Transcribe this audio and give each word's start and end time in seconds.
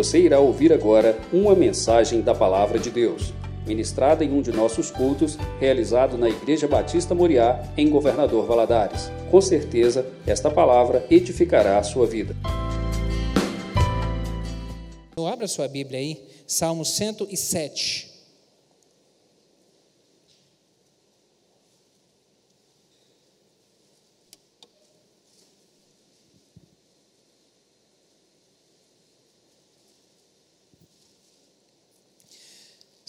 Você 0.00 0.18
irá 0.18 0.40
ouvir 0.40 0.72
agora 0.72 1.20
uma 1.30 1.54
mensagem 1.54 2.22
da 2.22 2.34
Palavra 2.34 2.78
de 2.78 2.90
Deus, 2.90 3.34
ministrada 3.66 4.24
em 4.24 4.32
um 4.32 4.40
de 4.40 4.50
nossos 4.50 4.90
cultos, 4.90 5.36
realizado 5.60 6.16
na 6.16 6.26
Igreja 6.26 6.66
Batista 6.66 7.14
Moriá, 7.14 7.62
em 7.76 7.90
Governador 7.90 8.46
Valadares. 8.46 9.12
Com 9.30 9.42
certeza, 9.42 10.06
esta 10.26 10.50
palavra 10.50 11.04
edificará 11.10 11.76
a 11.76 11.82
sua 11.82 12.06
vida. 12.06 12.34
Abra 15.30 15.46
sua 15.46 15.68
Bíblia 15.68 16.00
aí, 16.00 16.24
Salmo 16.46 16.82
107. 16.82 18.09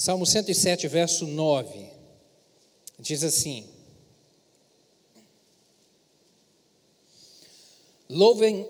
Salmo 0.01 0.25
107, 0.25 0.87
verso 0.87 1.27
9, 1.27 1.79
diz 2.97 3.23
assim: 3.23 3.65
Louvem 8.09 8.65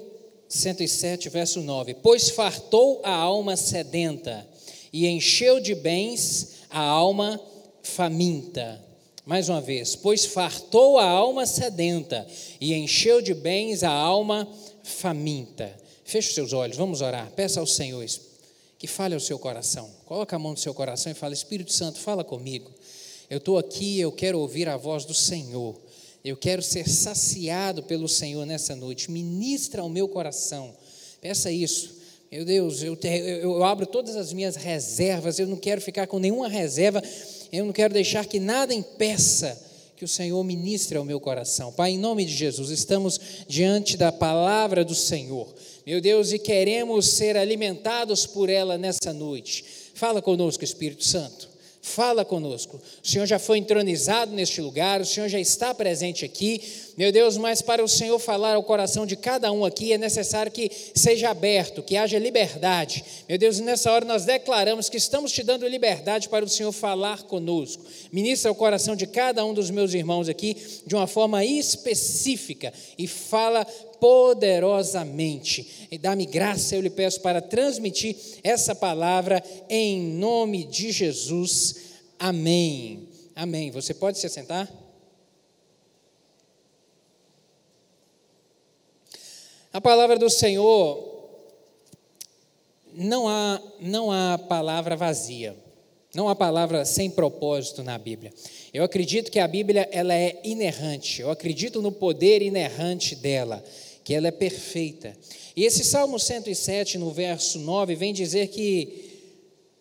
107, 0.50 1.30
verso 1.30 1.62
9: 1.62 1.94
Pois 2.04 2.32
fartou 2.32 3.00
a 3.06 3.16
alma 3.16 3.56
sedenta 3.56 4.46
e 4.92 5.08
encheu 5.08 5.62
de 5.62 5.74
bens 5.74 6.66
a 6.70 6.82
alma 6.82 7.40
faminta. 7.82 8.84
Mais 9.26 9.48
uma 9.48 9.62
vez, 9.62 9.96
pois 9.96 10.26
fartou 10.26 10.98
a 10.98 11.06
alma 11.06 11.46
sedenta 11.46 12.28
e 12.60 12.74
encheu 12.74 13.22
de 13.22 13.34
bens 13.34 13.84
a 13.84 13.90
alma 13.90 14.46
faminta. 14.84 15.74
Feche 16.04 16.34
seus 16.34 16.52
olhos, 16.52 16.76
vamos 16.76 17.00
orar. 17.00 17.32
Peça 17.32 17.62
ao 17.62 17.66
Senhor 17.66 18.04
que 18.82 18.88
fale 18.88 19.14
ao 19.14 19.20
seu 19.20 19.38
coração. 19.38 19.88
Coloque 20.08 20.34
a 20.34 20.40
mão 20.40 20.54
no 20.54 20.58
seu 20.58 20.74
coração 20.74 21.12
e 21.12 21.14
fala: 21.14 21.36
Espírito 21.36 21.72
Santo, 21.72 22.00
fala 22.00 22.24
comigo. 22.24 22.72
Eu 23.30 23.38
estou 23.38 23.60
aqui, 23.60 24.00
eu 24.00 24.12
quero 24.12 24.40
ouvir 24.40 24.68
a 24.68 24.76
voz 24.76 25.06
do 25.06 25.14
Senhor. 25.14 25.80
Eu 26.26 26.36
quero 26.36 26.64
ser 26.64 26.90
saciado 26.90 27.84
pelo 27.84 28.10
Senhor 28.10 28.44
nessa 28.44 28.76
noite. 28.76 29.12
Ministra 29.12 29.84
ao 29.84 29.90
meu 29.90 30.08
coração. 30.08 30.74
Peça 31.22 31.52
isso. 31.52 31.96
Meu 32.32 32.44
Deus, 32.44 32.82
eu, 32.82 32.98
eu, 33.04 33.52
eu 33.52 33.64
abro 33.64 33.86
todas 33.86 34.16
as 34.16 34.34
minhas 34.34 34.56
reservas. 34.56 35.38
Eu 35.38 35.46
não 35.46 35.58
quero 35.58 35.80
ficar 35.80 36.08
com 36.08 36.18
nenhuma 36.18 36.50
reserva. 36.50 37.04
Eu 37.52 37.66
não 37.66 37.74
quero 37.74 37.94
deixar 37.94 38.26
que 38.26 38.40
nada 38.40 38.74
impeça 38.74 39.62
que 40.02 40.06
o 40.06 40.08
Senhor 40.08 40.44
ministre 40.44 40.98
ao 40.98 41.06
meu 41.06 41.20
coração. 41.20 41.72
Pai, 41.72 41.92
em 41.92 41.98
nome 42.00 42.26
de 42.26 42.34
Jesus, 42.34 42.72
estamos 42.72 43.20
diante 43.48 43.96
da 43.96 44.12
palavra 44.12 44.84
do 44.84 44.96
Senhor 44.96 45.54
meu 45.86 46.00
Deus, 46.00 46.32
e 46.32 46.38
queremos 46.38 47.08
ser 47.08 47.36
alimentados 47.36 48.28
por 48.28 48.50
ela 48.50 48.78
nessa 48.78 49.12
noite. 49.12 49.66
Fala 49.96 50.22
conosco, 50.22 50.64
Espírito 50.64 51.04
Santo. 51.04 51.51
Fala 51.84 52.24
conosco. 52.24 52.80
O 53.04 53.08
Senhor 53.08 53.26
já 53.26 53.40
foi 53.40 53.58
entronizado 53.58 54.32
neste 54.34 54.62
lugar, 54.62 55.02
o 55.02 55.06
Senhor 55.06 55.28
já 55.28 55.40
está 55.40 55.74
presente 55.74 56.24
aqui. 56.24 56.62
Meu 56.96 57.12
Deus, 57.12 57.38
mas 57.38 57.60
para 57.60 57.84
o 57.84 57.88
Senhor 57.88 58.20
falar 58.20 58.54
ao 58.54 58.64
coração 58.64 59.04
de 59.04 59.16
cada 59.16 59.52
um 59.52 59.66
aqui, 59.66 59.92
é 59.92 59.98
necessário 59.98 60.52
que 60.52 60.72
seja 60.94 61.32
aberto, 61.32 61.82
que 61.82 61.98
haja 61.98 62.20
liberdade. 62.20 63.04
Meu 63.28 63.36
Deus, 63.36 63.60
nessa 63.60 63.92
hora 63.92 64.06
nós 64.06 64.26
declaramos 64.26 64.90
que 64.90 64.98
estamos 64.98 65.32
te 65.32 65.42
dando 65.42 65.68
liberdade 65.68 66.30
para 66.30 66.46
o 66.46 66.50
Senhor 66.50 66.72
falar 66.72 67.24
conosco. 67.24 67.84
Ministra 68.12 68.52
o 68.52 68.56
coração 68.56 68.96
de 68.96 69.08
cada 69.08 69.44
um 69.44 69.54
dos 69.54 69.72
meus 69.72 69.96
irmãos 69.96 70.30
aqui 70.30 70.56
de 70.86 70.94
uma 70.94 71.08
forma 71.08 71.44
específica 71.44 72.72
e 72.96 73.08
fala 73.08 73.66
poderosamente. 74.02 75.88
E 75.92 75.98
dá-me 76.00 76.26
graça, 76.26 76.76
eu 76.76 76.82
lhe 76.82 76.90
peço, 76.90 77.22
para 77.22 77.40
transmitir 77.40 78.18
essa 78.44 78.74
palavra 78.74 79.44
em 79.70 80.02
nome 80.02 80.64
de 80.64 80.92
Jesus. 80.92 82.00
Amém. 82.18 83.08
Amém. 83.36 83.70
Você 83.70 83.94
pode 83.94 84.18
se 84.18 84.26
assentar? 84.26 84.68
A 89.72 89.80
palavra 89.80 90.18
do 90.18 90.30
Senhor 90.30 91.10
não 92.94 93.30
há 93.30 93.62
não 93.80 94.12
há 94.12 94.38
palavra 94.38 94.98
vazia. 94.98 95.56
Não 96.14 96.28
há 96.28 96.36
palavra 96.36 96.84
sem 96.84 97.10
propósito 97.10 97.84
na 97.84 97.98
Bíblia. 97.98 98.34
Eu 98.74 98.84
acredito 98.84 99.32
que 99.32 99.40
a 99.40 99.48
Bíblia 99.48 99.88
ela 99.94 100.14
é 100.14 100.42
inerrante. 100.44 101.22
Eu 101.22 101.32
acredito 101.32 101.82
no 101.82 101.90
poder 101.90 102.42
inerrante 102.42 103.16
dela 103.16 103.64
que 104.04 104.14
ela 104.14 104.28
é 104.28 104.32
perfeita. 104.32 105.16
E 105.56 105.66
esse 105.66 105.84
Salmo 105.84 106.20
107, 106.20 106.98
no 106.98 107.12
verso 107.12 107.60
9, 107.60 107.96
vem 107.96 108.14
dizer 108.14 108.48
que 108.48 109.12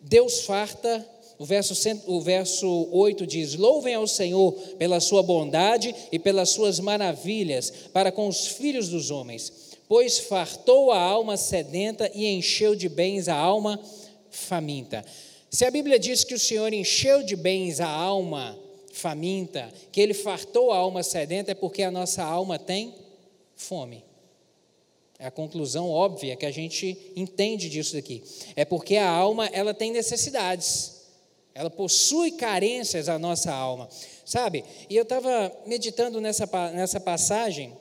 Deus 0.00 0.40
farta, 0.40 1.06
o 1.38 1.44
verso, 1.44 1.74
o 2.06 2.20
verso 2.20 2.88
8 2.90 3.26
diz: 3.26 3.54
Louvem 3.54 3.94
ao 3.94 4.06
Senhor 4.06 4.52
pela 4.78 5.00
sua 5.00 5.22
bondade 5.22 5.94
e 6.10 6.18
pelas 6.18 6.50
suas 6.50 6.80
maravilhas 6.80 7.70
para 7.92 8.10
com 8.10 8.28
os 8.28 8.46
filhos 8.46 8.88
dos 8.88 9.10
homens, 9.10 9.52
pois 9.88 10.18
fartou 10.18 10.90
a 10.90 11.00
alma 11.00 11.36
sedenta 11.36 12.10
e 12.14 12.26
encheu 12.26 12.74
de 12.74 12.88
bens 12.88 13.28
a 13.28 13.34
alma 13.34 13.80
faminta. 14.30 15.04
Se 15.50 15.64
a 15.64 15.70
Bíblia 15.70 15.98
diz 15.98 16.24
que 16.24 16.34
o 16.34 16.38
Senhor 16.38 16.72
encheu 16.72 17.22
de 17.22 17.34
bens 17.34 17.80
a 17.80 17.88
alma 17.88 18.56
faminta, 18.92 19.72
que 19.90 20.00
ele 20.00 20.14
fartou 20.14 20.70
a 20.70 20.76
alma 20.76 21.02
sedenta, 21.02 21.52
é 21.52 21.54
porque 21.54 21.82
a 21.82 21.90
nossa 21.90 22.22
alma 22.22 22.58
tem 22.58 22.94
fome. 23.56 24.09
É 25.20 25.26
a 25.26 25.30
conclusão 25.30 25.90
óbvia 25.90 26.34
que 26.34 26.46
a 26.46 26.50
gente 26.50 26.96
entende 27.14 27.68
disso 27.68 27.92
daqui. 27.92 28.24
É 28.56 28.64
porque 28.64 28.96
a 28.96 29.06
alma 29.06 29.46
ela 29.48 29.74
tem 29.74 29.92
necessidades. 29.92 31.02
Ela 31.54 31.68
possui 31.68 32.30
carências 32.30 33.06
a 33.06 33.18
nossa 33.18 33.52
alma. 33.52 33.86
Sabe? 34.24 34.64
E 34.88 34.96
eu 34.96 35.02
estava 35.02 35.52
meditando 35.66 36.22
nessa, 36.22 36.48
nessa 36.72 36.98
passagem 36.98 37.76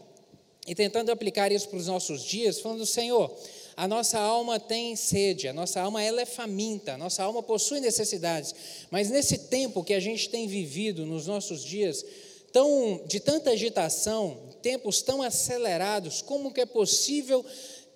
e 0.67 0.75
tentando 0.75 1.13
aplicar 1.13 1.49
isso 1.49 1.69
para 1.69 1.79
os 1.79 1.87
nossos 1.87 2.23
dias, 2.25 2.59
falando, 2.59 2.85
Senhor, 2.85 3.33
a 3.77 3.87
nossa 3.87 4.19
alma 4.19 4.59
tem 4.59 4.97
sede, 4.97 5.47
a 5.47 5.53
nossa 5.53 5.79
alma 5.79 6.03
ela 6.03 6.21
é 6.21 6.25
faminta, 6.25 6.95
a 6.95 6.97
nossa 6.97 7.23
alma 7.23 7.41
possui 7.41 7.79
necessidades. 7.79 8.53
Mas 8.91 9.09
nesse 9.09 9.37
tempo 9.47 9.81
que 9.81 9.93
a 9.93 9.99
gente 10.01 10.27
tem 10.27 10.45
vivido 10.45 11.05
nos 11.05 11.25
nossos 11.25 11.63
dias, 11.63 12.03
tão, 12.51 13.01
de 13.07 13.21
tanta 13.21 13.51
agitação, 13.51 14.48
tempos 14.61 15.01
tão 15.01 15.21
acelerados, 15.21 16.21
como 16.21 16.53
que 16.53 16.61
é 16.61 16.65
possível 16.65 17.45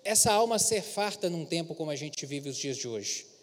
essa 0.03 0.31
alma 0.31 0.59
ser 0.59 0.81
farta 0.81 1.29
num 1.29 1.45
tempo 1.45 1.75
como 1.75 1.91
a 1.91 1.95
gente 1.95 2.25
vive 2.25 2.49
os 2.49 2.57
dias 2.57 2.77
de 2.77 2.87
hoje? 2.87 3.33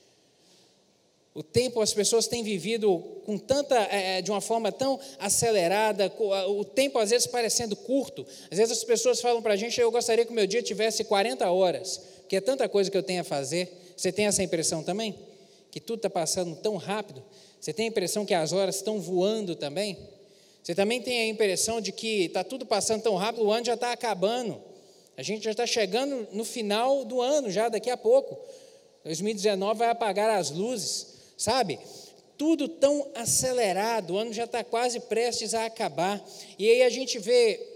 O 1.32 1.44
tempo, 1.44 1.80
as 1.80 1.94
pessoas 1.94 2.26
têm 2.26 2.42
vivido 2.42 2.98
com 3.24 3.38
tanta, 3.38 3.76
é, 3.76 4.20
de 4.20 4.32
uma 4.32 4.40
forma 4.40 4.72
tão 4.72 4.98
acelerada, 5.18 6.12
o 6.48 6.64
tempo 6.64 6.98
às 6.98 7.10
vezes 7.10 7.26
parecendo 7.26 7.76
curto. 7.76 8.26
Às 8.50 8.58
vezes 8.58 8.78
as 8.78 8.84
pessoas 8.84 9.20
falam 9.20 9.40
para 9.40 9.54
a 9.54 9.56
gente, 9.56 9.80
eu 9.80 9.90
gostaria 9.92 10.24
que 10.24 10.32
o 10.32 10.34
meu 10.34 10.46
dia 10.46 10.60
tivesse 10.60 11.04
40 11.04 11.48
horas, 11.48 11.98
porque 12.18 12.36
é 12.36 12.40
tanta 12.40 12.68
coisa 12.68 12.90
que 12.90 12.96
eu 12.96 13.02
tenho 13.02 13.20
a 13.20 13.24
fazer. 13.24 13.72
Você 13.96 14.10
tem 14.10 14.26
essa 14.26 14.42
impressão 14.42 14.82
também? 14.82 15.14
Que 15.70 15.78
tudo 15.78 15.98
está 15.98 16.10
passando 16.10 16.56
tão 16.56 16.76
rápido? 16.76 17.22
Você 17.60 17.72
tem 17.72 17.86
a 17.86 17.88
impressão 17.88 18.26
que 18.26 18.34
as 18.34 18.52
horas 18.52 18.76
estão 18.76 19.00
voando 19.00 19.54
também? 19.54 19.96
Você 20.62 20.74
também 20.74 21.00
tem 21.00 21.22
a 21.22 21.28
impressão 21.28 21.80
de 21.80 21.92
que 21.92 22.26
está 22.26 22.44
tudo 22.44 22.66
passando 22.66 23.02
tão 23.02 23.14
rápido, 23.16 23.44
o 23.44 23.52
ano 23.52 23.64
já 23.64 23.74
está 23.74 23.92
acabando. 23.92 24.62
A 25.16 25.22
gente 25.22 25.44
já 25.44 25.50
está 25.50 25.66
chegando 25.66 26.28
no 26.32 26.44
final 26.44 27.04
do 27.04 27.20
ano, 27.20 27.50
já 27.50 27.68
daqui 27.68 27.90
a 27.90 27.96
pouco. 27.96 28.38
2019 29.04 29.78
vai 29.78 29.88
apagar 29.88 30.30
as 30.30 30.50
luzes, 30.50 31.06
sabe? 31.36 31.78
Tudo 32.36 32.68
tão 32.68 33.10
acelerado, 33.14 34.14
o 34.14 34.18
ano 34.18 34.32
já 34.32 34.44
está 34.44 34.62
quase 34.62 35.00
prestes 35.00 35.54
a 35.54 35.66
acabar. 35.66 36.22
E 36.58 36.68
aí 36.68 36.82
a 36.82 36.90
gente 36.90 37.18
vê 37.18 37.66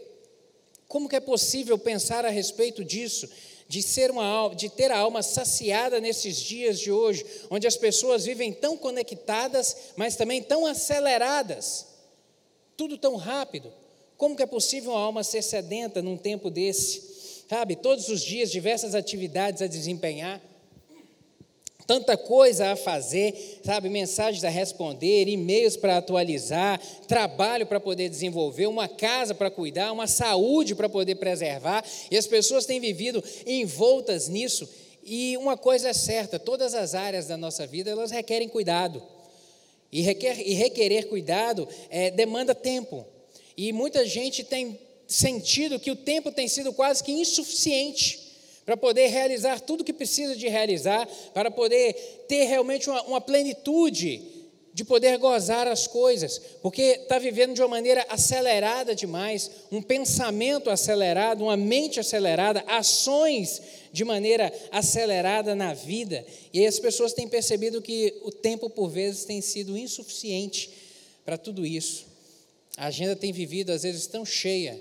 como 0.87 1.09
que 1.09 1.16
é 1.16 1.21
possível 1.21 1.78
pensar 1.78 2.25
a 2.25 2.31
respeito 2.31 2.84
disso, 2.84 3.28
de 3.66 3.83
ser 3.83 4.11
uma 4.11 4.54
de 4.54 4.69
ter 4.69 4.91
a 4.91 4.98
alma 4.98 5.22
saciada 5.22 6.01
nesses 6.01 6.37
dias 6.37 6.78
de 6.78 6.92
hoje, 6.92 7.25
onde 7.51 7.66
as 7.66 7.77
pessoas 7.77 8.25
vivem 8.25 8.53
tão 8.53 8.77
conectadas, 8.77 9.77
mas 9.97 10.16
também 10.16 10.42
tão 10.42 10.66
aceleradas. 10.66 11.93
Tudo 12.76 12.98
tão 12.98 13.16
rápido. 13.16 13.72
Como 14.16 14.36
que 14.36 14.42
é 14.42 14.47
possível 14.47 14.92
uma 14.92 15.00
alma 15.00 15.24
ser 15.24 15.42
sedenta 15.42 16.00
num 16.00 16.16
tempo 16.16 16.50
desse? 16.50 17.15
Sabe, 17.48 17.76
todos 17.76 18.09
os 18.09 18.22
dias, 18.22 18.50
diversas 18.50 18.94
atividades 18.94 19.60
a 19.60 19.66
desempenhar, 19.66 20.41
tanta 21.86 22.16
coisa 22.16 22.72
a 22.72 22.76
fazer, 22.76 23.60
sabe, 23.62 23.91
mensagens 23.91 24.42
a 24.44 24.48
responder, 24.48 25.28
e-mails 25.28 25.76
para 25.76 25.98
atualizar, 25.98 26.80
trabalho 27.06 27.66
para 27.66 27.78
poder 27.78 28.09
desenvolver, 28.09 28.66
uma 28.66 28.88
casa 28.88 29.34
para 29.34 29.50
cuidar, 29.50 29.92
uma 29.92 30.06
saúde 30.06 30.74
para 30.74 30.88
poder 30.88 31.16
preservar, 31.16 31.84
e 32.10 32.16
as 32.16 32.27
pessoas 32.27 32.65
têm 32.65 32.80
vivido 32.80 33.22
envoltas 33.47 34.28
nisso. 34.28 34.68
E 35.03 35.36
uma 35.36 35.56
coisa 35.56 35.91
é 35.91 35.92
certa, 35.92 36.38
todas 36.38 36.74
as 36.74 36.94
áreas 36.94 37.27
da 37.27 37.36
nossa 37.36 37.66
vida, 37.66 37.91
elas 37.91 38.10
requerem 38.10 38.48
cuidado. 38.48 39.03
E, 39.94 40.00
requer, 40.00 40.41
e 40.41 40.54
requerer 40.54 41.06
cuidado 41.06 41.68
é, 41.88 42.10
demanda 42.10 42.52
tempo. 42.52 43.06
E 43.56 43.72
muita 43.72 44.04
gente 44.04 44.42
tem 44.42 44.76
sentido 45.06 45.78
que 45.78 45.92
o 45.92 45.94
tempo 45.94 46.32
tem 46.32 46.48
sido 46.48 46.72
quase 46.72 47.04
que 47.04 47.12
insuficiente 47.12 48.18
para 48.66 48.76
poder 48.76 49.06
realizar 49.06 49.60
tudo 49.60 49.84
que 49.84 49.92
precisa 49.92 50.34
de 50.34 50.48
realizar, 50.48 51.06
para 51.32 51.48
poder 51.48 51.92
ter 52.26 52.42
realmente 52.42 52.91
uma, 52.91 53.02
uma 53.02 53.20
plenitude 53.20 54.20
de 54.74 54.84
poder 54.84 55.16
gozar 55.18 55.68
as 55.68 55.86
coisas, 55.86 56.41
porque 56.60 56.82
está 56.82 57.16
vivendo 57.16 57.54
de 57.54 57.62
uma 57.62 57.68
maneira 57.68 58.04
acelerada 58.09 58.92
demais, 58.92 59.48
um 59.71 59.80
pensamento 59.80 60.68
acelerado, 60.68 61.44
uma 61.44 61.56
mente 61.56 62.00
acelerada, 62.00 62.65
ações 62.66 63.62
de 63.92 64.04
maneira 64.04 64.53
acelerada 64.72 65.54
na 65.54 65.72
vida, 65.72 66.26
e 66.53 66.59
aí 66.59 66.66
as 66.66 66.80
pessoas 66.80 67.12
têm 67.12 67.28
percebido 67.28 67.80
que 67.80 68.21
o 68.24 68.32
tempo, 68.32 68.68
por 68.68 68.88
vezes, 68.88 69.24
tem 69.24 69.41
sido 69.41 69.78
insuficiente 69.78 70.68
para 71.24 71.38
tudo 71.38 71.65
isso. 71.65 72.06
A 72.77 72.86
agenda 72.86 73.15
tem 73.15 73.32
vivido, 73.32 73.70
às 73.70 73.84
vezes, 73.84 74.09
tão 74.09 74.27
cheia, 74.27 74.77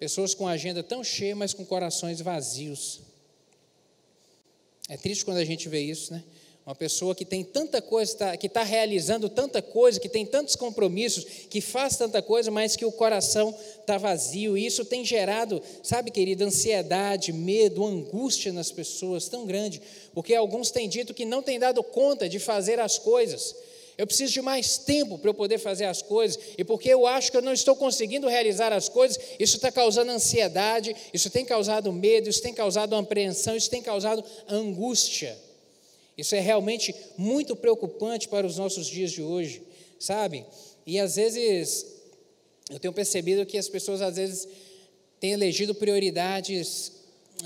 pessoas 0.00 0.34
com 0.34 0.48
a 0.48 0.52
agenda 0.52 0.82
tão 0.82 1.04
cheia, 1.04 1.36
mas 1.36 1.54
com 1.54 1.64
corações 1.64 2.20
vazios. 2.20 3.00
É 4.88 4.96
triste 4.96 5.24
quando 5.24 5.38
a 5.38 5.44
gente 5.44 5.68
vê 5.68 5.80
isso, 5.80 6.12
né? 6.12 6.24
Uma 6.66 6.74
pessoa 6.74 7.14
que 7.14 7.24
tem 7.24 7.44
tanta 7.44 7.80
coisa, 7.80 8.16
tá, 8.16 8.36
que 8.36 8.48
está 8.48 8.64
realizando 8.64 9.28
tanta 9.28 9.62
coisa, 9.62 10.00
que 10.00 10.08
tem 10.08 10.26
tantos 10.26 10.56
compromissos, 10.56 11.24
que 11.48 11.60
faz 11.60 11.96
tanta 11.96 12.20
coisa, 12.20 12.50
mas 12.50 12.74
que 12.74 12.84
o 12.84 12.90
coração 12.90 13.54
está 13.78 13.96
vazio. 13.96 14.58
E 14.58 14.66
isso 14.66 14.84
tem 14.84 15.04
gerado, 15.04 15.62
sabe, 15.80 16.10
querida, 16.10 16.44
ansiedade, 16.44 17.32
medo, 17.32 17.86
angústia 17.86 18.52
nas 18.52 18.72
pessoas 18.72 19.28
tão 19.28 19.46
grande, 19.46 19.80
porque 20.12 20.34
alguns 20.34 20.72
têm 20.72 20.88
dito 20.88 21.14
que 21.14 21.24
não 21.24 21.40
têm 21.40 21.56
dado 21.56 21.80
conta 21.84 22.28
de 22.28 22.40
fazer 22.40 22.80
as 22.80 22.98
coisas. 22.98 23.54
Eu 23.96 24.04
preciso 24.04 24.32
de 24.32 24.42
mais 24.42 24.76
tempo 24.76 25.18
para 25.18 25.30
eu 25.30 25.34
poder 25.34 25.58
fazer 25.58 25.84
as 25.84 26.02
coisas, 26.02 26.36
e 26.58 26.64
porque 26.64 26.88
eu 26.88 27.06
acho 27.06 27.30
que 27.30 27.36
eu 27.36 27.42
não 27.42 27.52
estou 27.52 27.76
conseguindo 27.76 28.26
realizar 28.26 28.72
as 28.72 28.88
coisas, 28.88 29.16
isso 29.38 29.54
está 29.54 29.70
causando 29.70 30.10
ansiedade, 30.10 30.96
isso 31.14 31.30
tem 31.30 31.44
causado 31.44 31.92
medo, 31.92 32.28
isso 32.28 32.42
tem 32.42 32.52
causado 32.52 32.96
apreensão, 32.96 33.54
isso 33.54 33.70
tem 33.70 33.80
causado 33.80 34.24
angústia. 34.48 35.45
Isso 36.16 36.34
é 36.34 36.40
realmente 36.40 36.94
muito 37.18 37.54
preocupante 37.54 38.28
para 38.28 38.46
os 38.46 38.56
nossos 38.56 38.86
dias 38.86 39.12
de 39.12 39.22
hoje, 39.22 39.62
sabe? 39.98 40.46
E 40.86 40.98
às 40.98 41.16
vezes 41.16 41.86
eu 42.70 42.80
tenho 42.80 42.92
percebido 42.92 43.44
que 43.44 43.58
as 43.58 43.68
pessoas 43.68 44.00
às 44.00 44.16
vezes 44.16 44.48
têm 45.20 45.32
elegido 45.32 45.74
prioridades 45.74 46.92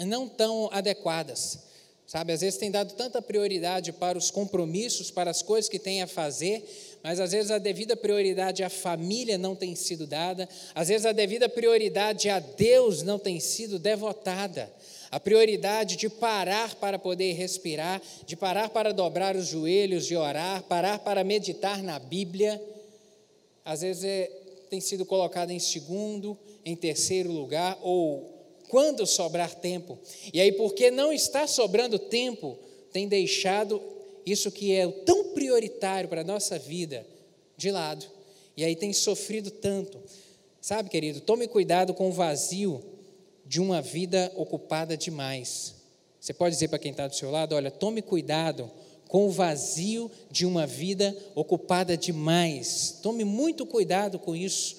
não 0.06 0.28
tão 0.28 0.68
adequadas. 0.72 1.70
Sabe, 2.06 2.32
às 2.32 2.40
vezes 2.40 2.58
tem 2.58 2.72
dado 2.72 2.94
tanta 2.94 3.22
prioridade 3.22 3.92
para 3.92 4.18
os 4.18 4.32
compromissos, 4.32 5.12
para 5.12 5.30
as 5.30 5.42
coisas 5.42 5.68
que 5.68 5.78
tem 5.78 6.02
a 6.02 6.08
fazer, 6.08 6.98
mas 7.04 7.20
às 7.20 7.30
vezes 7.30 7.52
a 7.52 7.58
devida 7.58 7.96
prioridade 7.96 8.64
à 8.64 8.68
família 8.68 9.38
não 9.38 9.54
tem 9.54 9.76
sido 9.76 10.08
dada, 10.08 10.48
às 10.74 10.88
vezes 10.88 11.06
a 11.06 11.12
devida 11.12 11.48
prioridade 11.48 12.28
a 12.28 12.40
Deus 12.40 13.04
não 13.04 13.16
tem 13.16 13.38
sido 13.38 13.78
devotada 13.78 14.68
a 15.10 15.18
prioridade 15.18 15.96
de 15.96 16.08
parar 16.08 16.74
para 16.76 16.98
poder 16.98 17.32
respirar, 17.32 18.00
de 18.24 18.36
parar 18.36 18.70
para 18.70 18.92
dobrar 18.92 19.34
os 19.34 19.48
joelhos, 19.48 20.06
de 20.06 20.14
orar, 20.14 20.62
parar 20.62 21.00
para 21.00 21.24
meditar 21.24 21.82
na 21.82 21.98
Bíblia, 21.98 22.62
às 23.64 23.80
vezes 23.80 24.04
é, 24.04 24.30
tem 24.70 24.80
sido 24.80 25.04
colocada 25.04 25.52
em 25.52 25.58
segundo, 25.58 26.38
em 26.64 26.76
terceiro 26.76 27.32
lugar, 27.32 27.76
ou 27.82 28.40
quando 28.68 29.04
sobrar 29.04 29.52
tempo. 29.54 29.98
E 30.32 30.40
aí, 30.40 30.52
porque 30.52 30.92
não 30.92 31.12
está 31.12 31.46
sobrando 31.46 31.98
tempo, 31.98 32.56
tem 32.92 33.08
deixado 33.08 33.82
isso 34.24 34.50
que 34.52 34.72
é 34.72 34.86
tão 34.86 35.32
prioritário 35.32 36.08
para 36.08 36.20
a 36.20 36.24
nossa 36.24 36.56
vida 36.56 37.04
de 37.56 37.70
lado. 37.72 38.06
E 38.56 38.64
aí 38.64 38.76
tem 38.76 38.92
sofrido 38.92 39.50
tanto. 39.50 40.00
Sabe, 40.60 40.88
querido, 40.88 41.20
tome 41.20 41.48
cuidado 41.48 41.94
com 41.94 42.08
o 42.08 42.12
vazio 42.12 42.80
de 43.50 43.60
uma 43.60 43.82
vida 43.82 44.30
ocupada 44.36 44.96
demais. 44.96 45.74
Você 46.20 46.32
pode 46.32 46.54
dizer 46.54 46.68
para 46.68 46.78
quem 46.78 46.92
está 46.92 47.08
do 47.08 47.16
seu 47.16 47.32
lado: 47.32 47.56
olha, 47.56 47.68
tome 47.68 48.00
cuidado 48.00 48.70
com 49.08 49.26
o 49.26 49.30
vazio 49.30 50.08
de 50.30 50.46
uma 50.46 50.68
vida 50.68 51.16
ocupada 51.34 51.96
demais. 51.96 53.00
Tome 53.02 53.24
muito 53.24 53.66
cuidado 53.66 54.20
com 54.20 54.36
isso, 54.36 54.76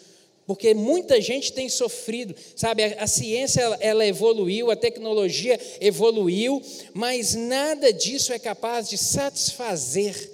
porque 0.48 0.74
muita 0.74 1.20
gente 1.20 1.52
tem 1.52 1.68
sofrido, 1.68 2.34
sabe? 2.56 2.86
A, 2.86 3.04
a 3.04 3.08
ciência 3.08 3.60
ela, 3.60 3.78
ela 3.82 4.06
evoluiu, 4.06 4.72
a 4.72 4.76
tecnologia 4.78 5.60
evoluiu, 5.82 6.62
mas 6.94 7.36
nada 7.36 7.92
disso 7.92 8.32
é 8.32 8.40
capaz 8.40 8.88
de 8.88 8.98
satisfazer 8.98 10.32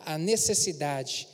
a 0.00 0.18
necessidade 0.18 1.26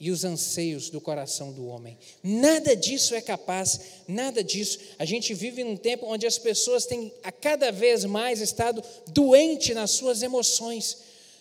e 0.00 0.10
os 0.10 0.24
anseios 0.24 0.90
do 0.90 1.00
coração 1.00 1.52
do 1.52 1.66
homem. 1.66 1.98
Nada 2.22 2.76
disso 2.76 3.14
é 3.14 3.20
capaz, 3.20 3.80
nada 4.06 4.44
disso. 4.44 4.78
A 4.98 5.04
gente 5.04 5.34
vive 5.34 5.64
num 5.64 5.76
tempo 5.76 6.06
onde 6.06 6.26
as 6.26 6.38
pessoas 6.38 6.86
têm 6.86 7.12
a 7.22 7.32
cada 7.32 7.72
vez 7.72 8.04
mais 8.04 8.40
estado 8.40 8.82
doente 9.08 9.74
nas 9.74 9.90
suas 9.90 10.22
emoções, 10.22 10.98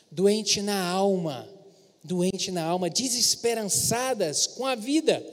doente 0.09 0.61
na 0.61 0.89
alma, 0.89 1.47
doente 2.03 2.49
na 2.49 2.63
alma, 2.63 2.89
desesperançadas 2.89 4.47
com 4.47 4.65
a 4.65 4.73
vida, 4.73 5.23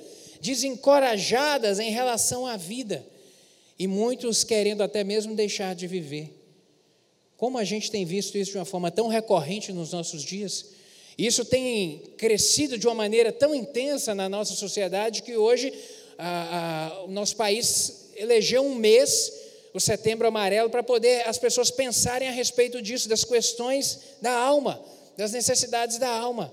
desencorajadas 0.40 1.78
em 1.78 1.90
relação 1.90 2.46
à 2.46 2.56
vida, 2.58 3.06
e 3.78 3.86
muitos 3.86 4.44
querendo 4.44 4.82
até 4.82 5.02
mesmo 5.02 5.34
deixar 5.34 5.74
de 5.74 5.86
viver. 5.86 6.40
Como 7.38 7.56
a 7.56 7.64
gente 7.64 7.90
tem 7.90 8.04
visto 8.04 8.36
isso 8.36 8.52
de 8.52 8.58
uma 8.58 8.64
forma 8.64 8.90
tão 8.90 9.08
recorrente 9.08 9.72
nos 9.72 9.92
nossos 9.92 10.22
dias? 10.22 10.66
Isso 11.16 11.44
tem 11.44 12.02
crescido 12.16 12.76
de 12.76 12.86
uma 12.86 12.94
maneira 12.94 13.32
tão 13.32 13.54
intensa 13.54 14.14
na 14.14 14.28
nossa 14.28 14.54
sociedade 14.54 15.22
que 15.22 15.36
hoje 15.36 15.72
a, 16.18 16.88
a, 16.98 17.04
o 17.04 17.08
nosso 17.08 17.36
país 17.36 18.10
elegeu 18.16 18.64
um 18.64 18.74
mês, 18.74 19.32
o 19.72 19.80
Setembro 19.80 20.26
Amarelo, 20.26 20.70
para 20.70 20.82
poder 20.82 21.26
as 21.28 21.38
pessoas 21.38 21.70
pensarem 21.70 22.28
a 22.28 22.32
respeito 22.32 22.82
disso, 22.82 23.08
das 23.08 23.24
questões 23.24 24.00
da 24.20 24.32
alma, 24.32 24.80
das 25.16 25.32
necessidades 25.32 25.98
da 25.98 26.08
alma. 26.08 26.52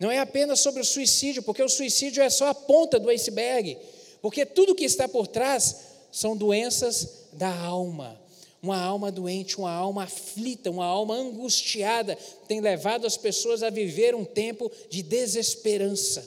Não 0.00 0.10
é 0.10 0.18
apenas 0.18 0.58
sobre 0.58 0.80
o 0.80 0.84
suicídio, 0.84 1.42
porque 1.42 1.62
o 1.62 1.68
suicídio 1.68 2.22
é 2.22 2.30
só 2.30 2.48
a 2.48 2.54
ponta 2.54 2.98
do 2.98 3.08
iceberg, 3.08 3.78
porque 4.20 4.44
tudo 4.44 4.74
que 4.74 4.84
está 4.84 5.06
por 5.08 5.28
trás 5.28 5.76
são 6.10 6.36
doenças 6.36 7.08
da 7.32 7.54
alma 7.54 8.21
uma 8.62 8.80
alma 8.80 9.10
doente, 9.10 9.58
uma 9.58 9.72
alma 9.72 10.04
aflita, 10.04 10.70
uma 10.70 10.84
alma 10.84 11.16
angustiada, 11.16 12.16
tem 12.46 12.60
levado 12.60 13.06
as 13.06 13.16
pessoas 13.16 13.60
a 13.62 13.70
viver 13.70 14.14
um 14.14 14.24
tempo 14.24 14.70
de 14.88 15.02
desesperança, 15.02 16.24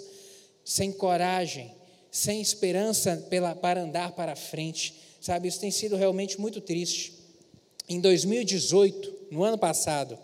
sem 0.66 0.92
coragem, 0.92 1.74
sem 2.12 2.42
esperança 2.42 3.26
pela, 3.30 3.56
para 3.56 3.82
andar 3.82 4.12
para 4.12 4.36
frente. 4.36 4.96
Sabe, 5.22 5.48
isso 5.48 5.62
tem 5.62 5.72
sido 5.72 5.96
realmente 5.96 6.40
muito 6.40 6.60
triste. 6.60 7.14
Em 7.88 8.02
2018, 8.02 9.28
no 9.32 9.44
ano 9.44 9.58
passado, 9.58 10.18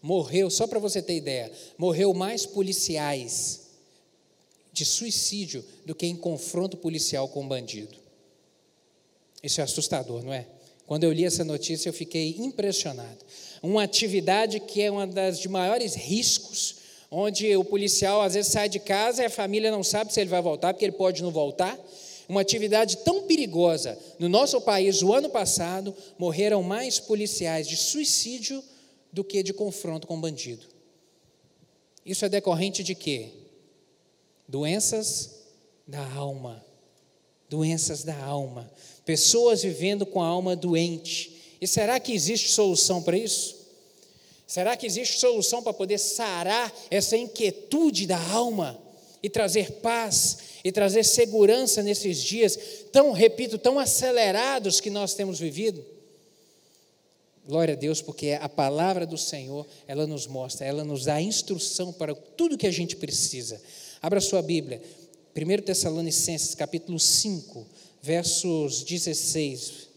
morreu, 0.00 0.50
só 0.50 0.68
para 0.68 0.78
você 0.78 1.02
ter 1.02 1.16
ideia, 1.16 1.50
morreu 1.76 2.14
mais 2.14 2.46
policiais 2.46 3.68
de 4.72 4.84
suicídio 4.84 5.64
do 5.84 5.96
que 5.96 6.06
em 6.06 6.16
confronto 6.16 6.76
policial 6.76 7.28
com 7.28 7.46
bandido. 7.46 7.98
Isso 9.42 9.60
é 9.60 9.64
assustador, 9.64 10.22
não 10.22 10.32
é? 10.32 10.46
Quando 10.90 11.04
eu 11.04 11.12
li 11.12 11.24
essa 11.24 11.44
notícia, 11.44 11.88
eu 11.88 11.92
fiquei 11.92 12.34
impressionado. 12.36 13.18
Uma 13.62 13.84
atividade 13.84 14.58
que 14.58 14.82
é 14.82 14.90
uma 14.90 15.06
das 15.06 15.38
de 15.38 15.48
maiores 15.48 15.94
riscos, 15.94 16.78
onde 17.08 17.56
o 17.56 17.62
policial 17.62 18.20
às 18.20 18.34
vezes 18.34 18.50
sai 18.50 18.68
de 18.68 18.80
casa 18.80 19.22
e 19.22 19.26
a 19.26 19.30
família 19.30 19.70
não 19.70 19.84
sabe 19.84 20.12
se 20.12 20.20
ele 20.20 20.28
vai 20.28 20.42
voltar, 20.42 20.74
porque 20.74 20.84
ele 20.84 20.90
pode 20.90 21.22
não 21.22 21.30
voltar. 21.30 21.78
Uma 22.28 22.40
atividade 22.40 22.96
tão 23.04 23.22
perigosa. 23.22 23.96
No 24.18 24.28
nosso 24.28 24.60
país, 24.62 25.00
o 25.00 25.12
ano 25.12 25.30
passado, 25.30 25.94
morreram 26.18 26.60
mais 26.60 26.98
policiais 26.98 27.68
de 27.68 27.76
suicídio 27.76 28.60
do 29.12 29.22
que 29.22 29.44
de 29.44 29.52
confronto 29.52 30.08
com 30.08 30.20
bandido. 30.20 30.66
Isso 32.04 32.24
é 32.24 32.28
decorrente 32.28 32.82
de 32.82 32.96
quê? 32.96 33.28
Doenças 34.48 35.36
da 35.86 36.04
alma. 36.14 36.68
Doenças 37.50 38.02
da 38.04 38.16
alma 38.16 38.70
pessoas 39.10 39.64
vivendo 39.64 40.06
com 40.06 40.22
a 40.22 40.26
alma 40.26 40.54
doente. 40.54 41.56
E 41.60 41.66
será 41.66 41.98
que 41.98 42.12
existe 42.12 42.48
solução 42.50 43.02
para 43.02 43.18
isso? 43.18 43.56
Será 44.46 44.76
que 44.76 44.86
existe 44.86 45.18
solução 45.18 45.64
para 45.64 45.72
poder 45.72 45.98
sarar 45.98 46.72
essa 46.88 47.16
inquietude 47.16 48.06
da 48.06 48.20
alma 48.30 48.80
e 49.20 49.28
trazer 49.28 49.72
paz 49.82 50.38
e 50.64 50.70
trazer 50.70 51.04
segurança 51.04 51.82
nesses 51.82 52.22
dias 52.22 52.56
tão, 52.92 53.10
repito, 53.10 53.58
tão 53.58 53.80
acelerados 53.80 54.80
que 54.80 54.90
nós 54.90 55.14
temos 55.14 55.40
vivido? 55.40 55.84
Glória 57.44 57.74
a 57.74 57.76
Deus, 57.76 58.00
porque 58.00 58.38
a 58.40 58.48
palavra 58.48 59.04
do 59.04 59.18
Senhor, 59.18 59.66
ela 59.88 60.06
nos 60.06 60.28
mostra, 60.28 60.64
ela 60.64 60.84
nos 60.84 61.04
dá 61.04 61.20
instrução 61.20 61.92
para 61.92 62.14
tudo 62.14 62.56
que 62.56 62.66
a 62.66 62.72
gente 62.72 62.94
precisa. 62.94 63.60
Abra 64.00 64.20
sua 64.20 64.40
Bíblia, 64.40 64.80
1 65.34 65.62
Tessalonicenses, 65.62 66.54
capítulo 66.54 66.98
5, 66.98 67.66
versos 68.02 68.82
16. 68.84 69.88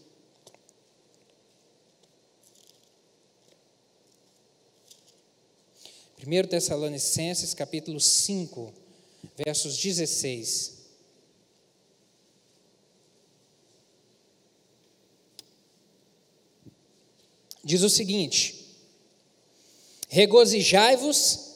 Primeiro 6.16 6.48
Tessalonicenses, 6.48 7.52
capítulo 7.52 8.00
5, 8.00 8.72
versos 9.36 9.76
16. 9.76 10.74
diz 17.64 17.82
o 17.82 17.88
seguinte: 17.88 18.54
Regozijai-vos 20.08 21.54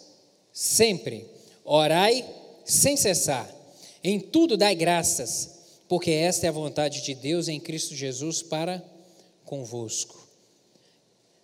sempre, 0.52 1.28
orai 1.64 2.24
sem 2.64 2.96
cessar, 2.96 3.48
em 4.02 4.20
tudo 4.20 4.56
dai 4.56 4.74
graças, 4.74 5.58
porque 5.88 6.10
esta 6.10 6.46
é 6.46 6.48
a 6.48 6.52
vontade 6.52 7.02
de 7.02 7.14
Deus 7.14 7.48
em 7.48 7.58
Cristo 7.58 7.94
Jesus 7.94 8.42
para 8.42 8.82
convosco. 9.44 10.28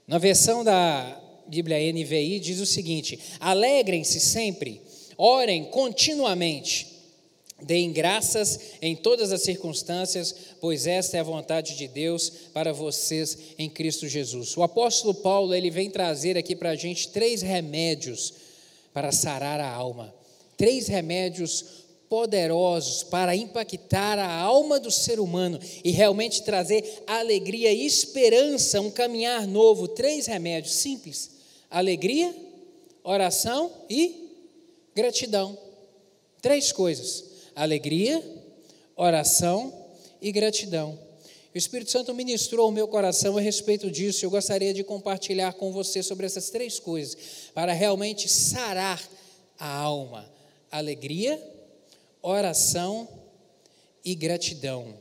Na 0.07 0.19
versão 0.19 0.63
da 0.63 1.21
Bíblia 1.47 1.93
NVI 1.93 2.39
diz 2.39 2.61
o 2.61 2.67
seguinte: 2.67 3.19
Alegrem-se 3.41 4.21
sempre, 4.21 4.81
orem 5.17 5.65
continuamente, 5.65 6.87
deem 7.63 7.91
graças 7.93 8.61
em 8.83 8.95
todas 8.95 9.33
as 9.33 9.43
circunstâncias, 9.43 10.35
pois 10.61 10.87
esta 10.87 11.17
é 11.17 11.21
a 11.21 11.25
vontade 11.25 11.77
de 11.77 11.89
Deus 11.89 12.31
para 12.53 12.73
vocês 12.73 13.39
em 13.59 13.69
Cristo 13.71 14.07
Jesus. 14.07 14.57
O 14.57 14.63
apóstolo 14.63 15.15
Paulo 15.15 15.55
ele 15.55 15.71
vem 15.71 15.91
trazer 15.91 16.37
aqui 16.37 16.55
para 16.55 16.71
a 16.71 16.77
gente 16.77 17.09
três 17.09 17.41
remédios 17.43 18.35
para 18.93 19.11
sarar 19.11 19.59
a 19.59 19.71
alma, 19.71 20.15
três 20.57 20.87
remédios 20.87 21.84
poderosos 22.15 23.03
para 23.03 23.35
impactar 23.35 24.21
a 24.21 24.33
alma 24.33 24.79
do 24.79 24.89
ser 24.89 25.19
humano 25.19 25.59
e 25.83 25.91
realmente 25.91 26.45
trazer 26.45 27.03
alegria 27.09 27.73
e 27.73 27.85
esperança, 27.85 28.81
um 28.81 28.89
caminhar 28.89 29.49
novo. 29.49 29.89
Três 29.89 30.27
remédios 30.27 30.77
simples: 30.77 31.33
alegria, 31.69 32.33
oração 33.03 33.69
e 33.91 34.31
gratidão. 34.95 35.59
Três 36.41 36.71
coisas: 36.71 37.25
alegria, 37.53 38.23
oração 38.95 39.75
e 40.23 40.31
gratidão. 40.31 40.97
O 41.53 41.59
Espírito 41.59 41.91
Santo 41.91 42.15
ministrou 42.15 42.69
o 42.69 42.73
meu 42.73 42.87
coração 42.87 43.37
a 43.37 43.41
respeito 43.41 43.91
disso. 43.91 44.25
Eu 44.25 44.31
gostaria 44.31 44.73
de 44.73 44.85
compartilhar 44.85 45.55
com 45.55 45.73
você 45.73 46.01
sobre 46.01 46.27
essas 46.27 46.49
três 46.49 46.79
coisas, 46.79 47.17
para 47.53 47.73
realmente 47.73 48.29
sarar 48.29 49.03
a 49.59 49.69
alma: 49.79 50.33
alegria, 50.71 51.54
oração 52.25 53.07
e 54.03 54.15
gratidão. 54.15 54.95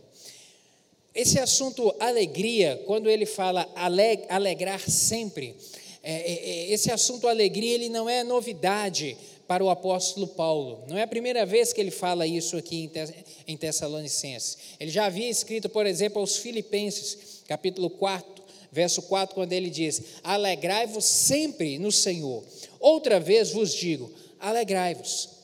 Esse 1.16 1.40
assunto 1.40 1.96
alegria, 2.00 2.82
quando 2.86 3.10
ele 3.10 3.26
fala 3.26 3.70
alegrar 3.76 4.90
sempre, 4.90 5.56
é, 6.02 6.14
é, 6.14 6.34
é, 6.34 6.74
esse 6.74 6.92
assunto 6.92 7.28
alegria 7.28 7.76
ele 7.76 7.88
não 7.88 8.10
é 8.10 8.24
novidade 8.24 9.16
para 9.48 9.64
o 9.64 9.70
apóstolo 9.70 10.28
Paulo. 10.28 10.84
Não 10.88 10.98
é 10.98 11.04
a 11.04 11.08
primeira 11.08 11.46
vez 11.46 11.72
que 11.72 11.80
ele 11.80 11.92
fala 11.92 12.28
isso 12.28 12.58
aqui 12.58 12.90
em 13.48 13.56
Tessalonicenses. 13.56 14.58
Ele 14.80 14.92
já 14.92 15.06
havia 15.06 15.30
escrito, 15.30 15.70
por 15.70 15.86
exemplo, 15.86 16.20
aos 16.20 16.38
Filipenses, 16.38 17.44
capítulo 17.48 17.90
4, 17.90 18.44
verso 18.72 19.02
4, 19.04 19.36
quando 19.36 19.54
ele 19.54 19.70
diz: 19.70 20.02
Alegrai-vos 20.24 21.06
sempre 21.06 21.78
no 21.78 21.92
Senhor. 21.92 22.44
Outra 22.80 23.20
vez 23.20 23.52
vos 23.52 23.74
digo: 23.74 24.12
alegrai-vos. 24.40 25.43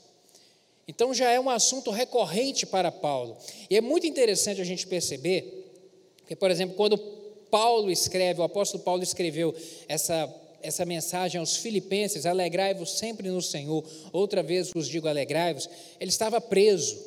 Então 0.89 1.13
já 1.13 1.29
é 1.29 1.39
um 1.39 1.51
assunto 1.51 1.91
recorrente 1.91 2.65
para 2.65 2.91
Paulo. 2.91 3.38
E 3.69 3.77
é 3.77 3.81
muito 3.81 4.08
interessante 4.08 4.60
a 4.60 4.63
gente 4.63 4.88
perceber 4.88 5.72
que, 6.27 6.36
por 6.36 6.50
exemplo, 6.50 6.75
quando 6.75 6.98
Paulo 6.98 7.91
escreve, 7.91 8.41
o 8.41 8.43
apóstolo 8.43 8.84
Paulo 8.84 9.03
escreveu 9.03 9.53
essa, 9.88 10.27
essa 10.63 10.86
mensagem 10.86 11.39
aos 11.39 11.58
filipenses, 11.58 12.25
alegrai-vos 12.25 12.98
sempre 12.98 13.29
no 13.29 13.39
Senhor, 13.39 13.86
outra 14.12 14.41
vez 14.41 14.72
vos 14.72 14.88
digo 14.88 15.08
alegrai-vos, 15.08 15.69
ele 16.00 16.10
estava 16.10 16.41
preso. 16.41 16.98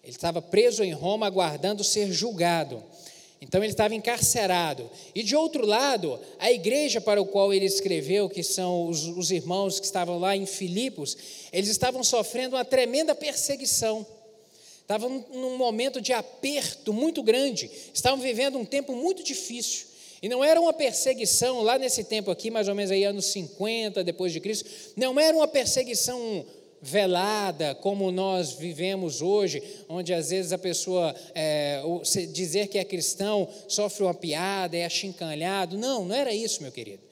Ele 0.00 0.12
estava 0.12 0.40
preso 0.40 0.84
em 0.84 0.92
Roma 0.92 1.26
aguardando 1.26 1.82
ser 1.82 2.12
julgado. 2.12 2.80
Então 3.40 3.62
ele 3.62 3.72
estava 3.72 3.94
encarcerado. 3.94 4.90
E 5.14 5.22
de 5.22 5.36
outro 5.36 5.66
lado, 5.66 6.18
a 6.38 6.50
igreja 6.50 7.00
para 7.00 7.20
o 7.20 7.26
qual 7.26 7.52
ele 7.52 7.66
escreveu, 7.66 8.28
que 8.28 8.42
são 8.42 8.88
os, 8.88 9.04
os 9.06 9.30
irmãos 9.30 9.78
que 9.78 9.86
estavam 9.86 10.18
lá 10.18 10.36
em 10.36 10.46
Filipos, 10.46 11.16
eles 11.52 11.68
estavam 11.68 12.02
sofrendo 12.02 12.56
uma 12.56 12.64
tremenda 12.64 13.14
perseguição. 13.14 14.06
Estavam 14.80 15.24
num 15.32 15.56
momento 15.56 16.00
de 16.00 16.12
aperto 16.12 16.92
muito 16.92 17.22
grande, 17.22 17.70
estavam 17.92 18.20
vivendo 18.20 18.58
um 18.58 18.66
tempo 18.66 18.94
muito 18.94 19.22
difícil. 19.22 19.86
E 20.24 20.28
não 20.28 20.42
era 20.42 20.58
uma 20.60 20.72
perseguição 20.72 21.60
lá 21.60 21.78
nesse 21.78 22.04
tempo 22.04 22.30
aqui, 22.30 22.50
mais 22.50 22.66
ou 22.68 22.74
menos 22.74 22.90
aí 22.90 23.04
anos 23.04 23.26
50 23.26 24.02
depois 24.02 24.32
de 24.32 24.40
Cristo, 24.40 24.68
não 24.96 25.20
era 25.20 25.36
uma 25.36 25.46
perseguição 25.46 26.46
velada, 26.84 27.74
como 27.74 28.12
nós 28.12 28.52
vivemos 28.52 29.22
hoje, 29.22 29.62
onde 29.88 30.12
às 30.12 30.30
vezes 30.30 30.52
a 30.52 30.58
pessoa 30.58 31.14
é, 31.34 31.82
dizer 32.32 32.68
que 32.68 32.78
é 32.78 32.84
cristão 32.84 33.48
sofre 33.66 34.04
uma 34.04 34.14
piada, 34.14 34.76
é 34.76 34.84
achincalhado. 34.84 35.78
Não, 35.78 36.04
não 36.04 36.14
era 36.14 36.32
isso, 36.32 36.62
meu 36.62 36.70
querido. 36.70 37.02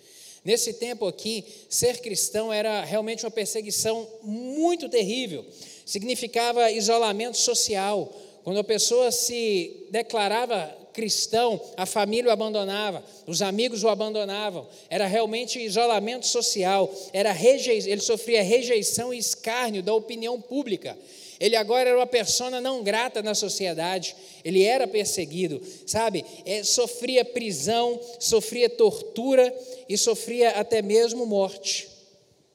Nesse 0.45 0.75
tempo 0.75 1.07
aqui, 1.07 1.45
ser 1.69 2.01
cristão 2.01 2.53
era 2.53 2.85
realmente 2.85 3.25
uma 3.25 3.31
perseguição 3.31 4.07
muito 4.23 4.89
terrível. 4.89 5.45
Significava 5.87 6.71
isolamento 6.71 7.39
social. 7.39 8.13
Quando 8.43 8.59
a 8.59 8.65
pessoa 8.65 9.13
se 9.13 9.87
declarava 9.91 10.82
cristão, 10.93 11.61
a 11.77 11.87
família 11.87 12.29
o 12.29 12.33
abandonava, 12.33 13.03
os 13.27 13.43
amigos 13.43 13.83
o 13.83 13.89
abandonavam, 13.89 14.67
era 14.89 15.07
realmente 15.07 15.59
isolamento 15.61 16.27
social, 16.27 16.93
era 17.13 17.33
rejeição, 17.33 17.91
ele 17.91 18.01
sofria 18.01 18.43
rejeição 18.43 19.13
e 19.13 19.19
escárnio 19.19 19.83
da 19.83 19.95
opinião 19.95 20.41
pública. 20.41 20.97
Ele 21.41 21.57
agora 21.57 21.91
era 21.91 21.99
uma 21.99 22.07
persona 22.07 22.61
não 22.61 22.85
grata 22.85 23.21
na 23.21 23.35
sociedade, 23.35 24.15
ele 24.45 24.63
era 24.63 24.87
perseguido, 24.87 25.61
sabe? 25.85 26.25
É, 26.47 26.63
sofria 26.63 27.25
prisão, 27.25 27.99
sofria 28.21 28.71
tortura 28.71 29.53
e 29.89 29.99
sofria 29.99 30.51
até 30.51 30.81
mesmo 30.81 31.27
morte. 31.27 31.89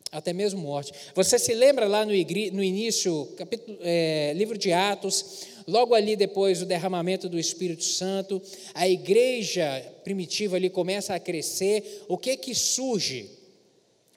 Até 0.10 0.32
mesmo 0.32 0.62
morte. 0.62 0.94
Você 1.14 1.38
se 1.38 1.54
lembra 1.54 1.86
lá 1.86 2.06
no, 2.06 2.14
no 2.14 2.64
início, 2.64 3.28
capítulo, 3.36 3.78
é, 3.82 4.32
livro 4.34 4.58
de 4.58 4.72
Atos, 4.72 5.44
Logo 5.68 5.94
ali 5.94 6.16
depois 6.16 6.60
do 6.60 6.66
derramamento 6.66 7.28
do 7.28 7.38
Espírito 7.38 7.84
Santo, 7.84 8.42
a 8.74 8.88
igreja 8.88 9.84
primitiva 10.02 10.56
ali 10.56 10.70
começa 10.70 11.14
a 11.14 11.20
crescer. 11.20 12.06
O 12.08 12.18
que 12.18 12.38
que 12.38 12.56
surge 12.56 13.30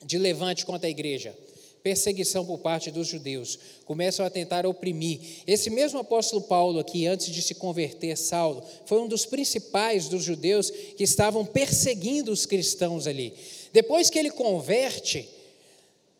de 0.07 0.17
levante 0.17 0.65
contra 0.65 0.87
a 0.87 0.91
igreja? 0.91 1.37
Perseguição 1.83 2.47
por 2.47 2.59
parte 2.59 2.93
dos 2.93 3.09
judeus. 3.09 3.59
Começam 3.85 4.25
a 4.25 4.31
tentar 4.31 4.65
oprimir. 4.65 5.19
Esse 5.45 5.71
mesmo 5.71 5.99
apóstolo 5.99 6.43
Paulo 6.43 6.79
aqui, 6.79 7.09
antes 7.09 7.27
de 7.27 7.43
se 7.43 7.57
converter, 7.57 8.17
Saulo, 8.17 8.63
foi 8.87 9.01
um 9.01 9.09
dos 9.09 9.27
principais 9.27 10.07
dos 10.07 10.23
judeus 10.23 10.71
que 10.71 11.03
estavam 11.03 11.45
perseguindo 11.45 12.31
os 12.31 12.47
cristãos 12.47 13.09
ali. 13.09 13.35
Depois 13.73 14.09
que 14.09 14.21
ele 14.21 14.31
converte, 14.31 15.29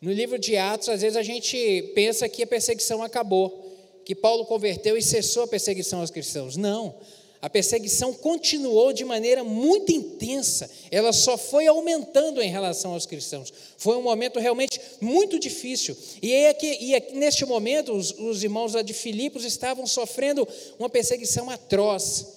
no 0.01 0.11
livro 0.11 0.37
de 0.37 0.57
Atos, 0.57 0.89
às 0.89 1.01
vezes 1.01 1.15
a 1.15 1.23
gente 1.23 1.91
pensa 1.95 2.27
que 2.27 2.43
a 2.43 2.47
perseguição 2.47 3.01
acabou 3.01 3.70
que 4.11 4.15
Paulo 4.15 4.43
converteu 4.45 4.97
e 4.97 5.01
cessou 5.01 5.43
a 5.43 5.47
perseguição 5.47 6.01
aos 6.01 6.11
cristãos. 6.11 6.57
Não. 6.57 6.93
A 7.41 7.49
perseguição 7.49 8.13
continuou 8.13 8.91
de 8.91 9.05
maneira 9.05 9.41
muito 9.41 9.89
intensa, 9.93 10.69
ela 10.91 11.13
só 11.13 11.37
foi 11.37 11.65
aumentando 11.65 12.41
em 12.41 12.49
relação 12.49 12.91
aos 12.91 13.05
cristãos. 13.05 13.53
Foi 13.77 13.95
um 13.95 14.01
momento 14.01 14.37
realmente 14.37 14.81
muito 14.99 15.39
difícil. 15.39 15.95
E, 16.21 16.33
é 16.33 16.53
que, 16.53 16.67
e 16.81 16.93
é, 16.93 17.11
neste 17.13 17.45
momento, 17.45 17.93
os, 17.93 18.11
os 18.19 18.43
irmãos 18.43 18.73
lá 18.73 18.81
de 18.81 18.93
Filipos 18.93 19.45
estavam 19.45 19.87
sofrendo 19.87 20.45
uma 20.77 20.89
perseguição 20.89 21.49
atroz. 21.49 22.27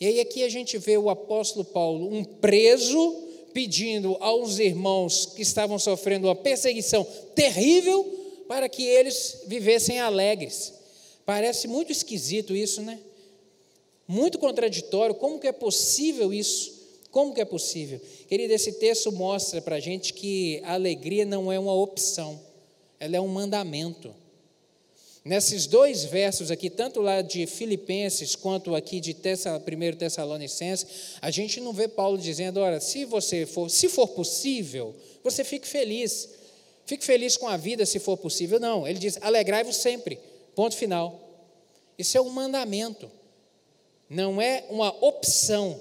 E 0.00 0.06
aí 0.06 0.20
aqui 0.20 0.42
a 0.42 0.48
gente 0.48 0.78
vê 0.78 0.96
o 0.96 1.10
apóstolo 1.10 1.66
Paulo, 1.66 2.10
um 2.10 2.24
preso, 2.24 3.28
pedindo 3.52 4.16
aos 4.20 4.58
irmãos 4.58 5.26
que 5.36 5.42
estavam 5.42 5.78
sofrendo 5.78 6.28
uma 6.28 6.34
perseguição 6.34 7.06
terrível 7.34 8.04
para 8.48 8.70
que 8.70 8.84
eles 8.84 9.42
vivessem 9.46 10.00
alegres. 10.00 10.79
Parece 11.30 11.68
muito 11.68 11.92
esquisito 11.92 12.56
isso, 12.56 12.82
né? 12.82 12.98
Muito 14.08 14.36
contraditório. 14.36 15.14
Como 15.14 15.38
que 15.38 15.46
é 15.46 15.52
possível 15.52 16.34
isso? 16.34 16.76
Como 17.08 17.32
que 17.32 17.40
é 17.40 17.44
possível? 17.44 18.00
Querido, 18.26 18.52
esse 18.52 18.72
texto 18.72 19.12
mostra 19.12 19.62
para 19.62 19.76
a 19.76 19.80
gente 19.80 20.12
que 20.12 20.60
a 20.64 20.72
alegria 20.72 21.24
não 21.24 21.52
é 21.52 21.56
uma 21.56 21.72
opção, 21.72 22.40
ela 22.98 23.16
é 23.16 23.20
um 23.20 23.28
mandamento. 23.28 24.12
Nesses 25.24 25.68
dois 25.68 26.02
versos 26.02 26.50
aqui, 26.50 26.68
tanto 26.68 27.00
lá 27.00 27.22
de 27.22 27.46
Filipenses 27.46 28.34
quanto 28.34 28.74
aqui 28.74 28.98
de 28.98 29.12
1 29.12 29.98
Tessalonicenses, 29.98 30.86
a 31.22 31.30
gente 31.30 31.60
não 31.60 31.72
vê 31.72 31.86
Paulo 31.86 32.18
dizendo, 32.18 32.58
olha, 32.58 32.80
se 32.80 33.04
você 33.04 33.46
for, 33.46 33.70
se 33.70 33.88
for 33.88 34.08
possível, 34.08 34.96
você 35.22 35.44
fique 35.44 35.68
feliz. 35.68 36.28
Fique 36.86 37.04
feliz 37.04 37.36
com 37.36 37.46
a 37.46 37.56
vida 37.56 37.86
se 37.86 38.00
for 38.00 38.16
possível. 38.16 38.58
Não, 38.58 38.84
ele 38.84 38.98
diz, 38.98 39.16
alegrai-vos 39.22 39.76
sempre. 39.76 40.18
Ponto 40.54 40.76
final. 40.76 41.20
Isso 41.98 42.16
é 42.16 42.20
um 42.20 42.30
mandamento, 42.30 43.10
não 44.08 44.40
é 44.40 44.64
uma 44.70 44.88
opção. 45.04 45.78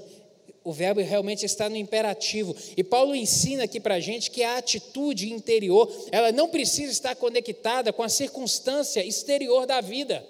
O 0.63 0.73
verbo 0.73 1.01
realmente 1.01 1.45
está 1.45 1.69
no 1.69 1.77
imperativo. 1.77 2.55
E 2.75 2.83
Paulo 2.83 3.15
ensina 3.15 3.63
aqui 3.63 3.79
para 3.79 3.95
a 3.95 3.99
gente 3.99 4.29
que 4.29 4.43
a 4.43 4.57
atitude 4.57 5.31
interior, 5.31 5.89
ela 6.11 6.31
não 6.31 6.49
precisa 6.49 6.91
estar 6.91 7.15
conectada 7.15 7.93
com 7.93 8.03
a 8.03 8.09
circunstância 8.09 9.03
exterior 9.03 9.65
da 9.65 9.81
vida. 9.81 10.25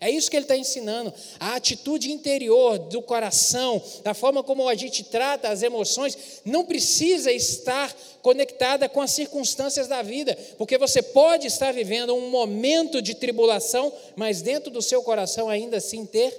É 0.00 0.10
isso 0.10 0.30
que 0.30 0.36
ele 0.36 0.44
está 0.44 0.56
ensinando. 0.56 1.12
A 1.40 1.56
atitude 1.56 2.12
interior 2.12 2.78
do 2.78 3.02
coração, 3.02 3.82
da 4.04 4.14
forma 4.14 4.42
como 4.42 4.68
a 4.68 4.74
gente 4.74 5.02
trata 5.04 5.48
as 5.48 5.62
emoções, 5.62 6.40
não 6.44 6.64
precisa 6.64 7.32
estar 7.32 7.94
conectada 8.22 8.88
com 8.88 9.00
as 9.00 9.10
circunstâncias 9.10 9.88
da 9.88 10.02
vida, 10.02 10.38
porque 10.56 10.78
você 10.78 11.02
pode 11.02 11.46
estar 11.46 11.72
vivendo 11.72 12.14
um 12.14 12.30
momento 12.30 13.02
de 13.02 13.14
tribulação, 13.14 13.92
mas 14.14 14.40
dentro 14.40 14.70
do 14.70 14.82
seu 14.82 15.02
coração 15.02 15.48
ainda 15.48 15.78
assim 15.78 16.06
ter 16.06 16.32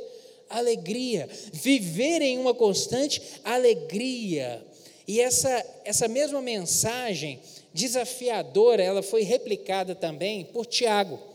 alegria, 0.50 1.28
viver 1.52 2.22
em 2.22 2.40
uma 2.40 2.54
constante 2.54 3.22
alegria. 3.44 4.66
E 5.08 5.20
essa, 5.20 5.66
essa 5.84 6.08
mesma 6.08 6.42
mensagem 6.42 7.40
desafiadora, 7.74 8.82
ela 8.82 9.04
foi 9.04 9.24
replicada 9.24 9.94
também 9.94 10.46
por 10.46 10.66
Tiago 10.66 11.29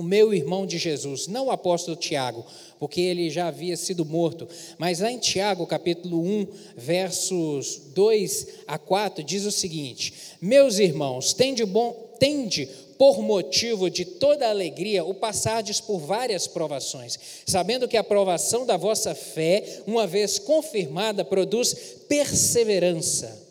o 0.00 0.02
meu 0.02 0.32
irmão 0.32 0.66
de 0.66 0.78
Jesus, 0.78 1.26
não 1.26 1.46
o 1.46 1.50
apóstolo 1.50 1.96
Tiago, 1.96 2.44
porque 2.78 3.00
ele 3.00 3.28
já 3.28 3.48
havia 3.48 3.76
sido 3.76 4.04
morto, 4.04 4.48
mas 4.78 5.00
lá 5.00 5.12
em 5.12 5.18
Tiago, 5.18 5.66
capítulo 5.66 6.20
1, 6.20 6.46
versos 6.76 7.80
2 7.94 8.46
a 8.66 8.78
4, 8.78 9.22
diz 9.22 9.44
o 9.44 9.52
seguinte: 9.52 10.14
Meus 10.40 10.78
irmãos, 10.78 11.34
tende, 11.34 11.64
bom, 11.66 11.92
tende 12.18 12.66
por 12.96 13.22
motivo 13.22 13.88
de 13.90 14.04
toda 14.04 14.48
alegria 14.48 15.04
o 15.04 15.14
passardes 15.14 15.80
por 15.80 15.98
várias 15.98 16.46
provações, 16.46 17.18
sabendo 17.46 17.88
que 17.88 17.96
a 17.96 18.04
provação 18.04 18.66
da 18.66 18.76
vossa 18.76 19.14
fé, 19.14 19.82
uma 19.86 20.06
vez 20.06 20.38
confirmada, 20.38 21.24
produz 21.24 21.74
perseverança. 22.08 23.48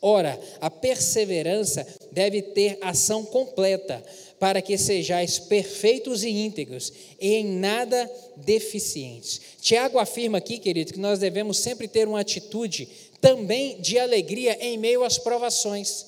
Ora, 0.00 0.38
a 0.60 0.68
perseverança 0.68 1.86
deve 2.12 2.42
ter 2.42 2.78
ação 2.80 3.24
completa, 3.24 4.04
para 4.38 4.60
que 4.60 4.76
sejais 4.76 5.38
perfeitos 5.38 6.22
e 6.22 6.28
íntegros, 6.28 6.92
e 7.20 7.34
em 7.34 7.44
nada 7.44 8.10
deficientes. 8.36 9.40
Tiago 9.60 9.98
afirma 9.98 10.38
aqui, 10.38 10.58
querido, 10.58 10.92
que 10.92 11.00
nós 11.00 11.18
devemos 11.18 11.58
sempre 11.58 11.88
ter 11.88 12.06
uma 12.06 12.20
atitude 12.20 12.88
também 13.20 13.80
de 13.80 13.98
alegria 13.98 14.58
em 14.60 14.76
meio 14.76 15.04
às 15.04 15.16
provações. 15.16 16.06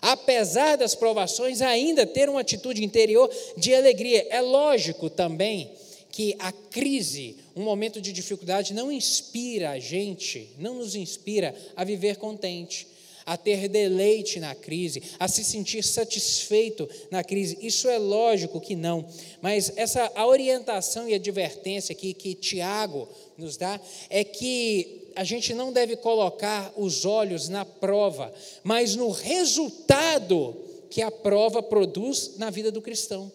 Apesar 0.00 0.76
das 0.76 0.94
provações, 0.94 1.60
ainda 1.60 2.06
ter 2.06 2.28
uma 2.28 2.40
atitude 2.40 2.84
interior 2.84 3.30
de 3.56 3.74
alegria. 3.74 4.26
É 4.30 4.40
lógico 4.40 5.10
também 5.10 5.70
que 6.10 6.34
a 6.38 6.50
crise, 6.50 7.36
um 7.54 7.62
momento 7.62 8.00
de 8.00 8.12
dificuldade, 8.12 8.74
não 8.74 8.90
inspira 8.92 9.70
a 9.70 9.78
gente, 9.78 10.50
não 10.58 10.74
nos 10.74 10.94
inspira 10.94 11.54
a 11.76 11.84
viver 11.84 12.16
contente 12.16 12.91
a 13.24 13.36
ter 13.36 13.68
deleite 13.68 14.40
na 14.40 14.54
crise, 14.54 15.02
a 15.18 15.28
se 15.28 15.44
sentir 15.44 15.82
satisfeito 15.82 16.88
na 17.10 17.22
crise. 17.22 17.58
Isso 17.60 17.88
é 17.88 17.98
lógico 17.98 18.60
que 18.60 18.76
não, 18.76 19.04
mas 19.40 19.72
essa 19.76 20.10
a 20.14 20.26
orientação 20.26 21.08
e 21.08 21.14
advertência 21.14 21.94
que, 21.94 22.14
que 22.14 22.34
Tiago 22.34 23.08
nos 23.36 23.56
dá 23.56 23.80
é 24.08 24.24
que 24.24 25.10
a 25.14 25.24
gente 25.24 25.54
não 25.54 25.72
deve 25.72 25.96
colocar 25.96 26.72
os 26.76 27.04
olhos 27.04 27.48
na 27.48 27.64
prova, 27.64 28.32
mas 28.62 28.96
no 28.96 29.10
resultado 29.10 30.56
que 30.90 31.02
a 31.02 31.10
prova 31.10 31.62
produz 31.62 32.36
na 32.36 32.50
vida 32.50 32.70
do 32.70 32.82
cristão. 32.82 33.30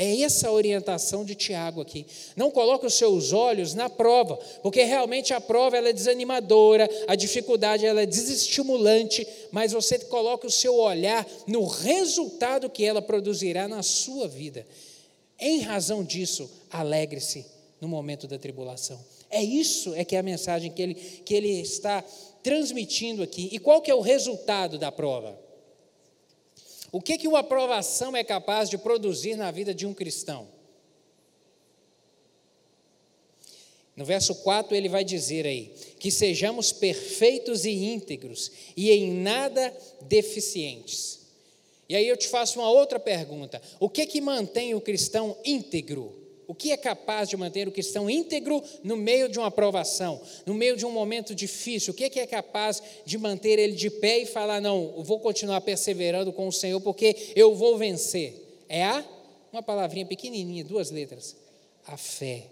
É 0.00 0.20
essa 0.20 0.46
a 0.46 0.52
orientação 0.52 1.24
de 1.24 1.34
Tiago 1.34 1.80
aqui. 1.80 2.06
Não 2.36 2.52
coloque 2.52 2.86
os 2.86 2.94
seus 2.94 3.32
olhos 3.32 3.74
na 3.74 3.90
prova, 3.90 4.36
porque 4.62 4.84
realmente 4.84 5.34
a 5.34 5.40
prova 5.40 5.76
ela 5.76 5.88
é 5.88 5.92
desanimadora, 5.92 6.88
a 7.08 7.16
dificuldade 7.16 7.84
ela 7.84 8.00
é 8.00 8.06
desestimulante, 8.06 9.26
mas 9.50 9.72
você 9.72 9.98
coloca 9.98 10.46
o 10.46 10.52
seu 10.52 10.76
olhar 10.76 11.26
no 11.48 11.66
resultado 11.66 12.70
que 12.70 12.84
ela 12.84 13.02
produzirá 13.02 13.66
na 13.66 13.82
sua 13.82 14.28
vida. 14.28 14.64
Em 15.36 15.62
razão 15.62 16.04
disso, 16.04 16.48
alegre-se 16.70 17.44
no 17.80 17.88
momento 17.88 18.28
da 18.28 18.38
tribulação. 18.38 19.04
É 19.28 19.42
isso 19.42 19.96
é 19.96 20.04
que 20.04 20.14
é 20.14 20.20
a 20.20 20.22
mensagem 20.22 20.70
que 20.70 20.80
ele, 20.80 20.94
que 20.94 21.34
ele 21.34 21.60
está 21.60 22.04
transmitindo 22.40 23.20
aqui. 23.20 23.48
E 23.50 23.58
qual 23.58 23.82
que 23.82 23.90
é 23.90 23.94
o 23.96 24.00
resultado 24.00 24.78
da 24.78 24.92
prova? 24.92 25.47
O 26.90 27.00
que, 27.00 27.18
que 27.18 27.28
uma 27.28 27.40
aprovação 27.40 28.16
é 28.16 28.24
capaz 28.24 28.70
de 28.70 28.78
produzir 28.78 29.36
na 29.36 29.50
vida 29.50 29.74
de 29.74 29.86
um 29.86 29.92
cristão? 29.92 30.48
No 33.94 34.04
verso 34.04 34.34
4 34.36 34.76
ele 34.76 34.88
vai 34.88 35.04
dizer 35.04 35.44
aí: 35.44 35.72
que 35.98 36.10
sejamos 36.10 36.72
perfeitos 36.72 37.64
e 37.64 37.70
íntegros 37.70 38.50
e 38.76 38.90
em 38.92 39.12
nada 39.12 39.76
deficientes. 40.02 41.18
E 41.88 41.96
aí 41.96 42.06
eu 42.06 42.16
te 42.16 42.28
faço 42.28 42.60
uma 42.60 42.70
outra 42.70 43.00
pergunta: 43.00 43.60
o 43.80 43.90
que 43.90 44.06
que 44.06 44.20
mantém 44.20 44.74
o 44.74 44.80
cristão 44.80 45.36
íntegro? 45.44 46.27
O 46.48 46.54
que 46.54 46.72
é 46.72 46.78
capaz 46.78 47.28
de 47.28 47.36
manter 47.36 47.68
o 47.68 47.70
cristão 47.70 48.08
íntegro 48.08 48.64
no 48.82 48.96
meio 48.96 49.28
de 49.28 49.38
uma 49.38 49.48
aprovação, 49.48 50.18
no 50.46 50.54
meio 50.54 50.78
de 50.78 50.86
um 50.86 50.90
momento 50.90 51.34
difícil? 51.34 51.92
O 51.92 51.94
que 51.94 52.18
é 52.18 52.26
capaz 52.26 52.82
de 53.04 53.18
manter 53.18 53.58
ele 53.58 53.74
de 53.74 53.90
pé 53.90 54.20
e 54.20 54.26
falar: 54.26 54.58
não, 54.58 54.94
vou 55.02 55.20
continuar 55.20 55.60
perseverando 55.60 56.32
com 56.32 56.48
o 56.48 56.52
Senhor 56.52 56.80
porque 56.80 57.34
eu 57.36 57.54
vou 57.54 57.76
vencer? 57.76 58.64
É 58.66 58.82
a, 58.82 59.04
uma 59.52 59.62
palavrinha 59.62 60.06
pequenininha, 60.06 60.64
duas 60.64 60.90
letras: 60.90 61.36
a 61.86 61.98
fé. 61.98 62.44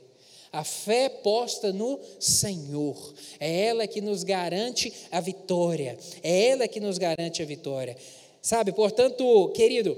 A 0.52 0.62
fé 0.62 1.08
posta 1.08 1.72
no 1.72 1.98
Senhor, 2.20 3.14
é 3.40 3.66
ela 3.66 3.86
que 3.86 4.02
nos 4.02 4.22
garante 4.22 4.92
a 5.10 5.20
vitória, 5.20 5.98
é 6.22 6.48
ela 6.48 6.68
que 6.68 6.80
nos 6.80 6.98
garante 6.98 7.42
a 7.42 7.46
vitória. 7.46 7.96
Sabe, 8.42 8.72
portanto, 8.72 9.48
querido, 9.54 9.96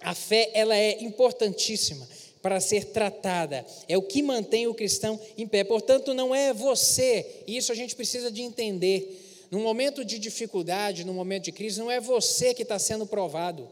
a 0.00 0.14
fé 0.14 0.50
ela 0.52 0.76
é 0.76 1.02
importantíssima 1.02 2.06
para 2.44 2.60
ser 2.60 2.84
tratada, 2.92 3.64
é 3.88 3.96
o 3.96 4.02
que 4.02 4.22
mantém 4.22 4.66
o 4.66 4.74
cristão 4.74 5.18
em 5.34 5.46
pé. 5.46 5.64
Portanto, 5.64 6.12
não 6.12 6.34
é 6.34 6.52
você, 6.52 7.42
e 7.46 7.56
isso 7.56 7.72
a 7.72 7.74
gente 7.74 7.96
precisa 7.96 8.30
de 8.30 8.42
entender. 8.42 9.46
No 9.50 9.60
momento 9.60 10.04
de 10.04 10.18
dificuldade, 10.18 11.06
no 11.06 11.14
momento 11.14 11.44
de 11.44 11.52
crise, 11.52 11.80
não 11.80 11.90
é 11.90 11.98
você 11.98 12.52
que 12.52 12.60
está 12.60 12.78
sendo 12.78 13.06
provado, 13.06 13.66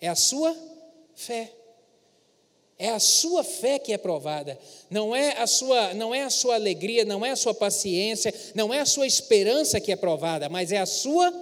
é 0.00 0.08
a 0.08 0.16
sua 0.16 0.52
fé. 1.14 1.52
É 2.76 2.88
a 2.88 2.98
sua 2.98 3.44
fé 3.44 3.78
que 3.78 3.92
é 3.92 3.96
provada, 3.96 4.58
não 4.90 5.14
é 5.14 5.38
a 5.38 5.46
sua, 5.46 5.94
não 5.94 6.12
é 6.12 6.24
a 6.24 6.30
sua 6.30 6.56
alegria, 6.56 7.04
não 7.04 7.24
é 7.24 7.30
a 7.30 7.36
sua 7.36 7.54
paciência, 7.54 8.34
não 8.56 8.74
é 8.74 8.80
a 8.80 8.86
sua 8.86 9.06
esperança 9.06 9.80
que 9.80 9.92
é 9.92 9.96
provada, 9.96 10.48
mas 10.48 10.72
é 10.72 10.78
a 10.78 10.84
sua 10.84 11.32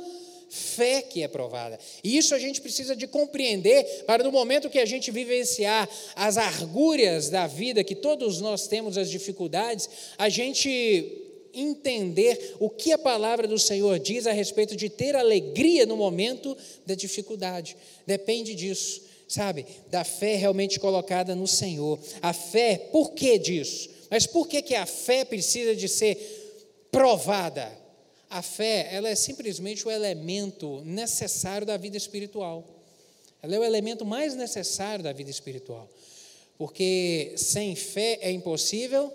fé 0.54 1.02
que 1.02 1.22
é 1.22 1.28
provada. 1.28 1.78
E 2.02 2.16
isso 2.16 2.34
a 2.34 2.38
gente 2.38 2.60
precisa 2.60 2.94
de 2.94 3.08
compreender 3.08 4.04
para 4.06 4.22
no 4.22 4.30
momento 4.30 4.70
que 4.70 4.78
a 4.78 4.86
gente 4.86 5.10
vivenciar 5.10 5.88
as 6.14 6.36
argúrias 6.36 7.28
da 7.28 7.48
vida, 7.48 7.82
que 7.82 7.96
todos 7.96 8.40
nós 8.40 8.68
temos 8.68 8.96
as 8.96 9.10
dificuldades, 9.10 9.90
a 10.16 10.28
gente 10.28 11.20
entender 11.52 12.54
o 12.60 12.70
que 12.70 12.92
a 12.92 12.98
palavra 12.98 13.48
do 13.48 13.58
Senhor 13.58 13.98
diz 13.98 14.26
a 14.26 14.32
respeito 14.32 14.76
de 14.76 14.88
ter 14.88 15.16
alegria 15.16 15.86
no 15.86 15.96
momento 15.96 16.56
da 16.86 16.94
dificuldade. 16.94 17.76
Depende 18.06 18.54
disso, 18.54 19.02
sabe? 19.26 19.66
Da 19.90 20.04
fé 20.04 20.36
realmente 20.36 20.78
colocada 20.78 21.34
no 21.34 21.48
Senhor. 21.48 21.98
A 22.22 22.32
fé, 22.32 22.88
por 22.92 23.12
que 23.12 23.38
disso? 23.38 23.90
Mas 24.08 24.26
por 24.26 24.46
que, 24.46 24.62
que 24.62 24.76
a 24.76 24.86
fé 24.86 25.24
precisa 25.24 25.74
de 25.74 25.88
ser 25.88 26.16
provada? 26.92 27.83
A 28.34 28.42
fé, 28.42 28.88
ela 28.90 29.08
é 29.08 29.14
simplesmente 29.14 29.86
o 29.86 29.90
elemento 29.92 30.82
necessário 30.84 31.64
da 31.64 31.76
vida 31.76 31.96
espiritual. 31.96 32.64
Ela 33.40 33.54
é 33.54 33.58
o 33.60 33.62
elemento 33.62 34.04
mais 34.04 34.34
necessário 34.34 35.04
da 35.04 35.12
vida 35.12 35.30
espiritual. 35.30 35.88
Porque 36.58 37.32
sem 37.36 37.76
fé 37.76 38.18
é 38.20 38.32
impossível 38.32 39.12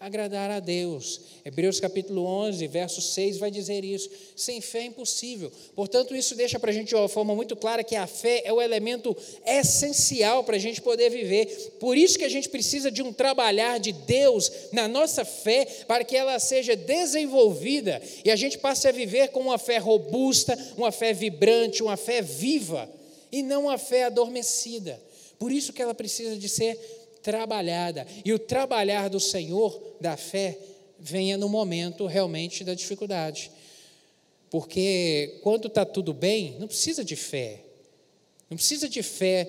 agradar 0.00 0.50
a 0.50 0.60
Deus. 0.60 1.20
Hebreus 1.44 1.78
capítulo 1.78 2.24
11, 2.24 2.66
verso 2.68 3.02
6 3.02 3.36
vai 3.36 3.50
dizer 3.50 3.84
isso. 3.84 4.10
Sem 4.34 4.62
fé 4.62 4.78
é 4.78 4.84
impossível. 4.84 5.52
Portanto, 5.76 6.16
isso 6.16 6.34
deixa 6.34 6.58
para 6.58 6.70
a 6.70 6.72
gente 6.72 6.88
de 6.88 6.94
uma 6.94 7.06
forma 7.06 7.34
muito 7.34 7.54
clara 7.54 7.84
que 7.84 7.94
a 7.94 8.06
fé 8.06 8.40
é 8.46 8.50
o 8.52 8.62
elemento 8.62 9.14
essencial 9.44 10.42
para 10.42 10.56
a 10.56 10.58
gente 10.58 10.80
poder 10.80 11.10
viver. 11.10 11.76
Por 11.78 11.98
isso 11.98 12.18
que 12.18 12.24
a 12.24 12.30
gente 12.30 12.48
precisa 12.48 12.90
de 12.90 13.02
um 13.02 13.12
trabalhar 13.12 13.78
de 13.78 13.92
Deus 13.92 14.50
na 14.72 14.88
nossa 14.88 15.22
fé, 15.22 15.66
para 15.86 16.02
que 16.02 16.16
ela 16.16 16.38
seja 16.38 16.74
desenvolvida 16.74 18.00
e 18.24 18.30
a 18.30 18.36
gente 18.36 18.56
passe 18.56 18.88
a 18.88 18.92
viver 18.92 19.28
com 19.28 19.40
uma 19.40 19.58
fé 19.58 19.76
robusta, 19.76 20.58
uma 20.78 20.90
fé 20.90 21.12
vibrante, 21.12 21.82
uma 21.82 21.98
fé 21.98 22.22
viva, 22.22 22.88
e 23.30 23.42
não 23.42 23.64
uma 23.64 23.76
fé 23.76 24.04
adormecida. 24.04 24.98
Por 25.38 25.50
isso 25.50 25.72
que 25.72 25.80
ela 25.80 25.94
precisa 25.94 26.36
de 26.36 26.48
ser 26.48 26.78
trabalhada. 27.22 28.06
E 28.24 28.32
o 28.32 28.38
trabalhar 28.38 29.08
do 29.08 29.20
Senhor 29.20 29.96
da 30.00 30.16
fé 30.16 30.58
venha 30.98 31.36
no 31.36 31.48
momento 31.48 32.06
realmente 32.06 32.62
da 32.64 32.74
dificuldade. 32.74 33.50
Porque 34.50 35.38
quando 35.42 35.68
está 35.68 35.84
tudo 35.84 36.12
bem, 36.12 36.56
não 36.58 36.66
precisa 36.66 37.04
de 37.04 37.16
fé. 37.16 37.60
Não 38.48 38.56
precisa 38.56 38.88
de 38.88 39.02
fé 39.02 39.48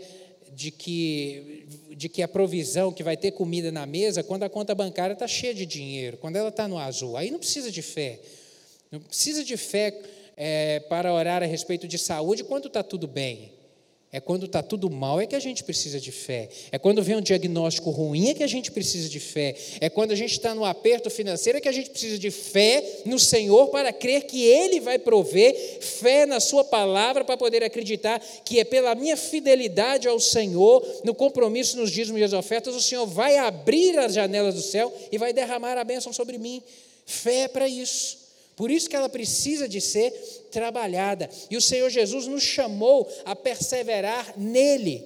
de 0.53 0.69
que, 0.69 1.65
de 1.95 2.09
que 2.09 2.21
a 2.21 2.27
provisão, 2.27 2.91
que 2.91 3.03
vai 3.03 3.17
ter 3.17 3.31
comida 3.31 3.71
na 3.71 3.85
mesa, 3.85 4.21
quando 4.21 4.43
a 4.43 4.49
conta 4.49 4.75
bancária 4.75 5.13
está 5.13 5.27
cheia 5.27 5.53
de 5.53 5.65
dinheiro, 5.65 6.17
quando 6.17 6.35
ela 6.35 6.49
está 6.49 6.67
no 6.67 6.77
azul. 6.77 7.17
Aí 7.17 7.31
não 7.31 7.39
precisa 7.39 7.71
de 7.71 7.81
fé. 7.81 8.19
Não 8.91 8.99
precisa 8.99 9.43
de 9.43 9.57
fé 9.57 9.97
é, 10.35 10.81
para 10.81 11.13
orar 11.13 11.41
a 11.41 11.45
respeito 11.45 11.87
de 11.87 11.97
saúde 11.97 12.43
quando 12.43 12.67
está 12.67 12.83
tudo 12.83 13.07
bem. 13.07 13.51
É 14.13 14.19
quando 14.19 14.45
está 14.45 14.61
tudo 14.61 14.89
mal 14.89 15.21
é 15.21 15.25
que 15.25 15.37
a 15.37 15.39
gente 15.39 15.63
precisa 15.63 15.97
de 15.97 16.11
fé. 16.11 16.49
É 16.69 16.77
quando 16.77 17.01
vem 17.01 17.15
um 17.15 17.21
diagnóstico 17.21 17.91
ruim 17.91 18.29
é 18.29 18.33
que 18.33 18.43
a 18.43 18.47
gente 18.47 18.69
precisa 18.69 19.07
de 19.07 19.21
fé. 19.21 19.55
É 19.79 19.89
quando 19.89 20.11
a 20.11 20.15
gente 20.15 20.33
está 20.33 20.53
no 20.53 20.65
aperto 20.65 21.09
financeiro 21.09 21.57
é 21.57 21.61
que 21.61 21.69
a 21.69 21.71
gente 21.71 21.91
precisa 21.91 22.17
de 22.17 22.29
fé 22.29 22.83
no 23.05 23.17
Senhor 23.17 23.67
para 23.67 23.93
crer 23.93 24.23
que 24.23 24.43
Ele 24.43 24.81
vai 24.81 24.99
prover, 24.99 25.55
fé 25.79 26.25
na 26.25 26.41
Sua 26.41 26.61
palavra 26.65 27.23
para 27.23 27.37
poder 27.37 27.63
acreditar 27.63 28.19
que 28.43 28.59
é 28.59 28.65
pela 28.65 28.93
minha 28.95 29.15
fidelidade 29.15 30.09
ao 30.09 30.19
Senhor, 30.19 30.85
no 31.05 31.15
compromisso 31.15 31.77
nos 31.77 31.89
dízimos 31.89 32.19
e 32.19 32.23
as 32.25 32.33
ofertas, 32.33 32.75
o 32.75 32.81
Senhor 32.81 33.05
vai 33.05 33.37
abrir 33.37 33.97
as 33.97 34.13
janelas 34.13 34.55
do 34.55 34.61
céu 34.61 34.93
e 35.09 35.17
vai 35.17 35.31
derramar 35.31 35.77
a 35.77 35.85
bênção 35.85 36.11
sobre 36.11 36.37
mim. 36.37 36.61
Fé 37.05 37.43
é 37.43 37.47
para 37.47 37.67
isso. 37.69 38.20
Por 38.61 38.69
isso 38.69 38.87
que 38.87 38.95
ela 38.95 39.09
precisa 39.09 39.67
de 39.67 39.81
ser 39.81 40.11
trabalhada. 40.51 41.27
E 41.49 41.57
o 41.57 41.61
Senhor 41.61 41.89
Jesus 41.89 42.27
nos 42.27 42.43
chamou 42.43 43.11
a 43.25 43.35
perseverar 43.35 44.37
nele, 44.37 45.03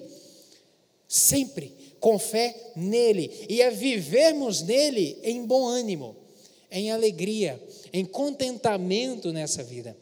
sempre, 1.08 1.72
com 1.98 2.18
fé 2.18 2.54
nele, 2.76 3.46
e 3.48 3.62
a 3.62 3.70
vivermos 3.70 4.60
nele 4.60 5.18
em 5.22 5.46
bom 5.46 5.66
ânimo, 5.66 6.14
em 6.70 6.90
alegria, 6.90 7.58
em 7.94 8.04
contentamento 8.04 9.32
nessa 9.32 9.62
vida. 9.62 9.96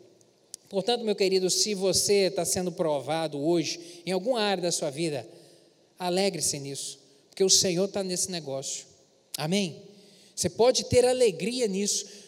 Portanto, 0.69 1.05
meu 1.05 1.15
querido, 1.15 1.49
se 1.49 1.75
você 1.75 2.27
está 2.27 2.45
sendo 2.45 2.73
provado 2.73 3.41
hoje 3.41 4.03
em 4.05 4.11
alguma 4.11 4.41
área 4.41 4.65
da 4.65 4.73
sua 4.73 4.91
vida, 4.91 5.25
alegre-se 5.97 6.59
nisso, 6.59 6.99
porque 7.31 7.45
o 7.45 7.49
Senhor 7.49 7.85
está 7.85 8.03
nesse 8.03 8.33
negócio. 8.33 8.85
Amém? 9.39 9.81
Você 10.35 10.51
pode 10.51 10.87
ter 10.87 11.05
alegria 11.05 11.69
nisso, 11.69 12.24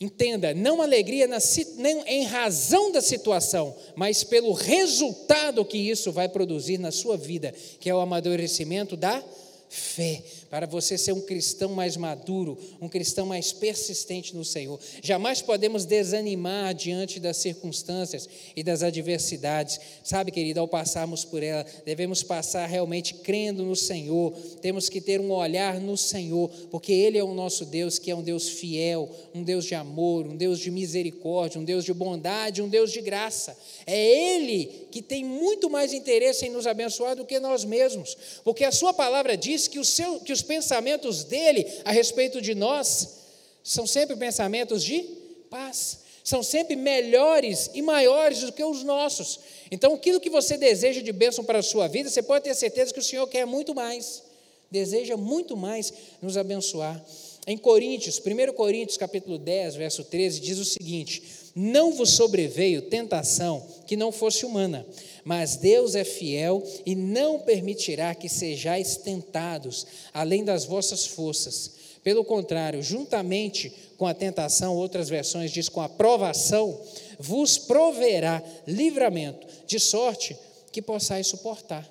Entenda, 0.00 0.54
não 0.54 0.80
alegria 0.80 1.26
na, 1.26 1.36
nem 1.76 2.00
em 2.06 2.24
razão 2.24 2.90
da 2.90 3.02
situação, 3.02 3.76
mas 3.94 4.24
pelo 4.24 4.54
resultado 4.54 5.62
que 5.62 5.76
isso 5.76 6.10
vai 6.10 6.26
produzir 6.26 6.78
na 6.78 6.90
sua 6.90 7.18
vida, 7.18 7.54
que 7.78 7.90
é 7.90 7.94
o 7.94 8.00
amadurecimento 8.00 8.96
da 8.96 9.22
fé, 9.68 10.22
para 10.50 10.66
você 10.66 10.98
ser 10.98 11.12
um 11.12 11.20
cristão 11.20 11.70
mais 11.70 11.96
maduro, 11.96 12.58
um 12.80 12.88
cristão 12.88 13.24
mais 13.24 13.52
persistente 13.52 14.34
no 14.34 14.44
Senhor. 14.44 14.80
Jamais 15.00 15.40
podemos 15.40 15.84
desanimar 15.84 16.74
diante 16.74 17.20
das 17.20 17.36
circunstâncias 17.36 18.28
e 18.56 18.62
das 18.62 18.82
adversidades. 18.82 19.78
Sabe, 20.02 20.32
querido, 20.32 20.58
ao 20.58 20.66
passarmos 20.66 21.24
por 21.24 21.40
ela, 21.42 21.64
devemos 21.84 22.24
passar 22.24 22.66
realmente 22.66 23.14
crendo 23.14 23.64
no 23.64 23.76
Senhor. 23.76 24.32
Temos 24.60 24.88
que 24.88 25.00
ter 25.00 25.20
um 25.20 25.30
olhar 25.30 25.78
no 25.78 25.96
Senhor, 25.96 26.50
porque 26.68 26.92
Ele 26.92 27.16
é 27.16 27.22
o 27.22 27.32
nosso 27.32 27.64
Deus, 27.64 28.00
que 28.00 28.10
é 28.10 28.16
um 28.16 28.22
Deus 28.22 28.48
fiel, 28.48 29.08
um 29.32 29.44
Deus 29.44 29.64
de 29.64 29.76
amor, 29.76 30.26
um 30.26 30.36
Deus 30.36 30.58
de 30.58 30.70
misericórdia, 30.70 31.60
um 31.60 31.64
Deus 31.64 31.84
de 31.84 31.94
bondade, 31.94 32.60
um 32.60 32.68
Deus 32.68 32.90
de 32.90 33.00
graça. 33.00 33.56
É 33.86 34.34
Ele 34.34 34.88
que 34.90 35.00
tem 35.00 35.24
muito 35.24 35.70
mais 35.70 35.92
interesse 35.92 36.46
em 36.46 36.50
nos 36.50 36.66
abençoar 36.66 37.14
do 37.14 37.24
que 37.24 37.38
nós 37.38 37.64
mesmos, 37.64 38.16
porque 38.42 38.64
a 38.64 38.72
Sua 38.72 38.92
palavra 38.92 39.36
diz 39.36 39.68
que, 39.68 39.78
o 39.78 39.84
seu, 39.84 40.18
que 40.18 40.39
os 40.40 40.42
pensamentos 40.42 41.22
dele 41.22 41.66
a 41.84 41.92
respeito 41.92 42.40
de 42.40 42.54
nós 42.54 43.20
são 43.62 43.86
sempre 43.86 44.16
pensamentos 44.16 44.82
de 44.82 45.02
paz, 45.50 46.00
são 46.24 46.42
sempre 46.42 46.76
melhores 46.76 47.70
e 47.74 47.82
maiores 47.82 48.40
do 48.40 48.52
que 48.52 48.64
os 48.64 48.82
nossos. 48.82 49.38
Então, 49.70 49.94
aquilo 49.94 50.20
que 50.20 50.30
você 50.30 50.56
deseja 50.56 51.02
de 51.02 51.12
bênção 51.12 51.44
para 51.44 51.58
a 51.58 51.62
sua 51.62 51.86
vida, 51.88 52.08
você 52.08 52.22
pode 52.22 52.44
ter 52.44 52.54
certeza 52.54 52.92
que 52.92 53.00
o 53.00 53.02
Senhor 53.02 53.26
quer 53.26 53.44
muito 53.44 53.74
mais, 53.74 54.22
deseja 54.70 55.16
muito 55.16 55.56
mais 55.56 55.92
nos 56.22 56.36
abençoar. 56.36 57.04
Em 57.46 57.58
Coríntios, 57.58 58.18
1 58.18 58.52
Coríntios 58.54 58.96
capítulo 58.96 59.38
10, 59.38 59.74
verso 59.74 60.04
13, 60.04 60.40
diz 60.40 60.58
o 60.58 60.64
seguinte: 60.64 61.22
Não 61.54 61.92
vos 61.92 62.10
sobreveio 62.10 62.82
tentação 62.82 63.66
que 63.86 63.96
não 63.96 64.12
fosse 64.12 64.46
humana, 64.46 64.86
mas 65.24 65.56
Deus 65.56 65.94
é 65.94 66.04
fiel 66.04 66.62
e 66.86 66.94
não 66.94 67.40
permitirá 67.40 68.14
que 68.14 68.28
sejais 68.28 68.96
tentados 68.96 69.86
além 70.14 70.44
das 70.44 70.64
vossas 70.64 71.06
forças. 71.06 71.72
Pelo 72.02 72.24
contrário, 72.24 72.82
juntamente 72.82 73.72
com 73.98 74.06
a 74.06 74.14
tentação, 74.14 74.76
outras 74.76 75.08
versões 75.08 75.50
diz 75.50 75.68
com 75.68 75.80
a 75.80 75.88
provação, 75.88 76.80
vos 77.18 77.58
proverá 77.58 78.42
livramento, 78.66 79.46
de 79.66 79.78
sorte 79.78 80.36
que 80.72 80.80
possais 80.80 81.26
suportar. 81.26 81.88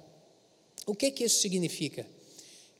O 0.88 0.96
que, 0.96 1.12
que 1.12 1.26
isso 1.26 1.40
significa? 1.40 2.08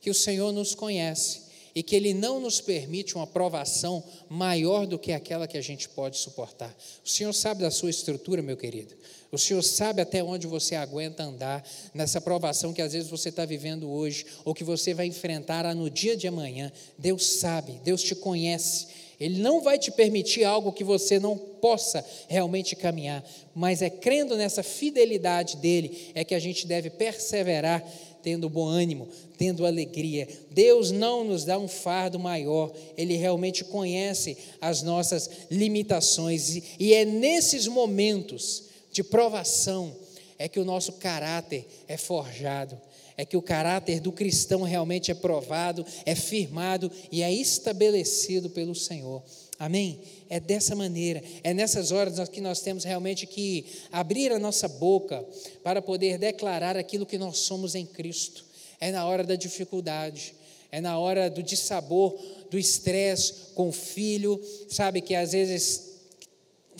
Que 0.00 0.10
o 0.10 0.14
Senhor 0.14 0.50
nos 0.50 0.74
conhece 0.74 1.49
e 1.80 1.82
que 1.82 1.96
Ele 1.96 2.12
não 2.12 2.38
nos 2.38 2.60
permite 2.60 3.14
uma 3.14 3.26
provação 3.26 4.04
maior 4.28 4.86
do 4.86 4.98
que 4.98 5.12
aquela 5.12 5.48
que 5.48 5.56
a 5.56 5.62
gente 5.62 5.88
pode 5.88 6.18
suportar. 6.18 6.76
O 7.02 7.08
Senhor 7.08 7.32
sabe 7.32 7.62
da 7.62 7.70
sua 7.70 7.88
estrutura, 7.88 8.42
meu 8.42 8.54
querido. 8.54 8.94
O 9.32 9.38
Senhor 9.38 9.62
sabe 9.62 10.02
até 10.02 10.22
onde 10.22 10.46
você 10.46 10.74
aguenta 10.74 11.22
andar 11.22 11.66
nessa 11.94 12.20
provação 12.20 12.74
que 12.74 12.82
às 12.82 12.92
vezes 12.92 13.08
você 13.08 13.30
está 13.30 13.46
vivendo 13.46 13.90
hoje, 13.90 14.26
ou 14.44 14.54
que 14.54 14.62
você 14.62 14.92
vai 14.92 15.06
enfrentar 15.06 15.74
no 15.74 15.88
dia 15.88 16.14
de 16.14 16.28
amanhã. 16.28 16.70
Deus 16.98 17.24
sabe, 17.24 17.80
Deus 17.82 18.02
te 18.02 18.14
conhece. 18.14 18.88
Ele 19.18 19.38
não 19.38 19.62
vai 19.62 19.78
te 19.78 19.90
permitir 19.90 20.44
algo 20.44 20.72
que 20.72 20.84
você 20.84 21.18
não 21.18 21.36
possa 21.38 22.04
realmente 22.28 22.76
caminhar, 22.76 23.24
mas 23.54 23.80
é 23.80 23.88
crendo 23.88 24.36
nessa 24.36 24.62
fidelidade 24.62 25.56
dele 25.56 26.10
é 26.14 26.24
que 26.24 26.34
a 26.34 26.38
gente 26.38 26.66
deve 26.66 26.90
perseverar 26.90 27.82
tendo 28.22 28.48
bom 28.48 28.66
ânimo, 28.66 29.08
tendo 29.38 29.66
alegria. 29.66 30.28
Deus 30.50 30.90
não 30.90 31.24
nos 31.24 31.44
dá 31.44 31.58
um 31.58 31.68
fardo 31.68 32.18
maior, 32.18 32.72
Ele 32.96 33.16
realmente 33.16 33.64
conhece 33.64 34.36
as 34.60 34.82
nossas 34.82 35.30
limitações, 35.50 36.62
e 36.78 36.94
é 36.94 37.04
nesses 37.04 37.66
momentos 37.66 38.64
de 38.92 39.02
provação 39.02 39.94
é 40.38 40.48
que 40.48 40.58
o 40.58 40.64
nosso 40.64 40.92
caráter 40.94 41.66
é 41.86 41.96
forjado, 41.96 42.80
é 43.16 43.24
que 43.26 43.36
o 43.36 43.42
caráter 43.42 44.00
do 44.00 44.10
cristão 44.10 44.62
realmente 44.62 45.10
é 45.10 45.14
provado, 45.14 45.84
é 46.06 46.14
firmado 46.14 46.90
e 47.12 47.22
é 47.22 47.30
estabelecido 47.30 48.48
pelo 48.48 48.74
Senhor. 48.74 49.22
Amém? 49.58 50.00
É 50.30 50.38
dessa 50.38 50.76
maneira, 50.76 51.20
é 51.42 51.52
nessas 51.52 51.90
horas 51.90 52.28
que 52.28 52.40
nós 52.40 52.60
temos 52.60 52.84
realmente 52.84 53.26
que 53.26 53.66
abrir 53.90 54.30
a 54.30 54.38
nossa 54.38 54.68
boca 54.68 55.24
para 55.64 55.82
poder 55.82 56.18
declarar 56.18 56.76
aquilo 56.76 57.04
que 57.04 57.18
nós 57.18 57.38
somos 57.38 57.74
em 57.74 57.84
Cristo. 57.84 58.44
É 58.80 58.92
na 58.92 59.04
hora 59.04 59.24
da 59.24 59.34
dificuldade, 59.34 60.32
é 60.70 60.80
na 60.80 60.96
hora 60.96 61.28
do 61.28 61.42
dissabor, 61.42 62.16
do 62.48 62.56
estresse 62.56 63.52
com 63.56 63.70
o 63.70 63.72
filho, 63.72 64.40
sabe 64.68 65.00
que 65.00 65.16
às 65.16 65.32
vezes 65.32 65.89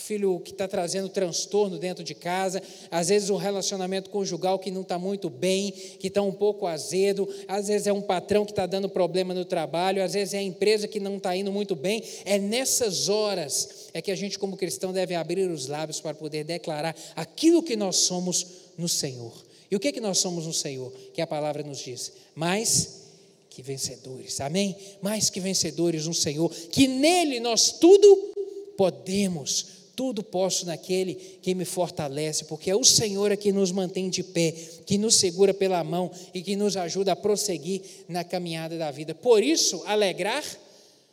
filho 0.00 0.40
que 0.40 0.50
está 0.50 0.66
trazendo 0.66 1.08
transtorno 1.08 1.78
dentro 1.78 2.02
de 2.02 2.14
casa, 2.14 2.62
às 2.90 3.08
vezes 3.08 3.30
um 3.30 3.36
relacionamento 3.36 4.10
conjugal 4.10 4.58
que 4.58 4.70
não 4.70 4.80
está 4.80 4.98
muito 4.98 5.30
bem, 5.30 5.70
que 5.70 6.08
está 6.08 6.22
um 6.22 6.32
pouco 6.32 6.66
azedo, 6.66 7.28
às 7.46 7.68
vezes 7.68 7.86
é 7.86 7.92
um 7.92 8.00
patrão 8.00 8.44
que 8.44 8.52
está 8.52 8.66
dando 8.66 8.88
problema 8.88 9.34
no 9.34 9.44
trabalho, 9.44 10.02
às 10.02 10.14
vezes 10.14 10.34
é 10.34 10.38
a 10.38 10.42
empresa 10.42 10.88
que 10.88 10.98
não 10.98 11.18
está 11.18 11.36
indo 11.36 11.52
muito 11.52 11.76
bem. 11.76 12.02
É 12.24 12.38
nessas 12.38 13.08
horas 13.08 13.90
é 13.92 14.00
que 14.00 14.10
a 14.10 14.16
gente, 14.16 14.38
como 14.38 14.56
cristão, 14.56 14.92
deve 14.92 15.14
abrir 15.14 15.50
os 15.50 15.66
lábios 15.66 16.00
para 16.00 16.14
poder 16.14 16.44
declarar 16.44 16.96
aquilo 17.14 17.62
que 17.62 17.76
nós 17.76 17.96
somos 17.96 18.46
no 18.76 18.88
Senhor. 18.88 19.32
E 19.70 19.76
o 19.76 19.80
que, 19.80 19.92
que 19.92 20.00
nós 20.00 20.18
somos 20.18 20.46
no 20.46 20.52
Senhor? 20.52 20.92
Que 21.14 21.20
a 21.20 21.26
palavra 21.26 21.62
nos 21.62 21.78
diz. 21.78 22.12
Mais 22.34 23.00
que 23.48 23.62
vencedores, 23.62 24.40
amém? 24.40 24.76
Mais 25.02 25.28
que 25.28 25.40
vencedores 25.40 26.06
no 26.06 26.14
Senhor, 26.14 26.50
que 26.70 26.88
nele 26.88 27.40
nós 27.40 27.72
tudo 27.72 28.30
podemos 28.76 29.79
tudo 30.00 30.22
posso 30.22 30.64
naquele 30.64 31.14
que 31.14 31.54
me 31.54 31.66
fortalece, 31.66 32.46
porque 32.46 32.70
é 32.70 32.74
o 32.74 32.82
Senhor 32.82 33.30
é 33.30 33.36
que 33.36 33.52
nos 33.52 33.70
mantém 33.70 34.08
de 34.08 34.22
pé, 34.22 34.50
que 34.86 34.96
nos 34.96 35.16
segura 35.16 35.52
pela 35.52 35.84
mão 35.84 36.10
e 36.32 36.40
que 36.40 36.56
nos 36.56 36.74
ajuda 36.74 37.12
a 37.12 37.16
prosseguir 37.16 37.82
na 38.08 38.24
caminhada 38.24 38.78
da 38.78 38.90
vida. 38.90 39.14
Por 39.14 39.42
isso, 39.42 39.82
alegrar 39.84 40.42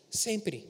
sempre. 0.09 0.65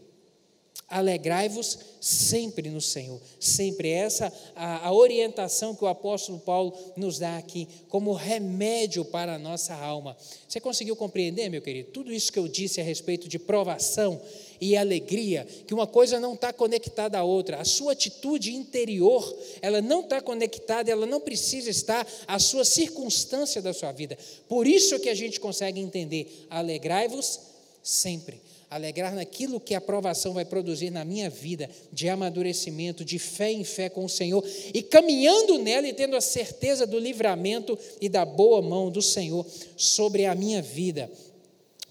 Alegrai-vos 0.89 1.77
sempre 2.01 2.71
no 2.71 2.81
Senhor, 2.81 3.21
sempre 3.39 3.91
essa 3.91 4.33
a, 4.55 4.87
a, 4.87 4.91
orientação 4.91 5.75
que 5.75 5.83
o 5.83 5.87
apóstolo 5.87 6.39
Paulo 6.39 6.73
nos 6.95 7.19
dá 7.19 7.37
aqui 7.37 7.67
como 7.87 8.13
remédio 8.13 9.05
para 9.05 9.35
a 9.35 9.39
nossa 9.39 9.75
alma. 9.75 10.17
Você 10.47 10.59
conseguiu 10.59 10.95
compreender, 10.95 11.49
meu 11.49 11.61
querido? 11.61 11.91
Tudo 11.91 12.11
isso 12.11 12.33
que 12.33 12.39
eu 12.39 12.47
disse 12.47 12.81
a 12.81 12.83
respeito 12.83 13.27
de 13.27 13.37
provação 13.37 14.19
e 14.59 14.75
alegria, 14.75 15.47
que 15.65 15.73
uma 15.73 15.87
coisa 15.87 16.19
não 16.19 16.33
está 16.33 16.51
conectada 16.51 17.17
à 17.17 17.23
outra. 17.23 17.59
A 17.59 17.65
sua 17.65 17.93
atitude 17.93 18.53
interior, 18.53 19.35
ela 19.61 19.81
não 19.81 20.01
está 20.01 20.21
conectada, 20.21 20.91
ela 20.91 21.05
não 21.05 21.19
precisa 21.19 21.69
estar 21.69 22.07
à 22.27 22.39
sua 22.39 22.65
circunstância 22.65 23.61
da 23.61 23.73
sua 23.73 23.91
vida. 23.91 24.17
Por 24.47 24.67
isso 24.67 24.99
que 24.99 25.09
a 25.09 25.15
gente 25.15 25.39
consegue 25.39 25.79
entender: 25.79 26.45
alegrai-vos 26.49 27.39
sempre 27.83 28.41
alegrar 28.69 29.15
naquilo 29.15 29.61
que 29.61 29.73
a 29.73 29.77
aprovação 29.77 30.33
vai 30.33 30.43
produzir 30.43 30.89
na 30.89 31.05
minha 31.05 31.29
vida, 31.29 31.69
de 31.91 32.09
amadurecimento, 32.09 33.05
de 33.05 33.17
fé 33.17 33.51
em 33.51 33.63
fé 33.63 33.89
com 33.89 34.03
o 34.03 34.09
Senhor, 34.09 34.43
e 34.73 34.81
caminhando 34.81 35.57
nela 35.57 35.87
e 35.87 35.93
tendo 35.93 36.15
a 36.15 36.21
certeza 36.21 36.85
do 36.85 36.99
livramento 36.99 37.77
e 38.01 38.09
da 38.09 38.25
boa 38.25 38.61
mão 38.61 38.91
do 38.91 39.01
Senhor 39.01 39.45
sobre 39.77 40.25
a 40.25 40.35
minha 40.35 40.61
vida. 40.61 41.09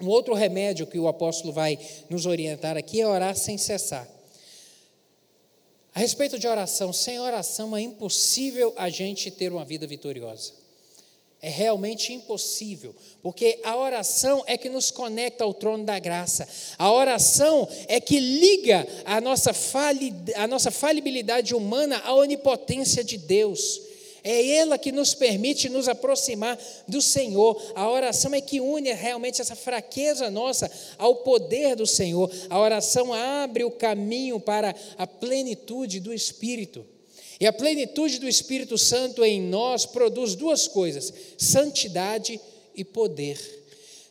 Um 0.00 0.08
outro 0.08 0.34
remédio 0.34 0.86
que 0.86 0.98
o 0.98 1.08
apóstolo 1.08 1.52
vai 1.52 1.78
nos 2.10 2.26
orientar 2.26 2.76
aqui 2.76 3.00
é 3.00 3.06
orar 3.06 3.34
sem 3.34 3.56
cessar. 3.56 4.06
A 5.94 5.98
respeito 6.00 6.38
de 6.38 6.46
oração, 6.46 6.92
sem 6.92 7.18
oração 7.18 7.74
é 7.74 7.80
impossível 7.80 8.74
a 8.76 8.90
gente 8.90 9.30
ter 9.30 9.50
uma 9.50 9.64
vida 9.64 9.86
vitoriosa. 9.86 10.52
É 11.40 11.48
realmente 11.48 12.12
impossível, 12.12 12.94
porque 13.22 13.60
a 13.62 13.74
oração 13.76 14.42
é 14.46 14.58
que 14.58 14.68
nos 14.68 14.90
conecta 14.90 15.44
ao 15.44 15.54
trono 15.54 15.84
da 15.84 15.98
graça. 15.98 16.46
A 16.78 16.90
oração 16.92 17.66
é 17.88 17.98
que 17.98 18.18
liga 18.20 18.86
a 19.06 19.20
nossa, 19.22 19.54
fali, 19.54 20.12
a 20.34 20.46
nossa 20.46 20.70
falibilidade 20.70 21.54
humana 21.54 22.02
à 22.04 22.14
onipotência 22.14 23.02
de 23.02 23.16
Deus. 23.16 23.80
É 24.28 24.56
ela 24.56 24.76
que 24.76 24.90
nos 24.90 25.14
permite 25.14 25.68
nos 25.68 25.86
aproximar 25.86 26.58
do 26.88 27.00
Senhor. 27.00 27.62
A 27.76 27.88
oração 27.88 28.34
é 28.34 28.40
que 28.40 28.60
une 28.60 28.92
realmente 28.92 29.40
essa 29.40 29.54
fraqueza 29.54 30.28
nossa 30.28 30.68
ao 30.98 31.14
poder 31.16 31.76
do 31.76 31.86
Senhor. 31.86 32.28
A 32.50 32.58
oração 32.58 33.14
abre 33.14 33.62
o 33.62 33.70
caminho 33.70 34.40
para 34.40 34.74
a 34.98 35.06
plenitude 35.06 36.00
do 36.00 36.12
Espírito. 36.12 36.84
E 37.38 37.46
a 37.46 37.52
plenitude 37.52 38.18
do 38.18 38.28
Espírito 38.28 38.76
Santo 38.76 39.24
em 39.24 39.40
nós 39.40 39.86
produz 39.86 40.34
duas 40.34 40.66
coisas: 40.66 41.14
santidade 41.38 42.40
e 42.74 42.84
poder. 42.84 43.38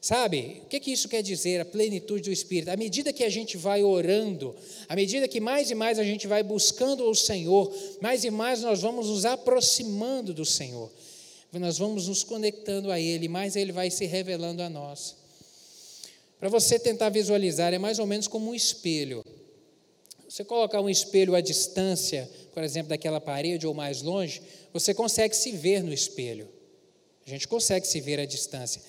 Sabe, 0.05 0.61
o 0.63 0.67
que, 0.67 0.79
que 0.79 0.91
isso 0.91 1.09
quer 1.09 1.23
dizer, 1.23 1.59
a 1.59 1.65
plenitude 1.65 2.29
do 2.29 2.31
Espírito? 2.31 2.69
À 2.69 2.77
medida 2.77 3.11
que 3.11 3.23
a 3.23 3.29
gente 3.29 3.57
vai 3.57 3.81
orando, 3.81 4.55
à 4.87 4.95
medida 4.95 5.27
que 5.27 5.39
mais 5.39 5.71
e 5.71 5.73
mais 5.73 5.97
a 5.97 6.03
gente 6.03 6.27
vai 6.27 6.43
buscando 6.43 7.09
o 7.09 7.15
Senhor, 7.15 7.75
mais 7.99 8.23
e 8.23 8.29
mais 8.29 8.61
nós 8.61 8.83
vamos 8.83 9.09
nos 9.09 9.25
aproximando 9.25 10.31
do 10.31 10.45
Senhor, 10.45 10.91
nós 11.53 11.79
vamos 11.79 12.07
nos 12.07 12.23
conectando 12.23 12.91
a 12.91 12.99
Ele, 12.99 13.27
mais 13.27 13.55
Ele 13.55 13.71
vai 13.71 13.89
se 13.89 14.05
revelando 14.05 14.61
a 14.61 14.69
nós. 14.69 15.15
Para 16.39 16.49
você 16.49 16.77
tentar 16.77 17.09
visualizar, 17.09 17.73
é 17.73 17.79
mais 17.79 17.97
ou 17.97 18.05
menos 18.05 18.27
como 18.27 18.51
um 18.51 18.53
espelho. 18.53 19.25
Você 20.29 20.43
colocar 20.43 20.81
um 20.81 20.89
espelho 20.89 21.33
à 21.33 21.41
distância, 21.41 22.29
por 22.53 22.63
exemplo, 22.63 22.89
daquela 22.89 23.19
parede 23.19 23.65
ou 23.65 23.73
mais 23.73 24.03
longe, 24.03 24.39
você 24.71 24.93
consegue 24.93 25.35
se 25.35 25.51
ver 25.53 25.81
no 25.81 25.91
espelho. 25.91 26.47
A 27.25 27.29
gente 27.31 27.47
consegue 27.47 27.87
se 27.87 27.99
ver 27.99 28.19
à 28.19 28.25
distância. 28.25 28.79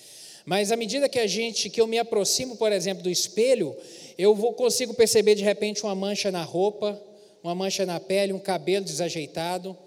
Mas 0.47 0.71
à 0.71 0.77
medida 0.77 1.09
que 1.09 1.19
a 1.19 1.27
gente, 1.27 1.69
que 1.69 1.81
eu 1.81 1.85
me 1.85 1.99
aproximo, 1.99 2.55
por 2.55 2.71
exemplo, 2.71 3.03
do 3.03 3.09
espelho, 3.09 3.75
eu 4.17 4.33
vou, 4.33 4.53
consigo 4.53 4.93
perceber 4.93 5.35
de 5.35 5.43
repente 5.43 5.83
uma 5.83 5.93
mancha 5.93 6.31
na 6.31 6.41
roupa, 6.41 6.97
uma 7.43 7.53
mancha 7.53 7.85
na 7.85 7.99
pele, 7.99 8.31
um 8.31 8.39
cabelo 8.39 8.85
desajeitado 8.85 9.77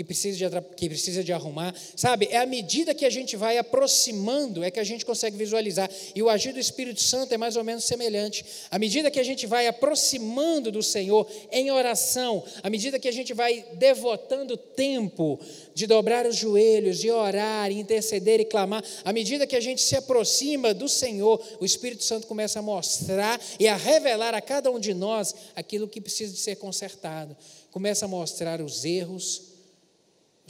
que 0.00 0.04
precisa, 0.04 0.48
de, 0.48 0.60
que 0.76 0.88
precisa 0.88 1.22
de 1.22 1.30
arrumar. 1.30 1.74
Sabe, 1.94 2.26
é 2.30 2.38
à 2.38 2.46
medida 2.46 2.94
que 2.94 3.04
a 3.04 3.10
gente 3.10 3.36
vai 3.36 3.58
aproximando, 3.58 4.64
é 4.64 4.70
que 4.70 4.80
a 4.80 4.84
gente 4.84 5.04
consegue 5.04 5.36
visualizar. 5.36 5.90
E 6.14 6.22
o 6.22 6.30
agir 6.30 6.54
do 6.54 6.58
Espírito 6.58 7.02
Santo 7.02 7.34
é 7.34 7.36
mais 7.36 7.54
ou 7.54 7.62
menos 7.62 7.84
semelhante. 7.84 8.42
À 8.70 8.78
medida 8.78 9.10
que 9.10 9.20
a 9.20 9.22
gente 9.22 9.46
vai 9.46 9.66
aproximando 9.66 10.72
do 10.72 10.82
Senhor 10.82 11.28
em 11.52 11.70
oração, 11.70 12.42
à 12.62 12.70
medida 12.70 12.98
que 12.98 13.08
a 13.08 13.12
gente 13.12 13.34
vai 13.34 13.62
devotando 13.74 14.56
tempo 14.56 15.38
de 15.74 15.86
dobrar 15.86 16.24
os 16.24 16.36
joelhos, 16.36 16.98
de 16.98 17.10
orar, 17.10 17.70
interceder 17.70 18.40
e 18.40 18.46
clamar, 18.46 18.82
à 19.04 19.12
medida 19.12 19.46
que 19.46 19.56
a 19.56 19.60
gente 19.60 19.82
se 19.82 19.96
aproxima 19.96 20.72
do 20.72 20.88
Senhor, 20.88 21.38
o 21.60 21.64
Espírito 21.66 22.04
Santo 22.04 22.26
começa 22.26 22.58
a 22.58 22.62
mostrar 22.62 23.38
e 23.58 23.68
a 23.68 23.76
revelar 23.76 24.34
a 24.34 24.40
cada 24.40 24.70
um 24.70 24.80
de 24.80 24.94
nós 24.94 25.34
aquilo 25.54 25.86
que 25.86 26.00
precisa 26.00 26.32
de 26.32 26.38
ser 26.38 26.56
consertado. 26.56 27.36
Começa 27.70 28.06
a 28.06 28.08
mostrar 28.08 28.62
os 28.62 28.84
erros, 28.86 29.49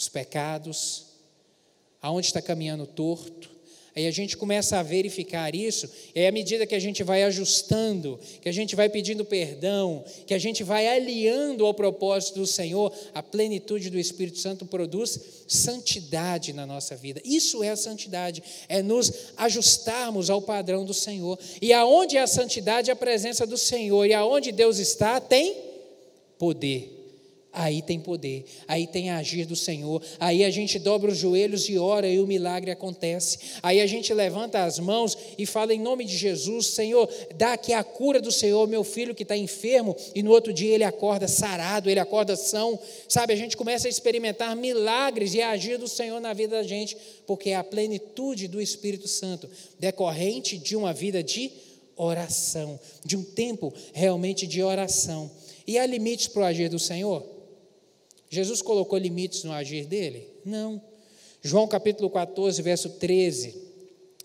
os 0.01 0.09
pecados, 0.09 1.05
aonde 2.01 2.27
está 2.27 2.41
caminhando 2.41 2.87
torto. 2.87 3.51
Aí 3.95 4.07
a 4.07 4.11
gente 4.11 4.37
começa 4.37 4.79
a 4.79 4.83
verificar 4.83 5.55
isso, 5.55 5.91
e 6.15 6.21
aí 6.21 6.27
à 6.27 6.33
medida 6.33 6.65
que 6.65 6.77
a 6.77 6.79
gente 6.79 7.03
vai 7.03 7.25
ajustando, 7.25 8.19
que 8.41 8.49
a 8.49 8.53
gente 8.53 8.75
vai 8.75 8.89
pedindo 8.89 9.25
perdão, 9.25 10.03
que 10.27 10.33
a 10.33 10.39
gente 10.39 10.63
vai 10.63 10.87
aliando 10.87 11.67
ao 11.67 11.75
propósito 11.75 12.39
do 12.39 12.47
Senhor, 12.47 12.95
a 13.13 13.23
plenitude 13.23 13.91
do 13.91 13.99
Espírito 13.99 14.39
Santo 14.39 14.65
produz 14.65 15.21
santidade 15.47 16.53
na 16.53 16.65
nossa 16.65 16.97
vida. 16.97 17.21
Isso 17.25 17.63
é 17.63 17.71
a 17.71 17.77
santidade, 17.77 18.43
é 18.69 18.81
nos 18.81 19.13
ajustarmos 19.37 20.31
ao 20.31 20.41
padrão 20.41 20.85
do 20.85 20.95
Senhor. 20.95 21.39
E 21.61 21.73
aonde 21.73 22.17
é 22.17 22.23
a 22.23 22.29
santidade, 22.29 22.91
é 22.91 22.93
a 22.93 22.97
presença 22.97 23.45
do 23.45 23.59
Senhor, 23.59 24.07
e 24.07 24.15
aonde 24.15 24.53
Deus 24.53 24.79
está, 24.79 25.21
tem 25.21 25.57
poder. 26.39 27.00
Aí 27.53 27.83
tem 27.83 27.99
poder, 27.99 28.45
aí 28.69 28.87
tem 28.87 29.11
agir 29.11 29.45
do 29.45 29.57
Senhor, 29.57 30.01
aí 30.21 30.45
a 30.45 30.51
gente 30.51 30.79
dobra 30.79 31.11
os 31.11 31.19
joelhos 31.19 31.69
e 31.69 31.77
ora 31.77 32.07
e 32.07 32.21
o 32.21 32.27
milagre 32.27 32.71
acontece. 32.71 33.39
Aí 33.61 33.81
a 33.81 33.89
gente 33.89 34.15
levanta 34.15 34.63
as 34.63 34.79
mãos 34.79 35.19
e 35.37 35.45
fala 35.45 35.75
em 35.75 35.81
nome 35.81 36.05
de 36.05 36.17
Jesus: 36.17 36.69
Senhor, 36.69 37.13
dá 37.35 37.55
aqui 37.55 37.73
a 37.73 37.83
cura 37.83 38.21
do 38.21 38.31
Senhor, 38.31 38.69
meu 38.69 38.85
filho 38.85 39.17
que 39.17 39.25
está 39.25 39.37
enfermo, 39.37 39.97
e 40.15 40.23
no 40.23 40.31
outro 40.31 40.53
dia 40.53 40.73
ele 40.73 40.85
acorda 40.85 41.27
sarado, 41.27 41.91
ele 41.91 41.99
acorda 41.99 42.37
são. 42.37 42.79
Sabe, 43.09 43.33
a 43.33 43.37
gente 43.37 43.57
começa 43.57 43.89
a 43.89 43.91
experimentar 43.91 44.55
milagres 44.55 45.35
e 45.35 45.43
agir 45.43 45.77
do 45.77 45.89
Senhor 45.89 46.21
na 46.21 46.33
vida 46.33 46.55
da 46.55 46.63
gente, 46.63 46.97
porque 47.27 47.51
é 47.51 47.57
a 47.57 47.65
plenitude 47.65 48.47
do 48.47 48.61
Espírito 48.61 49.09
Santo, 49.09 49.51
decorrente 49.77 50.57
de 50.57 50.77
uma 50.77 50.93
vida 50.93 51.21
de 51.21 51.51
oração, 51.97 52.79
de 53.05 53.17
um 53.17 53.25
tempo 53.25 53.75
realmente 53.93 54.47
de 54.47 54.63
oração. 54.63 55.29
E 55.67 55.79
há 55.79 55.85
limites 55.85 56.29
para 56.29 56.43
o 56.43 56.45
agir 56.45 56.69
do 56.69 56.79
Senhor? 56.79 57.40
Jesus 58.31 58.63
colocou 58.63 58.97
limites 58.97 59.43
no 59.43 59.53
agir 59.53 59.85
dele? 59.87 60.29
Não. 60.45 60.81
João 61.43 61.67
capítulo 61.67 62.09
14, 62.09 62.63
verso 62.63 62.91
13. 62.91 63.55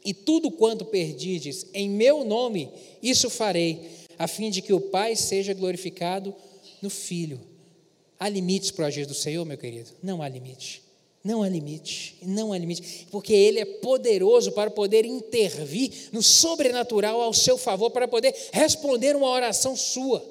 E 0.06 0.14
tudo 0.14 0.52
quanto 0.52 0.86
perdides 0.86 1.66
em 1.74 1.90
meu 1.90 2.24
nome, 2.24 2.70
isso 3.02 3.30
farei, 3.32 3.82
a 4.20 4.28
fim 4.28 4.52
de 4.52 4.62
que 4.62 4.72
o 4.72 4.80
Pai 4.80 5.16
seja 5.16 5.56
glorificado 5.56 6.36
no 6.84 6.90
Filho. 6.92 7.42
Há 8.20 8.30
limites 8.30 8.70
para 8.70 8.84
o 8.84 8.88
agir 8.88 9.08
do 9.08 9.16
Senhor, 9.16 9.44
meu 9.44 9.58
querido? 9.58 9.90
Não 10.04 10.22
há 10.22 10.30
limite. 10.30 10.84
Não 11.24 11.42
há 11.42 11.50
limite, 11.50 12.18
não 12.22 12.54
há 12.54 12.58
limite, 12.60 13.08
porque 13.10 13.34
Ele 13.34 13.60
é 13.60 13.66
poderoso 13.66 14.52
para 14.52 14.70
poder 14.70 15.06
intervir 15.06 16.10
no 16.12 16.22
sobrenatural 16.22 17.20
ao 17.20 17.34
seu 17.34 17.58
favor, 17.58 17.90
para 17.90 18.08
poder 18.08 18.32
responder 18.52 19.16
uma 19.16 19.30
oração 19.30 19.76
sua. 19.76 20.24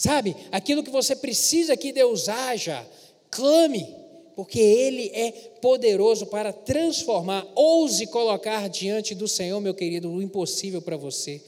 Sabe, 0.00 0.34
aquilo 0.50 0.82
que 0.82 0.88
você 0.88 1.14
precisa 1.14 1.76
que 1.76 1.92
Deus 1.92 2.26
haja, 2.26 2.88
clame, 3.30 3.86
porque 4.34 4.58
Ele 4.58 5.10
é 5.12 5.30
poderoso 5.60 6.24
para 6.24 6.54
transformar. 6.54 7.46
Ouse 7.54 8.06
colocar 8.06 8.66
diante 8.70 9.14
do 9.14 9.28
Senhor, 9.28 9.60
meu 9.60 9.74
querido, 9.74 10.10
o 10.10 10.22
impossível 10.22 10.80
para 10.80 10.96
você. 10.96 11.42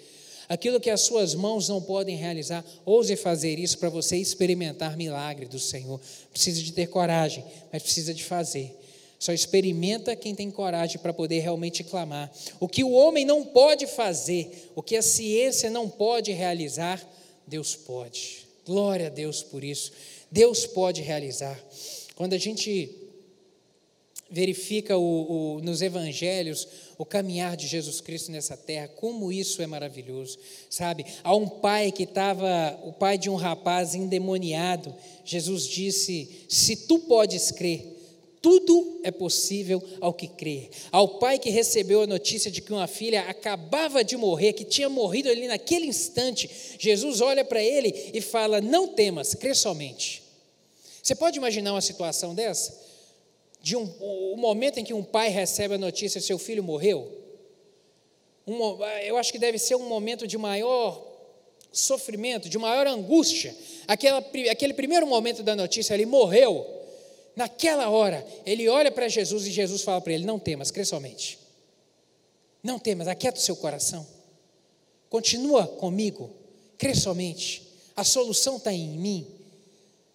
Aquilo 0.51 0.79
que 0.79 0.91
as 0.91 1.01
suas 1.01 1.35
mãos 1.35 1.67
não 1.67 1.81
podem 1.81 2.15
realizar, 2.15 2.63
ouse 2.85 3.17
fazer 3.17 3.59
isso 3.59 3.79
para 3.79 3.89
você 3.89 4.19
experimentar 4.19 4.99
milagre 4.99 5.47
do 5.47 5.59
Senhor. 5.59 5.99
Precisa 6.31 6.63
de 6.63 6.75
ter 6.75 6.89
coragem, 6.89 7.43
mas 7.73 7.83
precisa 7.83 8.13
de 8.13 8.23
fazer. 8.23 8.79
Só 9.19 9.33
experimenta 9.33 10.15
quem 10.15 10.35
tem 10.35 10.51
coragem 10.51 10.99
para 10.99 11.15
poder 11.15 11.39
realmente 11.39 11.83
clamar. 11.83 12.31
O 12.61 12.69
que 12.69 12.85
o 12.85 12.93
homem 12.93 13.25
não 13.25 13.47
pode 13.47 13.87
fazer, 13.87 14.71
o 14.77 14.83
que 14.83 14.95
a 14.95 15.01
ciência 15.01 15.71
não 15.71 15.89
pode 15.89 16.33
realizar, 16.33 17.03
Deus 17.47 17.75
pode. 17.75 18.42
Glória 18.65 19.09
a 19.09 19.11
Deus 19.11 19.43
por 19.43 19.65
isso. 19.65 19.93
Deus 20.31 20.67
pode 20.67 21.03
realizar. 21.03 21.59
Quando 22.15 22.35
a 22.35 22.39
gente 22.39 23.03
verifica 24.31 24.97
o, 24.97 25.57
o, 25.57 25.61
nos 25.61 25.83
evangelhos 25.83 26.67
o 26.97 27.05
caminhar 27.05 27.55
de 27.57 27.67
Jesus 27.67 28.01
Cristo 28.01 28.33
nessa 28.33 28.57
terra, 28.57 28.89
como 28.89 29.31
isso 29.31 29.61
é 29.61 29.67
maravilhoso, 29.67 30.39
sabe? 30.71 31.05
Há 31.23 31.35
um 31.35 31.49
pai 31.49 31.93
que 31.93 32.05
estava, 32.05 32.79
o 32.85 32.93
pai 32.93 33.19
de 33.19 33.29
um 33.29 33.35
rapaz 33.35 33.95
endemoniado, 33.95 34.95
Jesus 35.25 35.67
disse: 35.67 36.47
Se 36.49 36.77
tu 36.77 37.01
podes 37.01 37.51
crer, 37.51 38.02
tudo 38.43 39.01
é 39.05 39.13
possível 39.13 39.81
ao 40.01 40.13
que 40.13 40.27
crê. 40.27 40.69
Ao 40.91 41.07
pai 41.21 41.39
que 41.39 41.49
recebeu 41.49 42.03
a 42.03 42.07
notícia 42.09 42.51
de 42.51 42.61
que 42.61 42.73
uma 42.73 42.89
filha 42.89 43.23
acabava 43.23 44.03
de 44.03 44.17
morrer, 44.17 44.53
que 44.53 44.65
tinha 44.65 44.89
morrido 44.89 45.31
ali 45.31 45.47
naquele 45.47 45.87
instante, 45.87 46.51
Jesus 46.77 47.21
olha 47.21 47.45
para 47.45 47.63
ele 47.63 48.11
e 48.13 48.21
fala: 48.21 48.61
Não 48.61 48.89
temas, 48.89 49.33
crê 49.37 49.55
somente. 49.55 50.25
Você 51.01 51.15
pode 51.15 51.39
imaginar 51.39 51.73
uma 51.73 51.81
situação 51.81 52.35
dessa? 52.35 52.83
De 53.61 53.77
um, 53.77 53.89
o 54.01 54.37
momento 54.37 54.79
em 54.79 54.85
que 54.85 54.93
um 54.93 55.05
pai 55.05 55.29
recebe 55.29 55.75
a 55.75 55.79
notícia 55.79 56.21
que 56.21 56.27
seu 56.27 56.39
filho 56.39 56.65
morreu? 56.65 57.11
Um, 58.45 58.59
eu 59.05 59.17
acho 59.17 59.31
que 59.31 59.39
deve 59.39 59.57
ser 59.57 59.77
um 59.77 59.89
momento 59.89 60.27
de 60.27 60.37
maior 60.37 61.01
sofrimento, 61.71 62.49
de 62.49 62.59
maior 62.59 62.89
angústia. 62.89 63.55
Aquela, 63.87 64.19
aquele 64.51 64.75
primeiro 64.75 65.07
momento 65.07 65.45
da 65.45 65.55
notícia, 65.55 65.95
ele 65.95 66.07
morreu 66.07 66.82
naquela 67.37 67.89
hora, 67.91 68.27
ele 68.45 68.69
olha 68.69 68.91
para 68.91 69.09
Jesus 69.09 69.47
e 69.47 69.51
Jesus 69.51 69.83
fala 69.83 70.01
para 70.01 70.13
ele: 70.13 70.25
Não 70.25 70.39
temas, 70.39 70.71
crê 70.71 70.85
somente. 70.85 71.39
Não 72.63 72.79
temas, 72.79 73.09
aquieta 73.09 73.39
o 73.39 73.43
seu 73.43 73.57
coração. 73.57 74.07
Continua 75.11 75.67
comigo, 75.67 76.31
crê 76.79 76.95
somente. 76.95 77.63
A 77.97 78.05
solução 78.05 78.57
está 78.57 78.73
em 78.73 78.89
mim. 78.89 79.27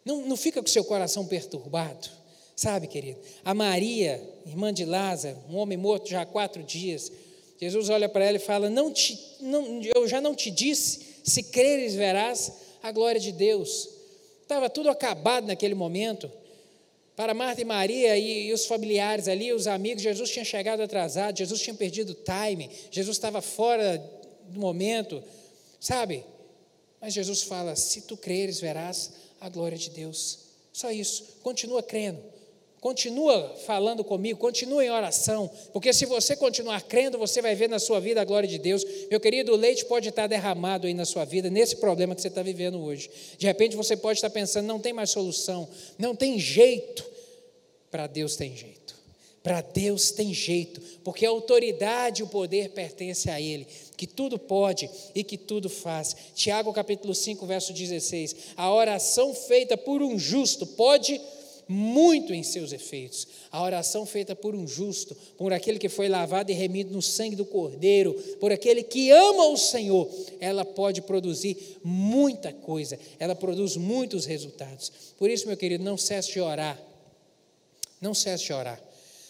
Não, 0.04 0.26
não 0.26 0.38
fica 0.38 0.62
com 0.62 0.68
o 0.68 0.72
seu 0.72 0.84
coração 0.84 1.28
perturbado. 1.28 2.10
Sabe, 2.56 2.88
querido? 2.88 3.20
A 3.46 3.54
Maria, 3.54 4.20
irmã 4.46 4.74
de 4.74 4.84
Lázaro, 4.84 5.38
um 5.50 5.58
homem 5.58 5.78
morto 5.78 6.10
já 6.10 6.22
há 6.22 6.26
quatro 6.26 6.64
dias. 6.64 7.12
Jesus 7.60 7.90
olha 7.90 8.10
para 8.10 8.26
ela 8.26 8.38
e 8.38 8.40
fala: 8.40 8.70
não 8.70 8.92
te, 8.92 9.20
não, 9.40 9.82
Eu 9.96 10.08
já 10.08 10.20
não 10.22 10.34
te 10.34 10.50
disse, 10.50 11.18
se 11.24 11.44
creres, 11.44 11.94
verás 11.94 12.52
a 12.82 12.92
glória 12.92 13.20
de 13.20 13.32
Deus. 13.32 13.90
Estava 14.42 14.70
tudo 14.70 14.90
acabado 14.90 15.46
naquele 15.46 15.76
momento. 15.76 16.32
Para 17.18 17.34
Marta 17.34 17.60
e 17.60 17.66
Maria 17.66 18.16
e, 18.16 18.50
e, 18.50 18.54
os 18.54 18.68
familiares 18.68 19.28
ali, 19.28 19.52
os 19.52 19.66
amigos, 19.66 20.04
Jesus 20.04 20.30
tinha 20.30 20.46
chegado 20.46 20.84
atrasado, 20.84 21.36
Jesus 21.36 21.60
tinha 21.60 21.74
perdido 21.74 22.12
o 22.12 22.14
time, 22.14 22.70
Jesus 22.92 23.18
estava 23.18 23.42
fora 23.42 23.98
do 24.48 24.60
momento, 24.60 25.24
sabe? 25.80 26.24
Mas 27.02 27.16
Jesus 27.16 27.42
fala: 27.42 27.76
se 27.76 28.02
tu 28.02 28.16
creres, 28.16 28.60
verás 28.60 29.14
a 29.42 29.50
glória 29.50 29.80
de 29.80 29.90
Deus. 29.90 30.42
Só 30.72 30.92
isso, 30.92 31.40
continua 31.42 31.82
crendo. 31.82 32.22
Continua 32.80 33.56
falando 33.66 34.04
comigo, 34.04 34.40
continua 34.40 34.86
em 34.86 34.92
oração, 34.92 35.50
porque 35.74 35.92
se 35.92 36.06
você 36.06 36.36
continuar 36.36 36.84
crendo, 36.84 37.18
você 37.18 37.42
vai 37.42 37.56
ver 37.56 37.68
na 37.68 37.80
sua 37.80 38.00
vida 38.00 38.22
a 38.22 38.26
glória 38.26 38.48
de 38.48 38.60
Deus. 38.60 38.86
Meu 39.10 39.20
querido, 39.20 39.52
o 39.52 39.56
leite 39.56 39.84
pode 39.86 40.10
estar 40.10 40.28
derramado 40.28 40.86
aí 40.86 40.94
na 40.94 41.06
sua 41.06 41.26
vida, 41.26 41.50
nesse 41.50 41.78
problema 41.78 42.14
que 42.14 42.22
você 42.22 42.28
está 42.28 42.44
vivendo 42.44 42.80
hoje. 42.80 43.10
De 43.38 43.48
repente 43.48 43.76
você 43.76 43.98
pode 43.98 44.20
estar 44.20 44.30
pensando, 44.30 44.68
não 44.68 44.80
tem 44.80 44.94
mais 44.94 45.10
solução, 45.10 45.68
não 45.98 46.16
tem 46.16 46.40
jeito. 46.40 47.04
Para 47.90 48.06
Deus 48.06 48.36
tem 48.36 48.56
jeito. 48.56 48.96
Para 49.42 49.62
Deus 49.62 50.12
tem 50.12 50.34
jeito, 50.34 50.82
porque 51.06 51.26
a 51.26 51.30
autoridade 51.30 52.22
e 52.22 52.24
o 52.24 52.28
poder 52.28 52.72
pertencem 52.72 53.32
a 53.32 53.40
Ele, 53.40 53.66
que 53.96 54.06
tudo 54.06 54.38
pode 54.38 54.90
e 55.16 55.24
que 55.24 55.38
tudo 55.38 55.70
faz. 55.70 56.16
Tiago 56.36 56.74
capítulo 56.74 57.16
5, 57.16 57.46
verso 57.46 57.72
16. 57.72 58.36
A 58.58 58.72
oração 58.74 59.34
feita 59.34 59.78
por 59.78 60.02
um 60.04 60.20
justo 60.20 60.66
pode 60.66 61.22
muito 61.68 62.34
em 62.34 62.44
seus 62.44 62.72
efeitos. 62.72 63.28
A 63.52 63.62
oração 63.62 64.06
feita 64.06 64.36
por 64.36 64.56
um 64.56 64.68
justo, 64.68 65.16
por 65.38 65.52
aquele 65.52 65.80
que 65.80 65.90
foi 65.90 66.08
lavado 66.08 66.52
e 66.52 66.54
remido 66.54 66.94
no 66.94 67.02
sangue 67.02 67.36
do 67.36 67.46
Cordeiro, 67.46 68.14
por 68.40 68.52
aquele 68.52 68.84
que 68.84 69.12
ama 69.12 69.48
o 69.48 69.58
Senhor, 69.58 70.10
ela 70.40 70.64
pode 70.64 71.02
produzir 71.02 71.78
muita 71.84 72.54
coisa, 72.54 72.98
ela 73.20 73.36
produz 73.36 73.76
muitos 73.76 74.26
resultados. 74.26 74.92
Por 75.18 75.30
isso, 75.30 75.48
meu 75.48 75.58
querido, 75.58 75.84
não 75.84 75.98
cesse 75.98 76.32
de 76.34 76.40
orar. 76.40 76.82
Não 78.00 78.14
cesse 78.14 78.46
de 78.46 78.54
orar. 78.54 78.82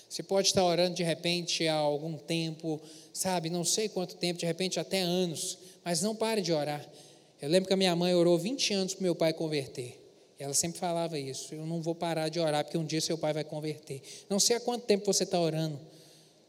Você 0.09 0.23
pode 0.23 0.47
estar 0.47 0.63
orando 0.63 0.95
de 0.95 1.03
repente 1.03 1.67
há 1.67 1.75
algum 1.75 2.17
tempo, 2.17 2.79
sabe, 3.13 3.49
não 3.49 3.65
sei 3.65 3.89
quanto 3.89 4.15
tempo, 4.15 4.39
de 4.39 4.45
repente 4.45 4.79
até 4.79 5.01
anos, 5.01 5.57
mas 5.83 6.01
não 6.01 6.15
pare 6.15 6.41
de 6.41 6.53
orar. 6.53 6.87
Eu 7.41 7.49
lembro 7.49 7.67
que 7.67 7.73
a 7.73 7.77
minha 7.77 7.95
mãe 7.95 8.15
orou 8.15 8.37
20 8.37 8.73
anos 8.73 8.93
para 8.93 9.03
meu 9.03 9.15
pai 9.15 9.33
converter. 9.33 10.06
Ela 10.39 10.53
sempre 10.53 10.79
falava 10.79 11.17
isso. 11.17 11.53
Eu 11.55 11.65
não 11.65 11.81
vou 11.81 11.95
parar 11.95 12.29
de 12.29 12.39
orar, 12.39 12.63
porque 12.63 12.77
um 12.77 12.85
dia 12.85 13.01
seu 13.01 13.17
pai 13.17 13.33
vai 13.33 13.43
converter. 13.43 14.01
Não 14.29 14.39
sei 14.39 14.55
há 14.55 14.59
quanto 14.59 14.85
tempo 14.85 15.05
você 15.05 15.23
está 15.23 15.39
orando. 15.39 15.79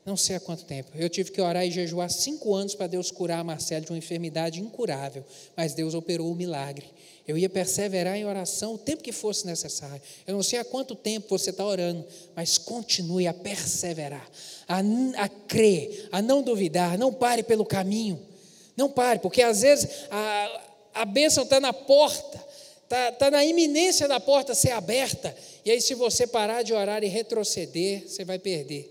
Não 0.05 0.17
sei 0.17 0.37
há 0.37 0.41
quanto 0.41 0.65
tempo. 0.65 0.91
Eu 0.95 1.09
tive 1.09 1.31
que 1.31 1.41
orar 1.41 1.67
e 1.67 1.71
jejuar 1.71 2.11
cinco 2.11 2.55
anos 2.55 2.75
para 2.75 2.87
Deus 2.87 3.11
curar 3.11 3.41
a 3.41 3.45
Marcela 3.45 3.83
de 3.83 3.91
uma 3.91 3.99
enfermidade 3.99 4.61
incurável. 4.61 5.25
Mas 5.57 5.75
Deus 5.75 5.95
operou 5.95 6.31
o 6.31 6.35
milagre. 6.35 6.87
Eu 7.27 7.37
ia 7.37 7.49
perseverar 7.49 8.17
em 8.17 8.25
oração 8.25 8.75
o 8.75 8.79
tempo 8.79 9.03
que 9.03 9.13
fosse 9.13 9.47
necessário. 9.47 10.01
Eu 10.27 10.35
não 10.35 10.43
sei 10.43 10.59
há 10.59 10.65
quanto 10.65 10.95
tempo 10.95 11.29
você 11.29 11.51
está 11.51 11.65
orando, 11.65 12.07
mas 12.35 12.57
continue 12.57 13.27
a 13.27 13.35
perseverar, 13.35 14.27
a, 14.67 14.79
a 15.23 15.29
crer, 15.29 16.09
a 16.11 16.23
não 16.23 16.43
duvidar. 16.43 16.97
Não 16.97 17.13
pare 17.13 17.43
pelo 17.43 17.67
caminho. 17.67 18.19
Não 18.75 18.89
pare, 18.89 19.19
porque 19.19 19.43
às 19.43 19.61
vezes 19.61 20.07
a, 20.11 20.63
a 20.95 21.05
bênção 21.05 21.45
está 21.45 21.61
na 21.61 21.73
porta 21.75 22.48
Está 22.89 23.13
tá 23.13 23.31
na 23.31 23.45
iminência 23.45 24.09
da 24.09 24.19
porta 24.19 24.55
ser 24.55 24.71
aberta. 24.71 25.37
E 25.63 25.71
aí, 25.71 25.79
se 25.79 25.95
você 25.95 26.27
parar 26.27 26.63
de 26.63 26.73
orar 26.73 27.05
e 27.05 27.07
retroceder, 27.07 28.09
você 28.09 28.25
vai 28.25 28.39
perder. 28.39 28.91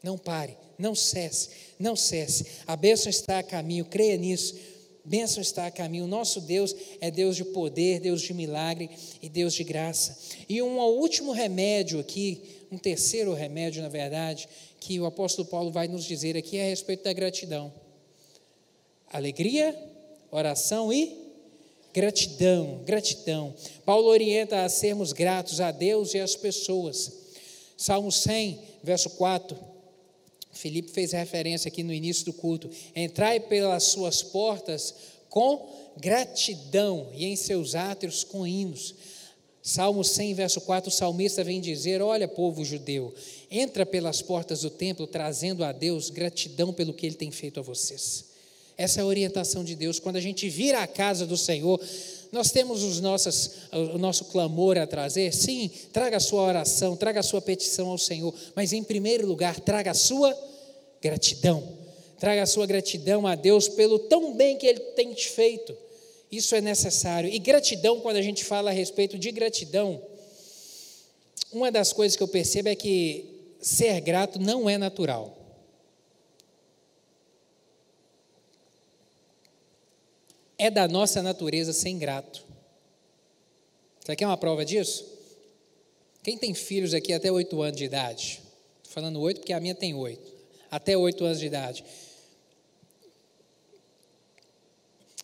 Não 0.00 0.16
pare, 0.16 0.56
não 0.78 0.94
cesse, 0.94 1.50
não 1.76 1.96
cesse. 1.96 2.46
A 2.68 2.76
bênção 2.76 3.10
está 3.10 3.40
a 3.40 3.42
caminho, 3.42 3.84
creia 3.84 4.16
nisso. 4.16 4.54
Bênção 5.04 5.42
está 5.42 5.66
a 5.66 5.72
caminho. 5.72 6.06
Nosso 6.06 6.40
Deus 6.40 6.72
é 7.00 7.10
Deus 7.10 7.34
de 7.34 7.44
poder, 7.46 7.98
Deus 7.98 8.22
de 8.22 8.32
milagre 8.32 8.88
e 9.20 9.28
Deus 9.28 9.54
de 9.54 9.64
graça. 9.64 10.16
E 10.48 10.62
um 10.62 10.78
último 10.78 11.32
remédio 11.32 11.98
aqui, 11.98 12.40
um 12.70 12.78
terceiro 12.78 13.34
remédio, 13.34 13.82
na 13.82 13.88
verdade, 13.88 14.48
que 14.78 15.00
o 15.00 15.06
apóstolo 15.06 15.48
Paulo 15.48 15.72
vai 15.72 15.88
nos 15.88 16.04
dizer 16.04 16.36
aqui 16.36 16.58
é 16.58 16.66
a 16.66 16.68
respeito 16.68 17.02
da 17.02 17.12
gratidão. 17.12 17.74
Alegria, 19.12 19.76
oração 20.30 20.92
e 20.92 21.25
Gratidão, 21.96 22.82
gratidão. 22.84 23.54
Paulo 23.86 24.08
orienta 24.08 24.62
a 24.62 24.68
sermos 24.68 25.14
gratos 25.14 25.62
a 25.62 25.70
Deus 25.70 26.12
e 26.12 26.20
às 26.20 26.36
pessoas. 26.36 27.10
Salmo 27.74 28.12
100, 28.12 28.60
verso 28.82 29.08
4. 29.08 29.56
Felipe 30.52 30.90
fez 30.90 31.12
referência 31.12 31.68
aqui 31.68 31.82
no 31.82 31.94
início 31.94 32.26
do 32.26 32.34
culto. 32.34 32.68
Entrai 32.94 33.40
pelas 33.40 33.84
suas 33.84 34.22
portas 34.22 34.94
com 35.30 35.70
gratidão 35.96 37.08
e 37.14 37.24
em 37.24 37.34
seus 37.34 37.74
átrios 37.74 38.22
com 38.22 38.46
hinos. 38.46 38.94
Salmo 39.62 40.04
100, 40.04 40.34
verso 40.34 40.60
4, 40.60 40.90
o 40.90 40.92
salmista 40.92 41.42
vem 41.42 41.62
dizer: 41.62 42.02
Olha, 42.02 42.28
povo 42.28 42.62
judeu, 42.62 43.14
entra 43.50 43.86
pelas 43.86 44.20
portas 44.20 44.60
do 44.60 44.68
templo 44.68 45.06
trazendo 45.06 45.64
a 45.64 45.72
Deus 45.72 46.10
gratidão 46.10 46.74
pelo 46.74 46.92
que 46.92 47.06
ele 47.06 47.16
tem 47.16 47.30
feito 47.30 47.58
a 47.58 47.62
vocês. 47.62 48.35
Essa 48.78 49.00
é 49.00 49.02
a 49.02 49.06
orientação 49.06 49.64
de 49.64 49.74
Deus. 49.74 49.98
Quando 49.98 50.16
a 50.16 50.20
gente 50.20 50.48
vira 50.48 50.82
a 50.82 50.86
casa 50.86 51.24
do 51.26 51.36
Senhor, 51.36 51.80
nós 52.30 52.50
temos 52.50 52.82
os 52.82 53.00
nossos, 53.00 53.50
o 53.72 53.96
nosso 53.96 54.26
clamor 54.26 54.76
a 54.76 54.86
trazer. 54.86 55.32
Sim, 55.32 55.70
traga 55.92 56.18
a 56.18 56.20
sua 56.20 56.42
oração, 56.42 56.94
traga 56.94 57.20
a 57.20 57.22
sua 57.22 57.40
petição 57.40 57.88
ao 57.88 57.96
Senhor. 57.96 58.34
Mas, 58.54 58.72
em 58.72 58.82
primeiro 58.82 59.26
lugar, 59.26 59.58
traga 59.60 59.92
a 59.92 59.94
sua 59.94 60.36
gratidão. 61.00 61.66
Traga 62.18 62.42
a 62.42 62.46
sua 62.46 62.66
gratidão 62.66 63.26
a 63.26 63.34
Deus 63.34 63.68
pelo 63.68 63.98
tão 63.98 64.34
bem 64.34 64.58
que 64.58 64.66
Ele 64.66 64.80
tem 64.80 65.12
te 65.14 65.28
feito. 65.28 65.74
Isso 66.30 66.54
é 66.54 66.60
necessário. 66.60 67.30
E 67.30 67.38
gratidão, 67.38 68.00
quando 68.00 68.16
a 68.16 68.22
gente 68.22 68.44
fala 68.44 68.70
a 68.70 68.72
respeito 68.72 69.18
de 69.18 69.30
gratidão, 69.30 70.02
uma 71.52 71.70
das 71.70 71.92
coisas 71.92 72.16
que 72.16 72.22
eu 72.22 72.28
percebo 72.28 72.68
é 72.68 72.74
que 72.74 73.24
ser 73.60 74.00
grato 74.00 74.38
não 74.38 74.68
é 74.68 74.76
natural. 74.76 75.45
É 80.58 80.70
da 80.70 80.88
nossa 80.88 81.22
natureza 81.22 81.72
ser 81.72 81.90
ingrato. 81.90 82.44
Você 84.00 84.16
quer 84.16 84.26
uma 84.26 84.36
prova 84.36 84.64
disso? 84.64 85.04
Quem 86.22 86.38
tem 86.38 86.54
filhos 86.54 86.94
aqui 86.94 87.12
até 87.12 87.30
oito 87.30 87.60
anos 87.60 87.76
de 87.76 87.84
idade? 87.84 88.40
Estou 88.82 88.94
falando 88.94 89.20
oito 89.20 89.40
porque 89.40 89.52
a 89.52 89.60
minha 89.60 89.74
tem 89.74 89.94
oito. 89.94 90.32
Até 90.70 90.96
oito 90.96 91.24
anos 91.24 91.38
de 91.38 91.46
idade. 91.46 91.84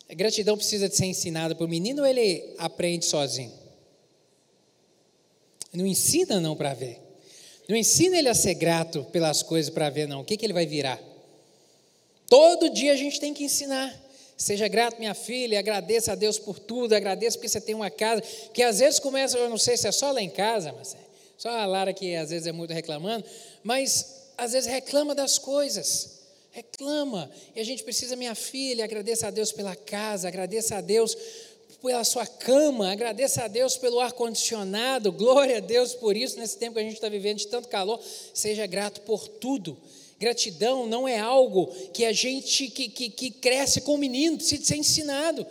A 0.09 0.15
gratidão 0.15 0.57
precisa 0.57 0.89
de 0.89 0.97
ser 0.97 1.07
ensinada 1.07 1.55
para 1.55 1.65
o 1.65 1.69
menino 1.69 2.03
ou 2.03 2.07
ele 2.07 2.55
aprende 2.59 3.07
sozinho? 3.07 3.53
Não 5.73 5.87
ensina 5.87 6.39
não 6.39 6.55
para 6.55 6.75
ver. 6.75 7.01
Não 7.69 7.75
ensina 7.75 8.19
ele 8.19 8.29
a 8.29 8.35
ser 8.35 8.55
grato 8.55 9.05
pelas 9.05 9.43
coisas 9.43 9.73
para 9.73 9.89
ver 9.89 10.07
não. 10.07 10.21
O 10.21 10.25
que, 10.25 10.37
que 10.37 10.45
ele 10.45 10.53
vai 10.53 10.67
virar? 10.67 11.01
Todo 12.29 12.69
dia 12.69 12.93
a 12.93 12.97
gente 12.97 13.19
tem 13.19 13.33
que 13.33 13.45
ensinar. 13.45 13.99
Seja 14.37 14.67
grato, 14.67 14.99
minha 14.99 15.15
filha, 15.15 15.59
agradeça 15.59 16.13
a 16.13 16.15
Deus 16.15 16.39
por 16.39 16.59
tudo, 16.59 16.95
agradeça 16.95 17.37
porque 17.37 17.49
você 17.49 17.61
tem 17.61 17.75
uma 17.75 17.91
casa, 17.91 18.23
que 18.53 18.63
às 18.63 18.79
vezes 18.81 18.99
começa, 18.99 19.39
eu 19.39 19.49
não 19.49 19.59
sei 19.59 19.77
se 19.77 19.87
é 19.87 19.93
só 19.93 20.11
lá 20.11 20.21
em 20.21 20.31
casa, 20.31 20.73
mas 20.73 20.95
é 20.95 20.99
só 21.37 21.51
a 21.51 21.67
Lara 21.67 21.93
que 21.93 22.15
às 22.15 22.31
vezes 22.31 22.47
é 22.47 22.53
muito 22.53 22.73
reclamando, 22.73 23.25
mas 23.63 24.31
às 24.37 24.53
vezes 24.53 24.71
reclama 24.71 25.15
das 25.15 25.39
coisas, 25.39 26.21
reclama, 26.51 27.31
e 27.55 27.61
a 27.61 27.65
gente 27.65 27.83
precisa, 27.83 28.17
minha 28.17 28.35
filha, 28.35 28.85
agradeça 28.85 29.29
a 29.29 29.31
Deus 29.31 29.53
pela 29.53 29.75
casa, 29.75 30.29
agradeça 30.29 30.77
a 30.77 30.81
Deus 30.81 31.17
pela 31.83 32.05
sua 32.05 32.27
cama, 32.27 32.93
agradeça 32.93 33.45
a 33.45 33.49
Deus 33.49 33.77
pelo 33.77 33.99
ar-condicionado, 33.99 35.11
glória 35.11 35.57
a 35.57 35.61
Deus 35.61 35.95
por 35.95 36.17
isso, 36.17 36.39
nesse 36.39 36.57
tempo 36.57 36.75
que 36.75 36.81
a 36.81 36.85
gente 36.85 36.95
está 36.95 37.09
vivendo 37.09 37.39
de 37.39 37.49
tanto 37.49 37.69
calor, 37.69 38.01
seja 38.33 38.65
grato 38.67 39.01
por 39.01 39.27
tudo, 39.27 39.77
Gratidão 40.23 40.87
não 40.87 41.09
é 41.09 41.19
algo 41.19 41.67
que 41.93 42.05
a 42.05 42.13
gente 42.13 42.69
que, 42.69 42.89
que, 42.89 43.11
que 43.11 43.29
cresce 43.29 43.81
com 43.81 43.97
o 43.97 43.99
menino, 43.99 44.37
precisa 44.37 44.65
ser 44.65 44.77
ensinado. 44.77 45.45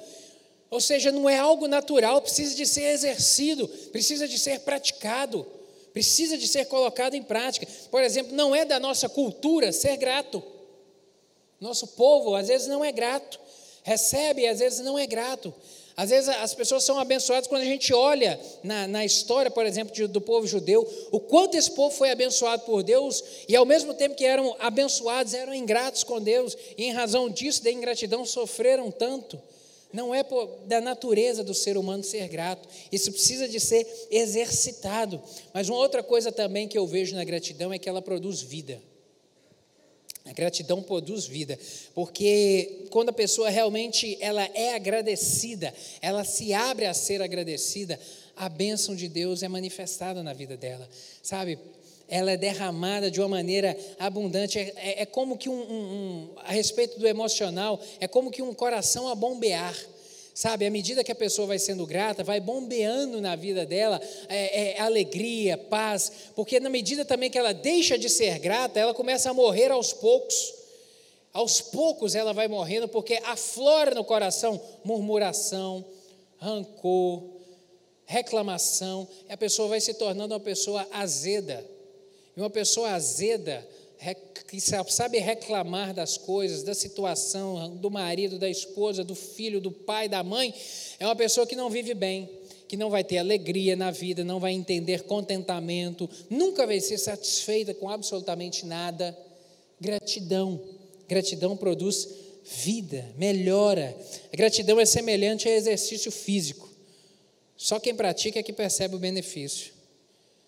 Ou 0.70 0.80
seja, 0.80 1.12
não 1.12 1.30
é 1.30 1.38
algo 1.38 1.68
natural, 1.68 2.22
precisa 2.22 2.56
de 2.56 2.66
ser 2.66 2.84
exercido, 2.84 3.68
precisa 3.68 4.30
de 4.30 4.40
ser 4.40 4.62
praticado, 4.62 5.46
precisa 5.92 6.38
de 6.38 6.48
ser 6.48 6.68
colocado 6.68 7.16
em 7.16 7.22
prática. 7.22 7.68
Por 7.92 8.02
exemplo, 8.02 8.34
não 8.34 8.56
é 8.56 8.64
da 8.64 8.80
nossa 8.80 9.10
cultura 9.10 9.74
ser 9.74 9.98
grato. 9.98 10.42
Nosso 11.60 11.88
povo 11.88 12.34
às 12.34 12.48
vezes 12.48 12.68
não 12.68 12.82
é 12.82 12.94
grato, 12.94 13.42
recebe 13.84 14.48
às 14.48 14.60
vezes 14.60 14.80
não 14.80 14.98
é 14.98 15.06
grato. 15.06 15.54
Às 15.96 16.10
vezes 16.10 16.30
as 16.30 16.54
pessoas 16.54 16.84
são 16.84 16.98
abençoadas 17.00 17.48
quando 17.48 17.62
a 17.62 17.66
gente 17.66 17.94
olha 17.94 18.40
na, 18.64 18.88
na 18.88 19.06
história, 19.06 19.52
por 19.52 19.66
exemplo, 19.66 19.94
de, 19.94 20.08
do 20.08 20.22
povo 20.22 20.48
judeu, 20.48 20.88
o 21.12 21.20
quanto 21.20 21.56
esse 21.56 21.72
povo 21.72 21.96
foi 21.96 22.12
abençoado 22.12 22.64
por 22.64 22.84
Deus 22.84 23.24
e 23.48 23.56
ao 23.56 23.66
mesmo 23.66 23.94
tempo 23.94 24.16
que 24.16 24.26
eram 24.26 24.56
abençoados, 24.60 25.34
eram 25.34 25.54
ingratos 25.54 26.04
com 26.04 26.22
Deus 26.22 26.58
e 26.78 26.86
em 26.86 26.92
razão 26.92 27.30
disso, 27.30 27.64
da 27.64 27.72
ingratidão, 27.72 28.26
sofreram 28.26 28.90
tanto. 28.90 29.42
Não 29.94 30.16
é 30.16 30.24
por, 30.24 30.48
da 30.66 30.80
natureza 30.80 31.44
do 31.44 31.54
ser 31.54 31.78
humano 31.78 32.04
ser 32.04 32.28
grato, 32.30 32.68
isso 32.92 33.12
precisa 33.12 33.48
de 33.48 33.60
ser 33.60 33.86
exercitado. 34.10 35.22
Mas 35.54 35.68
uma 35.68 35.80
outra 35.80 36.02
coisa 36.02 36.32
também 36.32 36.68
que 36.68 36.78
eu 36.78 36.88
vejo 36.88 37.16
na 37.16 37.24
gratidão 37.24 37.74
é 37.74 37.78
que 37.78 37.90
ela 37.90 38.02
produz 38.02 38.42
vida. 38.42 38.82
A 40.26 40.34
gratidão 40.34 40.84
produz 40.84 41.26
vida, 41.26 41.58
porque 41.96 42.86
quando 42.92 43.10
a 43.10 43.14
pessoa 43.14 43.50
realmente 43.50 44.18
ela 44.22 44.44
é 44.54 44.76
agradecida, 44.76 45.74
ela 46.00 46.24
se 46.24 46.54
abre 46.54 46.86
a 46.86 46.94
ser 46.94 47.22
agradecida, 47.24 48.00
a 48.36 48.48
bênção 48.48 48.96
de 48.96 49.08
Deus 49.08 49.42
é 49.42 49.48
manifestada 49.48 50.22
na 50.22 50.34
vida 50.34 50.56
dela, 50.56 50.88
sabe? 51.24 51.58
Ela 52.08 52.32
é 52.32 52.38
derramada 52.38 53.10
de 53.10 53.20
uma 53.20 53.30
maneira 53.30 53.76
abundante. 53.98 54.60
É, 54.60 54.74
é, 54.76 55.02
é 55.02 55.06
como 55.06 55.38
que 55.38 55.50
um, 55.50 55.54
um, 55.54 55.76
um, 55.76 56.30
a 56.38 56.52
respeito 56.52 57.00
do 57.00 57.08
emocional, 57.08 57.80
é 58.00 58.08
como 58.08 58.30
que 58.30 58.42
um 58.42 58.54
coração 58.54 59.08
a 59.08 59.16
bombear. 59.16 59.76
Sabe, 60.34 60.66
à 60.66 60.72
medida 60.72 61.04
que 61.04 61.12
a 61.12 61.16
pessoa 61.16 61.48
vai 61.48 61.60
sendo 61.60 61.86
grata, 61.86 62.24
vai 62.24 62.40
bombeando 62.40 63.20
na 63.20 63.36
vida 63.36 63.66
dela 63.66 64.00
é, 64.30 64.78
é, 64.78 64.80
alegria, 64.80 65.58
paz, 65.58 66.12
porque 66.36 66.60
na 66.60 66.70
medida 66.70 67.04
também 67.04 67.30
que 67.30 67.38
ela 67.38 67.54
deixa 67.54 67.98
de 67.98 68.10
ser 68.10 68.40
grata, 68.40 68.80
ela 68.80 68.94
começa 68.94 69.30
a 69.30 69.34
morrer 69.34 69.72
aos 69.72 69.92
poucos. 69.92 70.54
Aos 71.34 71.62
poucos 71.62 72.16
ela 72.16 72.34
vai 72.34 72.48
morrendo, 72.48 72.88
porque 72.88 73.20
aflora 73.26 73.94
no 73.94 74.04
coração 74.04 74.60
murmuração, 74.84 75.84
rancor, 76.38 77.24
reclamação, 78.06 79.08
e 79.30 79.34
a 79.34 79.38
pessoa 79.38 79.70
vai 79.70 79.80
se 79.80 79.94
tornando 79.94 80.34
uma 80.34 80.40
pessoa 80.40 80.88
azeda. 80.92 81.66
E 82.36 82.40
uma 82.40 82.50
pessoa 82.50 82.92
azeda, 82.92 83.68
que 84.48 84.60
sabe 84.60 85.20
reclamar 85.20 85.94
das 85.94 86.18
coisas, 86.18 86.64
da 86.64 86.74
situação, 86.74 87.76
do 87.76 87.92
marido, 87.92 88.40
da 88.40 88.50
esposa, 88.50 89.04
do 89.04 89.14
filho, 89.14 89.62
do 89.62 89.72
pai, 89.72 90.10
da 90.10 90.24
mãe, 90.24 90.54
é 91.00 91.06
uma 91.06 91.16
pessoa 91.16 91.46
que 91.46 91.56
não 91.56 91.70
vive 91.70 91.94
bem, 91.94 92.28
que 92.68 92.76
não 92.76 92.90
vai 92.90 93.04
ter 93.04 93.20
alegria 93.20 93.76
na 93.76 93.92
vida, 93.92 94.24
não 94.24 94.40
vai 94.40 94.54
entender 94.54 95.04
contentamento, 95.04 96.10
nunca 96.30 96.66
vai 96.66 96.80
ser 96.80 96.98
satisfeita 96.98 97.74
com 97.76 97.90
absolutamente 97.90 98.66
nada. 98.66 99.16
Gratidão. 99.80 100.60
Gratidão 101.08 101.56
produz 101.56 102.10
vida, 102.44 103.08
melhora. 103.18 103.96
A 104.34 104.36
gratidão 104.36 104.80
é 104.80 104.86
semelhante 104.86 105.48
a 105.48 105.56
exercício 105.56 106.12
físico. 106.12 106.70
Só 107.56 107.80
quem 107.80 107.94
pratica 107.94 108.40
é 108.40 108.44
que 108.44 108.52
percebe 108.52 108.96
o 108.96 109.00
benefício. 109.00 109.74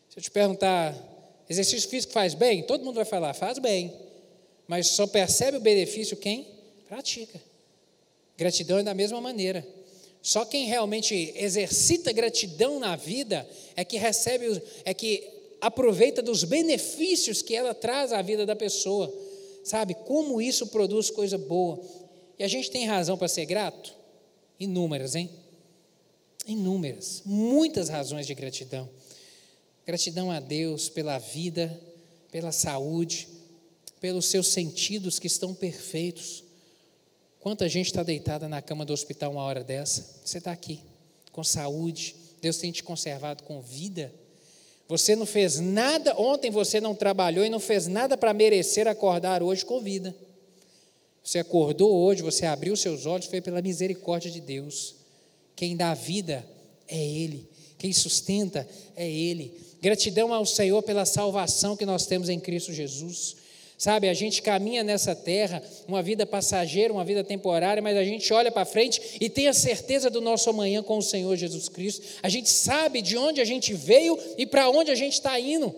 Se 0.10 0.18
eu 0.18 0.24
te 0.24 0.32
perguntar, 0.32 1.13
Exercício 1.50 1.90
físico 1.90 2.14
faz 2.14 2.34
bem? 2.34 2.64
Todo 2.64 2.84
mundo 2.84 2.96
vai 2.96 3.06
falar, 3.06 3.34
faz 3.34 3.60
bem. 3.60 3.94
Mas 4.68 4.88
só 4.88 5.06
percebe 5.06 5.58
o 5.58 5.62
benefício 5.62 6.18
quem 6.18 6.48
pratica. 6.88 7.42
Gratidão 8.38 8.80
é 8.80 8.84
da 8.84 8.94
mesma 8.94 9.20
maneira. 9.20 9.66
Só 10.22 10.46
quem 10.46 10.66
realmente 10.66 11.34
exercita 11.36 12.14
gratidão 12.14 12.80
na 12.80 12.96
vida 12.96 13.48
é 13.76 13.84
que 13.84 13.98
recebe, 13.98 14.62
é 14.86 14.94
que 14.94 15.30
aproveita 15.60 16.22
dos 16.22 16.44
benefícios 16.44 17.42
que 17.42 17.56
ela 17.56 17.74
traz 17.74 18.14
à 18.14 18.22
vida 18.22 18.46
da 18.46 18.56
pessoa. 18.56 19.14
Sabe? 19.64 19.94
Como 19.94 20.42
isso 20.42 20.68
produz 20.68 21.10
coisa 21.10 21.38
boa. 21.38 21.80
E 22.40 22.44
a 22.44 22.48
gente 22.48 22.72
tem 22.72 22.86
razão 22.86 23.18
para 23.18 23.28
ser 23.28 23.46
grato? 23.46 23.94
Inúmeras, 24.60 25.16
hein? 25.16 25.30
Inúmeras. 26.48 27.22
Muitas 27.26 27.90
razões 27.90 28.26
de 28.26 28.34
gratidão. 28.34 28.90
Gratidão 29.86 30.32
a 30.32 30.40
Deus 30.40 30.88
pela 30.88 31.18
vida, 31.18 31.80
pela 32.32 32.52
saúde, 32.52 33.28
pelos 34.00 34.26
seus 34.26 34.48
sentidos 34.48 35.20
que 35.20 35.28
estão 35.28 35.54
perfeitos. 35.54 36.44
Quanta 37.40 37.68
gente 37.68 37.88
está 37.88 38.02
deitada 38.02 38.48
na 38.48 38.62
cama 38.62 38.86
do 38.86 38.94
hospital 38.94 39.34
uma 39.34 39.44
hora 39.44 39.64
dessa? 39.64 40.22
Você 40.24 40.38
está 40.38 40.52
aqui, 40.52 40.80
com 41.32 41.44
saúde. 41.44 42.16
Deus 42.42 42.58
tem 42.58 42.72
te 42.72 42.84
conservado 42.84 43.44
com 43.44 43.62
vida. 43.62 44.14
Você 44.88 45.16
não 45.16 45.26
fez 45.26 45.60
nada, 45.60 46.16
ontem 46.18 46.50
você 46.50 46.80
não 46.80 46.96
trabalhou 46.96 47.46
e 47.46 47.50
não 47.50 47.60
fez 47.60 47.88
nada 47.88 48.18
para 48.18 48.34
merecer 48.34 48.88
acordar 48.88 49.44
hoje 49.44 49.66
com 49.66 49.82
vida. 49.82 50.16
Você 51.24 51.40
acordou 51.40 51.94
hoje, 51.94 52.22
você 52.22 52.46
abriu 52.46 52.76
seus 52.76 53.06
olhos, 53.06 53.28
foi 53.28 53.42
pela 53.42 53.62
misericórdia 53.62 54.30
de 54.30 54.42
Deus. 54.42 54.96
Quem 55.56 55.76
dá 55.76 55.94
vida 55.94 56.46
é 56.88 56.98
Ele, 56.98 57.50
quem 57.84 57.92
sustenta 57.92 58.66
é 58.96 59.06
Ele. 59.06 59.60
Gratidão 59.82 60.34
ao 60.34 60.46
Senhor 60.46 60.82
pela 60.84 61.04
salvação 61.04 61.76
que 61.76 61.86
nós 61.86 62.06
temos 62.06 62.30
em 62.30 62.40
Cristo 62.40 62.72
Jesus. 62.72 63.36
Sabe, 63.78 64.08
a 64.08 64.14
gente 64.14 64.42
caminha 64.42 64.86
nessa 64.86 65.14
terra, 65.14 65.62
uma 65.86 66.02
vida 66.02 66.26
passageira, 66.26 66.94
uma 66.94 67.04
vida 67.04 67.26
temporária, 67.26 67.84
mas 67.84 67.98
a 67.98 68.04
gente 68.06 68.32
olha 68.32 68.50
para 68.50 68.64
frente 68.64 69.18
e 69.20 69.30
tem 69.30 69.50
a 69.50 69.54
certeza 69.54 70.10
do 70.10 70.22
nosso 70.22 70.50
amanhã 70.50 70.82
com 70.82 70.98
o 70.98 71.02
Senhor 71.02 71.36
Jesus 71.36 71.68
Cristo. 71.68 72.06
A 72.24 72.30
gente 72.30 72.50
sabe 72.50 73.02
de 73.02 73.18
onde 73.18 73.42
a 73.42 73.46
gente 73.46 73.74
veio 73.74 74.18
e 74.38 74.46
para 74.46 74.70
onde 74.70 74.90
a 74.90 74.96
gente 74.96 75.16
está 75.16 75.38
indo. 75.38 75.76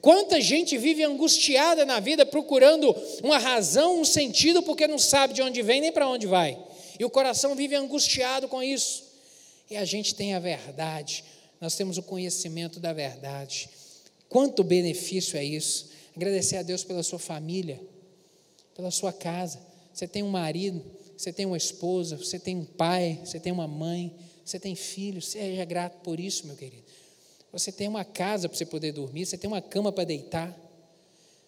Quanta 0.00 0.40
gente 0.40 0.76
vive 0.76 1.04
angustiada 1.04 1.86
na 1.86 2.00
vida, 2.00 2.26
procurando 2.26 2.92
uma 3.22 3.38
razão, 3.38 4.00
um 4.00 4.04
sentido, 4.04 4.64
porque 4.64 4.88
não 4.88 4.98
sabe 4.98 5.32
de 5.32 5.42
onde 5.42 5.62
vem 5.62 5.80
nem 5.80 5.92
para 5.92 6.08
onde 6.08 6.26
vai. 6.26 6.58
E 6.98 7.04
o 7.04 7.10
coração 7.10 7.54
vive 7.54 7.76
angustiado 7.76 8.48
com 8.48 8.60
isso. 8.60 9.06
E 9.70 9.76
a 9.76 9.84
gente 9.84 10.14
tem 10.14 10.34
a 10.34 10.38
verdade, 10.38 11.24
nós 11.60 11.74
temos 11.74 11.98
o 11.98 12.02
conhecimento 12.02 12.78
da 12.78 12.92
verdade. 12.92 13.68
Quanto 14.28 14.62
benefício 14.64 15.36
é 15.36 15.44
isso? 15.44 15.90
Agradecer 16.14 16.56
a 16.56 16.62
Deus 16.62 16.84
pela 16.84 17.02
sua 17.02 17.18
família, 17.18 17.80
pela 18.74 18.90
sua 18.90 19.12
casa. 19.12 19.60
Você 19.92 20.06
tem 20.06 20.22
um 20.22 20.28
marido, 20.28 20.84
você 21.16 21.32
tem 21.32 21.46
uma 21.46 21.56
esposa, 21.56 22.16
você 22.16 22.38
tem 22.38 22.56
um 22.56 22.64
pai, 22.64 23.20
você 23.24 23.40
tem 23.40 23.52
uma 23.52 23.66
mãe, 23.66 24.14
você 24.44 24.58
tem 24.58 24.74
filhos. 24.74 25.28
Seja 25.28 25.64
grato 25.64 26.02
por 26.02 26.20
isso, 26.20 26.46
meu 26.46 26.56
querido. 26.56 26.84
Você 27.52 27.72
tem 27.72 27.88
uma 27.88 28.04
casa 28.04 28.48
para 28.48 28.58
você 28.58 28.66
poder 28.66 28.92
dormir, 28.92 29.24
você 29.24 29.38
tem 29.38 29.48
uma 29.48 29.62
cama 29.62 29.90
para 29.90 30.04
deitar, 30.04 30.54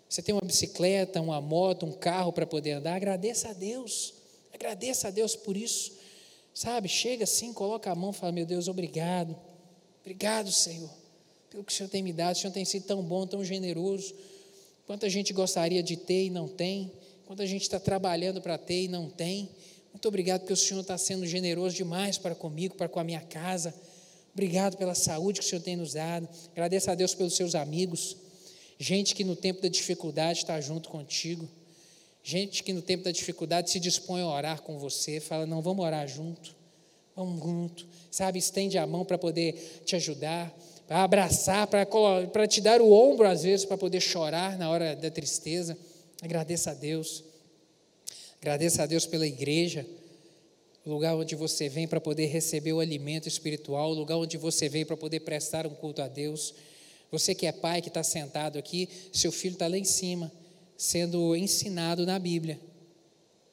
você 0.08 0.22
tem 0.22 0.34
uma 0.34 0.40
bicicleta, 0.40 1.20
uma 1.20 1.40
moto, 1.40 1.84
um 1.84 1.92
carro 1.92 2.32
para 2.32 2.46
poder 2.46 2.72
andar. 2.72 2.94
Agradeça 2.94 3.50
a 3.50 3.52
Deus. 3.52 4.14
Agradeça 4.54 5.08
a 5.08 5.10
Deus 5.10 5.36
por 5.36 5.56
isso. 5.56 5.92
Sabe, 6.54 6.88
chega 6.88 7.24
assim, 7.24 7.52
coloca 7.52 7.90
a 7.90 7.94
mão 7.94 8.10
e 8.10 8.14
fala: 8.14 8.32
Meu 8.32 8.46
Deus, 8.46 8.68
obrigado. 8.68 9.36
Obrigado, 10.08 10.50
Senhor, 10.50 10.88
pelo 11.50 11.62
que 11.62 11.70
o 11.70 11.74
Senhor 11.74 11.90
tem 11.90 12.02
me 12.02 12.14
dado. 12.14 12.34
O 12.34 12.38
Senhor 12.38 12.50
tem 12.50 12.64
sido 12.64 12.86
tão 12.86 13.02
bom, 13.02 13.26
tão 13.26 13.44
generoso. 13.44 14.14
Quanta 14.86 15.06
gente 15.10 15.34
gostaria 15.34 15.82
de 15.82 15.98
ter 15.98 16.24
e 16.24 16.30
não 16.30 16.48
tem. 16.48 16.90
Quanta 17.26 17.46
gente 17.46 17.60
está 17.60 17.78
trabalhando 17.78 18.40
para 18.40 18.56
ter 18.56 18.84
e 18.84 18.88
não 18.88 19.10
tem. 19.10 19.50
Muito 19.92 20.08
obrigado 20.08 20.40
porque 20.40 20.54
o 20.54 20.56
Senhor 20.56 20.80
está 20.80 20.96
sendo 20.96 21.26
generoso 21.26 21.76
demais 21.76 22.16
para 22.16 22.34
comigo, 22.34 22.74
para 22.74 22.88
com 22.88 22.98
a 22.98 23.04
minha 23.04 23.20
casa. 23.20 23.74
Obrigado 24.32 24.78
pela 24.78 24.94
saúde 24.94 25.40
que 25.40 25.44
o 25.44 25.48
Senhor 25.48 25.60
tem 25.60 25.76
nos 25.76 25.92
dado. 25.92 26.26
Agradeço 26.52 26.90
a 26.90 26.94
Deus 26.94 27.14
pelos 27.14 27.36
seus 27.36 27.54
amigos. 27.54 28.16
Gente 28.78 29.14
que 29.14 29.24
no 29.24 29.36
tempo 29.36 29.60
da 29.60 29.68
dificuldade 29.68 30.38
está 30.38 30.58
junto 30.58 30.88
contigo. 30.88 31.46
Gente 32.24 32.62
que 32.62 32.72
no 32.72 32.80
tempo 32.80 33.04
da 33.04 33.12
dificuldade 33.12 33.70
se 33.70 33.78
dispõe 33.78 34.22
a 34.22 34.26
orar 34.26 34.62
com 34.62 34.78
você. 34.78 35.20
Fala, 35.20 35.44
não, 35.44 35.60
vamos 35.60 35.84
orar 35.84 36.08
junto. 36.08 36.56
Vamos 37.18 37.42
junto 37.42 37.98
sabe, 38.10 38.38
estende 38.38 38.78
a 38.78 38.86
mão 38.86 39.04
para 39.04 39.18
poder 39.18 39.82
te 39.84 39.94
ajudar, 39.96 40.52
para 40.86 41.04
abraçar, 41.04 41.66
para 41.66 42.48
te 42.48 42.60
dar 42.60 42.80
o 42.80 42.90
ombro 42.90 43.28
às 43.28 43.42
vezes, 43.42 43.64
para 43.64 43.76
poder 43.76 44.00
chorar 44.00 44.58
na 44.58 44.70
hora 44.70 44.96
da 44.96 45.10
tristeza. 45.10 45.76
Agradeça 46.22 46.70
a 46.70 46.74
Deus. 46.74 47.22
Agradeça 48.40 48.82
a 48.82 48.86
Deus 48.86 49.06
pela 49.06 49.26
igreja, 49.26 49.86
o 50.84 50.90
lugar 50.90 51.14
onde 51.14 51.34
você 51.34 51.68
vem 51.68 51.86
para 51.86 52.00
poder 52.00 52.26
receber 52.26 52.72
o 52.72 52.80
alimento 52.80 53.28
espiritual, 53.28 53.90
o 53.90 53.94
lugar 53.94 54.16
onde 54.16 54.36
você 54.36 54.68
vem 54.68 54.84
para 54.84 54.96
poder 54.96 55.20
prestar 55.20 55.66
um 55.66 55.74
culto 55.74 56.00
a 56.00 56.08
Deus. 56.08 56.54
Você 57.10 57.34
que 57.34 57.46
é 57.46 57.52
pai, 57.52 57.82
que 57.82 57.88
está 57.88 58.02
sentado 58.02 58.58
aqui, 58.58 58.88
seu 59.12 59.32
filho 59.32 59.54
está 59.54 59.66
lá 59.66 59.76
em 59.76 59.84
cima, 59.84 60.32
sendo 60.76 61.36
ensinado 61.36 62.06
na 62.06 62.18
Bíblia. 62.18 62.58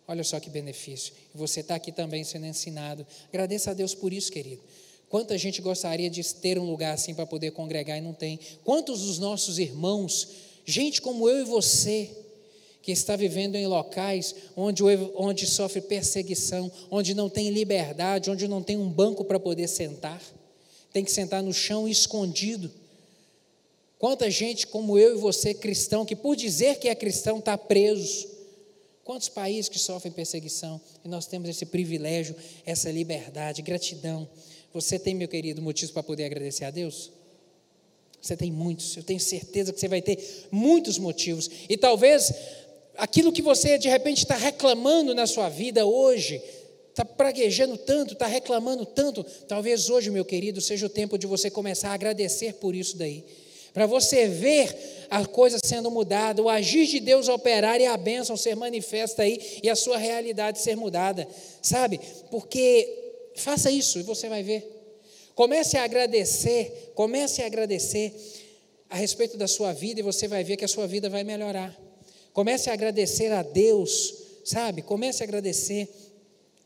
Olha 0.08 0.24
só 0.24 0.39
que 0.39 0.49
benefício. 0.49 1.14
Você 1.34 1.62
está 1.62 1.76
aqui 1.76 1.91
também 1.91 2.24
sendo 2.24 2.45
ensinado. 2.45 3.06
Agradeça 3.30 3.72
a 3.72 3.74
Deus 3.74 3.95
por 3.95 4.14
isso, 4.14 4.32
querido. 4.32 4.62
Quanta 5.10 5.38
gente 5.38 5.62
gostaria 5.62 6.10
de 6.10 6.24
ter 6.36 6.60
um 6.60 6.70
lugar 6.70 6.93
assim 6.93 7.14
para 7.14 7.26
poder 7.26 7.51
congregar 7.51 7.97
e 7.97 8.01
não 8.01 8.14
tem. 8.14 8.39
Quantos 8.64 9.01
dos 9.01 9.18
nossos 9.18 9.58
irmãos, 9.58 10.28
gente 10.66 11.01
como 11.01 11.28
eu 11.30 11.41
e 11.41 11.43
você, 11.43 12.10
que 12.82 12.91
está 12.91 13.16
vivendo 13.16 13.56
em 13.56 13.66
locais 13.66 14.36
onde, 14.56 14.84
onde 15.16 15.47
sofre 15.47 15.82
perseguição, 15.82 16.72
onde 16.91 17.16
não 17.16 17.28
tem 17.28 17.49
liberdade, 17.49 18.30
onde 18.30 18.47
não 18.47 18.62
tem 18.62 18.78
um 18.78 18.89
banco 18.89 19.26
para 19.26 19.39
poder 19.39 19.68
sentar, 19.68 20.22
tem 20.93 21.03
que 21.03 21.12
sentar 21.12 21.41
no 21.41 21.51
chão 21.51 21.88
escondido. 21.88 22.72
Quanta 23.97 24.30
gente 24.30 24.68
como 24.68 24.99
eu 24.99 25.16
e 25.16 25.20
você, 25.20 25.53
cristão, 25.53 26.06
que 26.06 26.16
por 26.16 26.36
dizer 26.36 26.78
que 26.78 26.88
é 26.88 26.93
cristão 26.93 27.39
está 27.39 27.58
preso 27.58 28.35
Quantos 29.06 29.30
países 29.30 29.70
que 29.70 29.78
sofrem 29.78 30.12
perseguição 30.12 30.82
e 31.03 31.08
nós 31.08 31.28
temos 31.28 31.47
esse 31.47 31.64
privilégio, 31.64 32.36
essa 32.66 32.89
liberdade, 32.89 33.62
gratidão. 33.62 34.28
Você 34.74 34.97
tem, 34.97 35.14
meu 35.14 35.28
querido, 35.28 35.62
motivos 35.62 35.91
para 35.91 36.01
poder 36.01 36.26
agradecer 36.26 36.66
a 36.66 36.72
Deus? 36.72 37.12
Você 38.20 38.36
tem 38.36 38.51
muitos, 38.51 38.97
eu 38.97 39.03
tenho 39.03 39.20
certeza 39.20 39.72
que 39.72 39.80
você 39.80 39.88
vai 39.88 40.01
ter 40.01 40.47
muitos 40.49 40.97
motivos. 40.97 41.47
E 41.70 41.78
talvez 41.78 42.34
aquilo 42.97 43.32
que 43.32 43.43
você 43.43 43.78
de 43.78 43.88
repente 43.88 44.24
está 44.24 44.36
reclamando 44.36 45.14
na 45.14 45.28
sua 45.28 45.49
vida 45.49 45.86
hoje, 45.86 46.41
está 46.89 47.06
praguejando 47.06 47.78
tanto, 47.78 48.14
está 48.14 48.26
reclamando 48.26 48.88
tanto, 48.88 49.24
talvez 49.47 49.88
hoje, 49.88 50.10
meu 50.10 50.26
querido, 50.26 50.60
seja 50.60 50.88
o 50.88 50.89
tempo 50.89 51.16
de 51.16 51.28
você 51.28 51.51
começar 51.51 51.91
a 51.91 51.93
agradecer 51.93 52.56
por 52.56 52.74
isso 52.74 52.97
daí 52.97 53.24
para 53.76 53.86
você 53.86 54.30
ver 54.30 54.73
a 55.09 55.26
coisa 55.26 55.57
sendo 55.61 55.91
mudada, 55.91 56.41
o 56.41 56.47
agir 56.47 56.88
de 56.88 57.01
Deus 57.01 57.28
operar 57.28 57.82
e 57.82 57.86
a 57.86 57.97
bênção 57.97 58.38
ser 58.38 58.55
manifesta 58.55 59.23
aí 59.23 59.59
e 59.61 59.69
a 59.69 59.76
sua 59.76 59.97
realidade 59.97 60.61
ser 60.61 60.78
mudada, 60.78 61.28
sabe? 61.61 61.99
Porque 62.32 62.88
faça 63.36 63.69
isso 63.69 63.99
e 63.99 64.03
você 64.03 64.30
vai 64.30 64.41
ver. 64.43 64.65
Comece 65.36 65.76
a 65.76 65.84
agradecer, 65.84 66.93
comece 66.95 67.41
a 67.41 67.47
agradecer 67.47 68.13
a 68.89 68.95
respeito 68.95 69.36
da 69.36 69.45
sua 69.45 69.73
vida 69.73 69.99
e 69.99 70.03
você 70.03 70.26
vai 70.26 70.41
ver 70.41 70.55
que 70.55 70.63
a 70.63 70.69
sua 70.69 70.88
vida 70.88 71.09
vai 71.09 71.26
melhorar. 71.26 71.78
Comece 72.32 72.69
a 72.69 72.73
agradecer 72.73 73.30
a 73.34 73.43
Deus, 73.43 74.13
sabe? 74.45 74.84
Comece 74.84 75.21
a 75.21 75.26
agradecer 75.26 75.89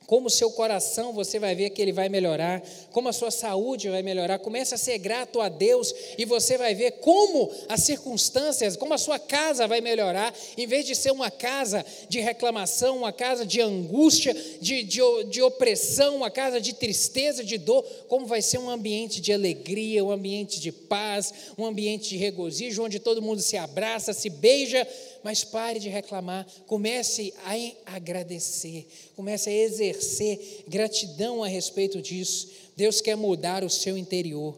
como 0.10 0.26
o 0.26 0.32
seu 0.32 0.49
coração 0.49 1.14
você 1.14 1.38
vai 1.38 1.53
ver 1.53 1.70
que 1.70 1.80
ele 1.80 1.91
vai 1.91 2.10
melhorar, 2.10 2.64
como 2.91 3.10
a 3.10 3.14
sua 3.14 3.30
saúde 3.30 3.89
vai 3.89 4.01
melhorar. 4.01 4.39
Comece 4.39 4.74
a 4.74 4.78
ser 4.78 4.97
grato 4.97 5.39
a 5.39 5.49
Deus 5.49 5.93
e 6.18 6.26
você 6.26 6.57
vai 6.57 6.74
ver 6.74 6.93
como 6.93 7.51
as 7.70 7.84
circunstâncias, 7.84 8.76
como 8.76 8.95
a 8.95 8.97
sua 8.97 9.20
casa 9.20 9.68
vai 9.68 9.82
melhorar, 9.82 10.34
em 10.57 10.66
vez 10.66 10.88
de 10.88 10.95
ser 10.95 11.12
uma 11.12 11.30
casa 11.30 11.86
de 12.10 12.20
reclamação, 12.20 12.97
uma 12.97 13.14
casa 13.14 13.45
de 13.45 13.62
angústia, 13.62 14.36
de, 14.60 14.82
de, 14.82 14.99
de 15.30 15.43
opressão, 15.43 16.16
uma 16.16 16.32
casa 16.32 16.60
de 16.60 16.74
tristeza, 16.74 17.43
de 17.43 17.60
dor, 17.60 17.84
como 18.07 18.26
vai 18.26 18.41
ser 18.41 18.57
um 18.57 18.68
ambiente 18.68 19.22
de 19.22 19.32
alegria, 19.32 20.03
um 20.03 20.10
ambiente 20.10 20.60
de 20.60 20.72
paz, 20.72 21.32
um 21.55 21.68
ambiente 21.68 22.10
de 22.10 22.18
regozijo, 22.18 22.82
onde 22.82 22.97
todo 22.97 23.22
mundo 23.22 23.43
se 23.43 23.57
abraça, 23.57 24.12
se 24.12 24.32
beija 24.32 24.88
mas 25.24 25.44
pare 25.44 25.80
de 25.80 25.90
reclamar, 25.90 26.46
comece 26.66 27.34
a 27.46 27.96
agradecer, 27.96 28.88
comece 29.16 29.50
a 29.50 29.54
exercer 29.54 30.64
gratidão 30.68 31.44
a 31.44 31.48
respeito 31.48 32.02
disso. 32.02 32.50
Deus 32.76 33.02
quer 33.02 33.16
mudar 33.16 33.64
o 33.64 33.70
seu 33.70 33.98
interior. 33.98 34.58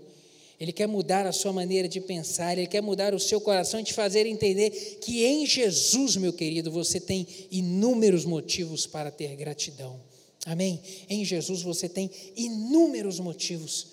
Ele 0.60 0.72
quer 0.72 0.88
mudar 0.88 1.26
a 1.26 1.32
sua 1.32 1.52
maneira 1.52 1.88
de 1.88 2.00
pensar, 2.00 2.56
ele 2.56 2.68
quer 2.68 2.82
mudar 2.82 3.16
o 3.16 3.20
seu 3.20 3.42
coração 3.42 3.80
e 3.80 3.84
te 3.84 3.94
fazer 3.94 4.28
entender 4.28 4.70
que 5.02 5.26
em 5.26 5.44
Jesus, 5.44 6.16
meu 6.18 6.32
querido, 6.32 6.70
você 6.70 7.00
tem 7.00 7.26
inúmeros 7.50 8.26
motivos 8.26 8.86
para 8.86 9.10
ter 9.10 9.36
gratidão. 9.36 10.00
Amém? 10.46 10.80
Em 11.10 11.26
Jesus 11.26 11.64
você 11.64 11.90
tem 11.90 12.12
inúmeros 12.36 13.20
motivos. 13.20 13.88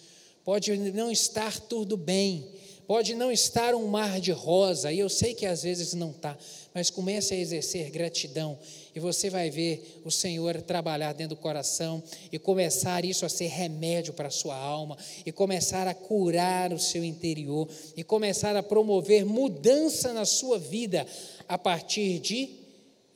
Pode 0.45 0.77
não 0.77 1.11
estar 1.11 1.59
tudo 1.61 1.97
bem, 1.97 2.47
Pode 2.89 3.15
não 3.15 3.31
estar 3.31 3.75
um 3.75 3.87
mar 3.87 4.19
de 4.19 4.33
rosa, 4.33 4.91
e 4.91 4.99
eu 4.99 5.11
sei 5.11 5.35
que 5.35 5.45
às 5.45 5.63
vezes 5.63 5.93
não 5.93 6.11
está, 6.11 6.39
mas 6.73 6.89
comece 6.89 7.35
a 7.35 7.37
exercer 7.37 7.91
gratidão, 7.91 8.59
e 8.95 8.99
você 8.99 9.29
vai 9.29 9.51
ver 9.51 10.01
o 10.07 10.11
Senhor 10.11 10.63
trabalhar 10.63 11.13
dentro 11.13 11.37
do 11.37 11.41
coração, 11.41 12.03
e 12.33 12.39
começar 12.39 13.05
isso 13.05 13.27
a 13.27 13.29
ser 13.29 13.49
remédio 13.49 14.15
para 14.15 14.29
a 14.29 14.31
sua 14.31 14.57
alma, 14.57 14.97
e 15.27 15.31
começar 15.31 15.87
a 15.87 15.93
curar 15.93 16.73
o 16.73 16.79
seu 16.79 17.05
interior, 17.05 17.69
e 17.95 18.03
começar 18.03 18.57
a 18.57 18.63
promover 18.63 19.23
mudança 19.27 20.15
na 20.15 20.25
sua 20.25 20.59
vida 20.59 21.07
a 21.47 21.59
partir 21.59 22.19
de 22.21 22.49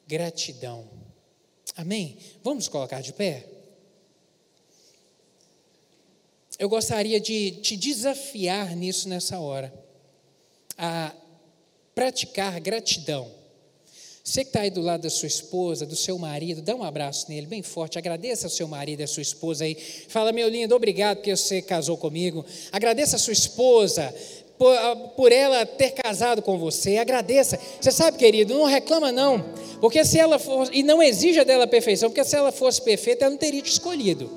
gratidão. 0.07 0.85
Amém? 1.75 2.19
Vamos 2.45 2.69
colocar 2.69 3.01
de 3.01 3.15
pé? 3.15 3.52
Eu 6.59 6.69
gostaria 6.69 7.21
de 7.21 7.53
te 7.63 7.77
desafiar 7.77 8.77
nisso 8.77 9.09
nessa 9.09 9.39
hora, 9.39 9.73
a 10.77 11.13
praticar 11.95 12.61
gratidão. 12.61 13.43
Você 14.25 14.45
que 14.45 14.51
está 14.51 14.61
aí 14.61 14.71
do 14.71 14.81
lado 14.81 15.03
da 15.03 15.11
sua 15.11 15.27
esposa, 15.27 15.85
do 15.85 15.97
seu 15.97 16.17
marido, 16.17 16.63
dá 16.63 16.77
um 16.77 16.85
abraço 16.85 17.29
nele 17.29 17.47
bem 17.47 17.61
forte, 17.61 17.99
agradeça 17.99 18.47
ao 18.47 18.51
seu 18.51 18.69
marido 18.69 19.01
e 19.01 19.03
à 19.03 19.07
sua 19.09 19.23
esposa 19.23 19.65
aí. 19.65 19.75
Fala, 20.09 20.31
meu 20.31 20.49
lindo, 20.49 20.75
obrigado 20.77 21.17
porque 21.17 21.35
você 21.37 21.61
casou 21.61 21.97
comigo. 21.97 22.45
Agradeça 22.71 23.17
a 23.17 23.19
sua 23.19 23.33
esposa 23.33 24.15
por, 24.57 24.77
por, 25.17 25.33
ela 25.33 25.67
ter 25.67 25.91
casado 25.91 26.41
com 26.41 26.57
você. 26.57 26.99
Agradeça. 26.99 27.59
Você 27.81 27.91
sabe, 27.91 28.17
querido, 28.17 28.55
não 28.55 28.65
reclama 28.65 29.11
não. 29.11 29.45
Porque 29.81 30.05
se 30.05 30.21
ela 30.21 30.39
for, 30.39 30.69
e 30.73 30.85
não 30.85 31.03
exija 31.03 31.45
dela 31.45 31.67
perfeição, 31.67 32.09
porque 32.09 32.25
se 32.25 32.37
ela 32.37 32.53
fosse 32.53 32.81
perfeita, 32.81 33.25
ela 33.25 33.33
não 33.33 33.39
teria 33.39 33.61
te 33.61 33.73
escolhido. 33.73 34.31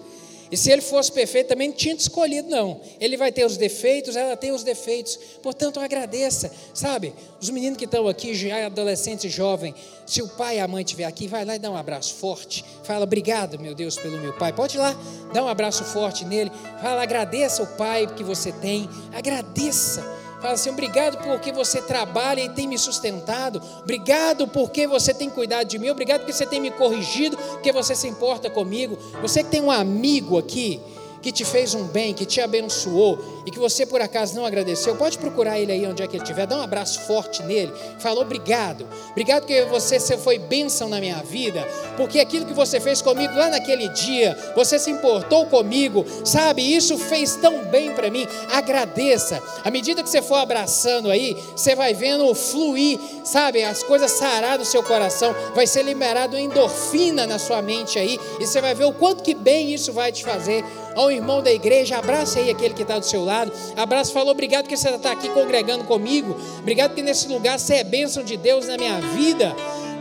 E 0.51 0.57
se 0.57 0.71
ele 0.71 0.81
fosse 0.81 1.11
perfeito, 1.11 1.47
também 1.47 1.69
não 1.69 1.75
tinha 1.75 1.95
te 1.95 2.01
escolhido, 2.01 2.49
não. 2.49 2.79
Ele 2.99 3.17
vai 3.17 3.31
ter 3.31 3.45
os 3.45 3.57
defeitos, 3.57 4.15
ela 4.15 4.37
tem 4.37 4.51
os 4.51 4.63
defeitos. 4.63 5.17
Portanto, 5.41 5.79
agradeça. 5.79 6.51
Sabe, 6.73 7.13
os 7.41 7.49
meninos 7.49 7.77
que 7.77 7.85
estão 7.85 8.07
aqui, 8.07 8.33
já 8.35 8.65
adolescentes 8.65 9.31
jovens, 9.31 9.75
se 10.05 10.21
o 10.21 10.27
pai 10.27 10.57
e 10.57 10.59
a 10.59 10.67
mãe 10.67 10.83
estiver 10.83 11.05
aqui, 11.05 11.27
vai 11.27 11.43
lá 11.43 11.55
e 11.55 11.59
dá 11.59 11.71
um 11.71 11.77
abraço 11.77 12.13
forte. 12.15 12.63
Fala, 12.83 13.03
obrigado, 13.03 13.59
meu 13.59 13.73
Deus, 13.73 13.97
pelo 13.97 14.17
meu 14.19 14.33
pai. 14.33 14.53
Pode 14.53 14.77
ir 14.77 14.79
lá, 14.79 14.95
dá 15.33 15.43
um 15.43 15.47
abraço 15.47 15.83
forte 15.83 16.23
nele. 16.25 16.51
Fala, 16.81 17.01
agradeça 17.01 17.63
o 17.63 17.67
pai 17.75 18.07
que 18.07 18.23
você 18.23 18.51
tem. 18.51 18.87
Agradeça. 19.13 20.24
Fala 20.45 20.53
assim: 20.53 20.69
obrigado 20.69 21.17
porque 21.23 21.51
você 21.51 21.81
trabalha 21.81 22.39
e 22.39 22.49
tem 22.49 22.67
me 22.67 22.77
sustentado. 22.77 23.59
Obrigado 23.81 24.47
porque 24.47 24.85
você 24.85 25.11
tem 25.11 25.27
cuidado 25.27 25.67
de 25.67 25.79
mim. 25.79 25.89
Obrigado 25.89 26.19
porque 26.19 26.33
você 26.33 26.45
tem 26.45 26.61
me 26.61 26.69
corrigido, 26.69 27.35
porque 27.35 27.71
você 27.71 27.95
se 27.95 28.07
importa 28.07 28.47
comigo. 28.47 28.95
Você 29.23 29.43
que 29.43 29.49
tem 29.49 29.63
um 29.63 29.71
amigo 29.71 30.37
aqui 30.37 30.79
que 31.19 31.31
te 31.31 31.43
fez 31.43 31.73
um 31.73 31.85
bem, 31.85 32.13
que 32.13 32.27
te 32.27 32.39
abençoou 32.39 33.34
e 33.45 33.51
que 33.51 33.59
você 33.59 33.85
por 33.85 34.01
acaso 34.01 34.35
não 34.35 34.45
agradeceu, 34.45 34.95
pode 34.95 35.17
procurar 35.17 35.59
ele 35.59 35.71
aí 35.71 35.85
onde 35.85 36.01
é 36.01 36.07
que 36.07 36.15
ele 36.15 36.23
estiver, 36.23 36.47
dá 36.47 36.57
um 36.57 36.61
abraço 36.61 37.01
forte 37.01 37.43
nele, 37.43 37.71
fala 37.99 38.21
obrigado, 38.21 38.87
obrigado 39.11 39.41
porque 39.41 39.63
você 39.63 39.99
foi 40.17 40.39
bênção 40.39 40.89
na 40.89 40.99
minha 40.99 41.21
vida, 41.21 41.67
porque 41.95 42.19
aquilo 42.19 42.45
que 42.45 42.53
você 42.53 42.79
fez 42.79 43.01
comigo 43.01 43.35
lá 43.35 43.49
naquele 43.49 43.87
dia, 43.89 44.35
você 44.55 44.79
se 44.79 44.89
importou 44.89 45.45
comigo, 45.45 46.05
sabe, 46.23 46.61
isso 46.61 46.97
fez 46.97 47.35
tão 47.35 47.65
bem 47.65 47.91
para 47.93 48.09
mim, 48.09 48.27
agradeça, 48.51 49.41
à 49.63 49.69
medida 49.69 50.01
que 50.01 50.09
você 50.09 50.21
for 50.21 50.35
abraçando 50.35 51.09
aí, 51.11 51.37
você 51.55 51.75
vai 51.75 51.93
vendo 51.93 52.33
fluir, 52.33 52.99
sabe, 53.23 53.63
as 53.63 53.83
coisas 53.83 54.11
sarar 54.11 54.57
no 54.57 54.65
seu 54.65 54.81
coração, 54.81 55.35
vai 55.53 55.67
ser 55.67 55.83
liberado 55.83 56.37
endorfina 56.37 57.27
na 57.27 57.37
sua 57.37 57.61
mente 57.61 57.99
aí, 57.99 58.19
e 58.39 58.45
você 58.47 58.61
vai 58.61 58.73
ver 58.73 58.85
o 58.85 58.93
quanto 58.93 59.23
que 59.23 59.33
bem 59.33 59.73
isso 59.73 59.93
vai 59.93 60.11
te 60.11 60.23
fazer, 60.23 60.63
ao 60.95 61.11
irmão 61.11 61.43
da 61.43 61.51
igreja, 61.51 61.97
abraça 61.97 62.39
aí 62.39 62.49
aquele 62.49 62.73
que 62.73 62.83
está 62.83 62.97
do 62.97 63.05
seu 63.05 63.23
lado, 63.23 63.34
abraça, 63.75 64.11
fala 64.11 64.31
obrigado 64.31 64.67
que 64.67 64.77
você 64.77 64.89
está 64.89 65.11
aqui 65.11 65.29
congregando 65.29 65.83
comigo, 65.83 66.35
obrigado 66.59 66.93
que 66.93 67.01
nesse 67.01 67.27
lugar 67.27 67.59
você 67.59 67.75
é 67.75 67.83
bênção 67.83 68.23
de 68.23 68.37
Deus 68.37 68.67
na 68.67 68.77
minha 68.77 68.99
vida. 68.99 69.55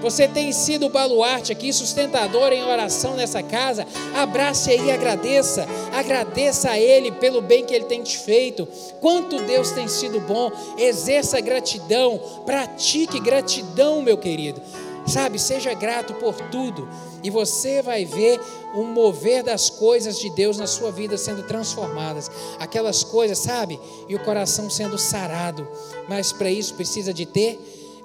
Você 0.04 0.28
tem 0.28 0.52
sido 0.52 0.90
baluarte 0.90 1.50
aqui, 1.50 1.72
sustentador 1.72 2.52
em 2.52 2.62
oração 2.62 3.16
nessa 3.16 3.42
casa. 3.42 3.86
Abrace 4.14 4.70
aí 4.70 4.88
e 4.88 4.92
agradeça. 4.92 5.66
Agradeça 5.94 6.72
a 6.72 6.78
Ele 6.78 7.10
pelo 7.10 7.40
bem 7.40 7.64
que 7.64 7.74
Ele 7.74 7.86
tem 7.86 8.02
te 8.02 8.18
feito. 8.18 8.68
Quanto 9.00 9.42
Deus 9.44 9.70
tem 9.70 9.88
sido 9.88 10.20
bom. 10.20 10.52
Exerça 10.76 11.40
gratidão. 11.40 12.20
Pratique 12.44 13.18
gratidão, 13.18 14.02
meu 14.02 14.18
querido. 14.18 14.60
Sabe, 15.06 15.38
seja 15.38 15.74
grato 15.74 16.14
por 16.14 16.34
tudo 16.50 16.88
e 17.22 17.28
você 17.28 17.82
vai 17.82 18.04
ver 18.04 18.40
um 18.74 18.84
mover 18.84 19.42
das 19.42 19.68
coisas 19.68 20.18
de 20.18 20.30
Deus 20.30 20.56
na 20.56 20.66
sua 20.66 20.90
vida 20.90 21.18
sendo 21.18 21.42
transformadas. 21.42 22.30
Aquelas 22.58 23.04
coisas, 23.04 23.38
sabe? 23.38 23.78
E 24.08 24.14
o 24.14 24.24
coração 24.24 24.70
sendo 24.70 24.96
sarado. 24.96 25.68
Mas 26.08 26.32
para 26.32 26.50
isso 26.50 26.74
precisa 26.74 27.12
de 27.12 27.26
ter 27.26 27.60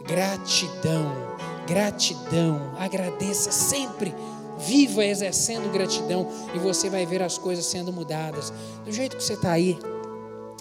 gratidão. 0.05 1.15
Gratidão. 1.65 2.71
Agradeça 2.77 3.51
sempre. 3.51 4.13
Viva 4.57 5.05
exercendo 5.05 5.71
gratidão 5.71 6.27
e 6.53 6.59
você 6.59 6.89
vai 6.89 7.05
ver 7.05 7.21
as 7.21 7.37
coisas 7.37 7.65
sendo 7.65 7.93
mudadas. 7.93 8.51
Do 8.83 8.91
jeito 8.91 9.15
que 9.15 9.23
você 9.23 9.33
está 9.33 9.53
aí, 9.53 9.79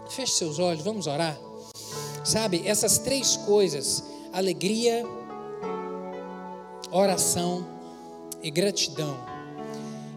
feche 0.08 0.34
seus 0.34 0.60
olhos, 0.60 0.84
vamos 0.84 1.08
orar. 1.08 1.36
Sabe, 2.22 2.62
essas 2.64 2.98
três 2.98 3.36
coisas: 3.38 4.04
alegria, 4.32 5.04
oração 6.90 7.66
e 8.42 8.50
gratidão. 8.50 9.16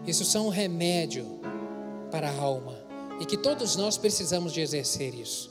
Isso 0.06 0.24
são 0.24 0.46
um 0.46 0.50
remédio 0.50 1.26
para 2.10 2.28
a 2.28 2.36
alma 2.36 2.76
e 3.20 3.24
que 3.24 3.36
todos 3.36 3.76
nós 3.76 3.96
precisamos 3.96 4.52
de 4.52 4.60
exercer 4.60 5.14
isso. 5.14 5.50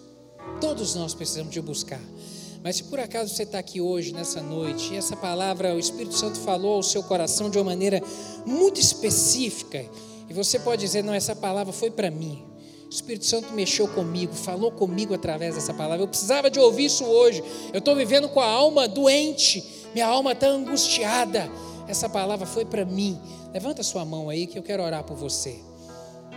Todos 0.59 0.95
nós 0.95 1.13
precisamos 1.13 1.53
de 1.53 1.61
buscar. 1.61 2.01
Mas 2.63 2.75
se 2.75 2.83
por 2.83 2.99
acaso 2.99 3.33
você 3.33 3.43
está 3.43 3.57
aqui 3.57 3.81
hoje, 3.81 4.13
nessa 4.13 4.41
noite, 4.41 4.93
e 4.93 4.97
essa 4.97 5.15
palavra, 5.15 5.73
o 5.73 5.79
Espírito 5.79 6.13
Santo 6.13 6.39
falou 6.39 6.75
ao 6.75 6.83
seu 6.83 7.01
coração 7.01 7.49
de 7.49 7.57
uma 7.57 7.63
maneira 7.63 8.01
muito 8.45 8.79
específica, 8.79 9.83
e 10.29 10.33
você 10.33 10.59
pode 10.59 10.81
dizer: 10.81 11.03
não, 11.03 11.13
essa 11.13 11.35
palavra 11.35 11.73
foi 11.73 11.89
para 11.89 12.11
mim. 12.11 12.43
O 12.85 12.93
Espírito 12.93 13.25
Santo 13.25 13.53
mexeu 13.53 13.87
comigo, 13.87 14.33
falou 14.33 14.71
comigo 14.71 15.13
através 15.13 15.55
dessa 15.55 15.73
palavra. 15.73 16.03
Eu 16.03 16.07
precisava 16.07 16.51
de 16.51 16.59
ouvir 16.59 16.85
isso 16.85 17.05
hoje. 17.05 17.41
Eu 17.73 17.79
estou 17.79 17.95
vivendo 17.95 18.27
com 18.29 18.41
a 18.41 18.45
alma 18.45 18.87
doente, 18.87 19.80
minha 19.93 20.07
alma 20.07 20.31
está 20.31 20.47
angustiada 20.47 21.49
essa 21.91 22.07
palavra 22.07 22.45
foi 22.45 22.63
para 22.63 22.85
mim. 22.85 23.19
Levanta 23.53 23.83
sua 23.83 24.05
mão 24.05 24.29
aí 24.29 24.47
que 24.47 24.57
eu 24.57 24.63
quero 24.63 24.81
orar 24.81 25.03
por 25.03 25.17
você. 25.17 25.59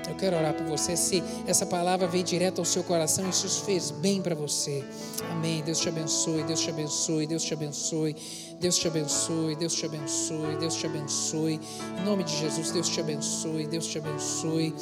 Eu 0.09 0.17
quero 0.17 0.37
orar 0.37 0.53
por 0.53 0.67
você. 0.67 0.97
Se 0.97 1.23
essa 1.47 1.65
palavra 1.65 2.09
veio 2.09 2.25
direto 2.25 2.59
ao 2.59 2.65
seu 2.65 2.83
coração, 2.83 3.31
isso 3.31 3.65
fez 3.65 3.93
bem 3.93 4.21
para 4.21 4.35
você. 4.35 4.85
Amém. 5.31 5.63
Deus 5.63 5.79
te 5.79 5.89
abençoe, 5.89 6.43
Deus 6.43 6.61
te 6.61 6.71
abençoe, 6.71 7.27
Deus 7.27 7.45
te 7.45 7.55
abençoe, 7.55 8.17
Deus 8.61 8.77
te 8.77 8.89
abençoe, 8.89 9.55
Deus 9.55 9.75
te 9.75 9.87
abençoe, 9.87 10.57
Deus 10.57 10.75
te 10.75 10.87
abençoe. 10.87 11.61
Em 12.01 12.05
nome 12.05 12.25
de 12.25 12.37
Jesus, 12.37 12.73
Deus 12.73 12.89
te 12.89 13.01
abençoe, 13.01 13.67
Deus 13.69 13.87
te 13.87 13.99
abençoe, 13.99 14.75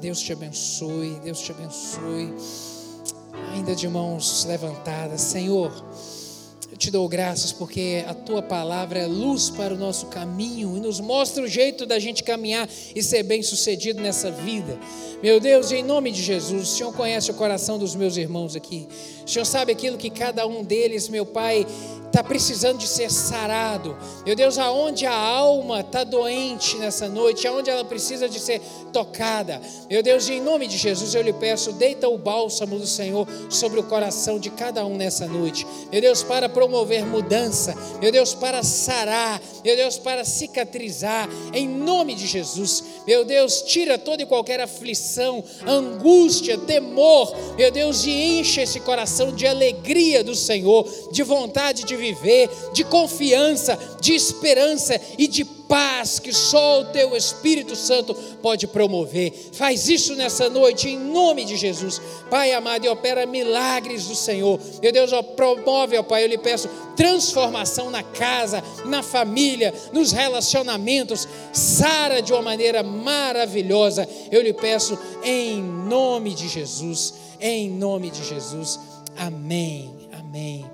Deus 0.00 0.20
te 0.20 0.32
abençoe, 0.32 1.20
Deus 1.24 1.40
te 1.40 1.50
abençoe. 1.50 2.34
ainda 3.52 3.74
de 3.74 3.88
mãos 3.88 4.44
levantadas. 4.44 5.20
Senhor, 5.20 5.72
te 6.84 6.90
dou 6.90 7.08
graças 7.08 7.50
porque 7.50 8.04
a 8.06 8.12
tua 8.12 8.42
palavra 8.42 8.98
é 8.98 9.06
luz 9.06 9.48
para 9.48 9.72
o 9.72 9.76
nosso 9.76 10.06
caminho 10.06 10.76
e 10.76 10.80
nos 10.80 11.00
mostra 11.00 11.42
o 11.42 11.48
jeito 11.48 11.86
da 11.86 11.98
gente 11.98 12.22
caminhar 12.22 12.68
e 12.94 13.02
ser 13.02 13.22
bem 13.22 13.42
sucedido 13.42 14.02
nessa 14.02 14.30
vida. 14.30 14.78
Meu 15.22 15.40
Deus, 15.40 15.72
em 15.72 15.82
nome 15.82 16.12
de 16.12 16.22
Jesus, 16.22 16.62
o 16.62 16.76
Senhor 16.76 16.92
conhece 16.92 17.30
o 17.30 17.34
coração 17.34 17.78
dos 17.78 17.94
meus 17.94 18.18
irmãos 18.18 18.54
aqui. 18.54 18.86
O 19.24 19.30
Senhor 19.30 19.46
sabe 19.46 19.72
aquilo 19.72 19.96
que 19.96 20.10
cada 20.10 20.46
um 20.46 20.62
deles, 20.62 21.08
meu 21.08 21.24
Pai, 21.24 21.66
está 22.14 22.22
precisando 22.22 22.78
de 22.78 22.86
ser 22.86 23.10
sarado. 23.10 23.96
Meu 24.24 24.36
Deus, 24.36 24.56
aonde 24.56 25.04
a 25.04 25.12
alma 25.12 25.80
está 25.80 26.04
doente 26.04 26.76
nessa 26.76 27.08
noite, 27.08 27.44
aonde 27.44 27.68
ela 27.68 27.84
precisa 27.84 28.28
de 28.28 28.38
ser 28.38 28.60
tocada. 28.92 29.60
Meu 29.90 30.00
Deus, 30.00 30.28
em 30.28 30.40
nome 30.40 30.68
de 30.68 30.78
Jesus 30.78 31.12
eu 31.12 31.22
lhe 31.22 31.32
peço, 31.32 31.72
deita 31.72 32.08
o 32.08 32.16
bálsamo 32.16 32.78
do 32.78 32.86
Senhor 32.86 33.26
sobre 33.50 33.80
o 33.80 33.82
coração 33.82 34.38
de 34.38 34.48
cada 34.48 34.86
um 34.86 34.96
nessa 34.96 35.26
noite. 35.26 35.66
Meu 35.90 36.00
Deus, 36.00 36.22
para 36.22 36.48
promover 36.48 37.04
mudança. 37.04 37.74
Meu 38.00 38.12
Deus, 38.12 38.32
para 38.32 38.62
sarar. 38.62 39.42
Meu 39.64 39.74
Deus, 39.74 39.98
para 39.98 40.24
cicatrizar. 40.24 41.28
Em 41.52 41.66
nome 41.66 42.14
de 42.14 42.28
Jesus. 42.28 42.84
Meu 43.08 43.24
Deus, 43.24 43.62
tira 43.62 43.98
toda 43.98 44.22
e 44.22 44.26
qualquer 44.26 44.60
aflição, 44.60 45.42
angústia, 45.66 46.56
temor. 46.58 47.34
Meu 47.56 47.72
Deus, 47.72 48.06
e 48.06 48.38
enche 48.38 48.60
esse 48.60 48.78
coração 48.78 49.32
de 49.32 49.48
alegria 49.48 50.22
do 50.22 50.36
Senhor, 50.36 50.88
de 51.10 51.24
vontade 51.24 51.82
de 51.82 52.03
viver, 52.04 52.50
de 52.72 52.84
confiança, 52.84 53.78
de 54.00 54.14
esperança 54.14 55.00
e 55.16 55.26
de 55.26 55.44
paz 55.44 56.18
que 56.18 56.32
só 56.32 56.80
o 56.80 56.84
teu 56.86 57.16
Espírito 57.16 57.74
Santo 57.74 58.14
pode 58.42 58.66
promover. 58.66 59.32
Faz 59.52 59.88
isso 59.88 60.14
nessa 60.14 60.50
noite, 60.50 60.88
em 60.88 60.98
nome 60.98 61.44
de 61.44 61.56
Jesus. 61.56 62.00
Pai 62.30 62.52
amado, 62.52 62.84
e 62.84 62.88
opera 62.88 63.24
milagres 63.24 64.06
do 64.06 64.14
Senhor. 64.14 64.60
Meu 64.82 64.92
Deus, 64.92 65.12
ó, 65.12 65.22
promove, 65.22 65.96
ó 65.96 66.02
Pai, 66.02 66.24
eu 66.24 66.28
lhe 66.28 66.38
peço 66.38 66.68
transformação 66.94 67.90
na 67.90 68.02
casa, 68.02 68.62
na 68.84 69.02
família, 69.02 69.72
nos 69.92 70.12
relacionamentos. 70.12 71.26
Sara 71.52 72.20
de 72.20 72.32
uma 72.32 72.42
maneira 72.42 72.82
maravilhosa. 72.82 74.08
Eu 74.30 74.42
lhe 74.42 74.52
peço 74.52 74.98
em 75.22 75.62
nome 75.62 76.34
de 76.34 76.48
Jesus. 76.48 77.14
Em 77.40 77.70
nome 77.70 78.10
de 78.10 78.22
Jesus. 78.24 78.78
Amém. 79.16 79.90
Amém. 80.12 80.73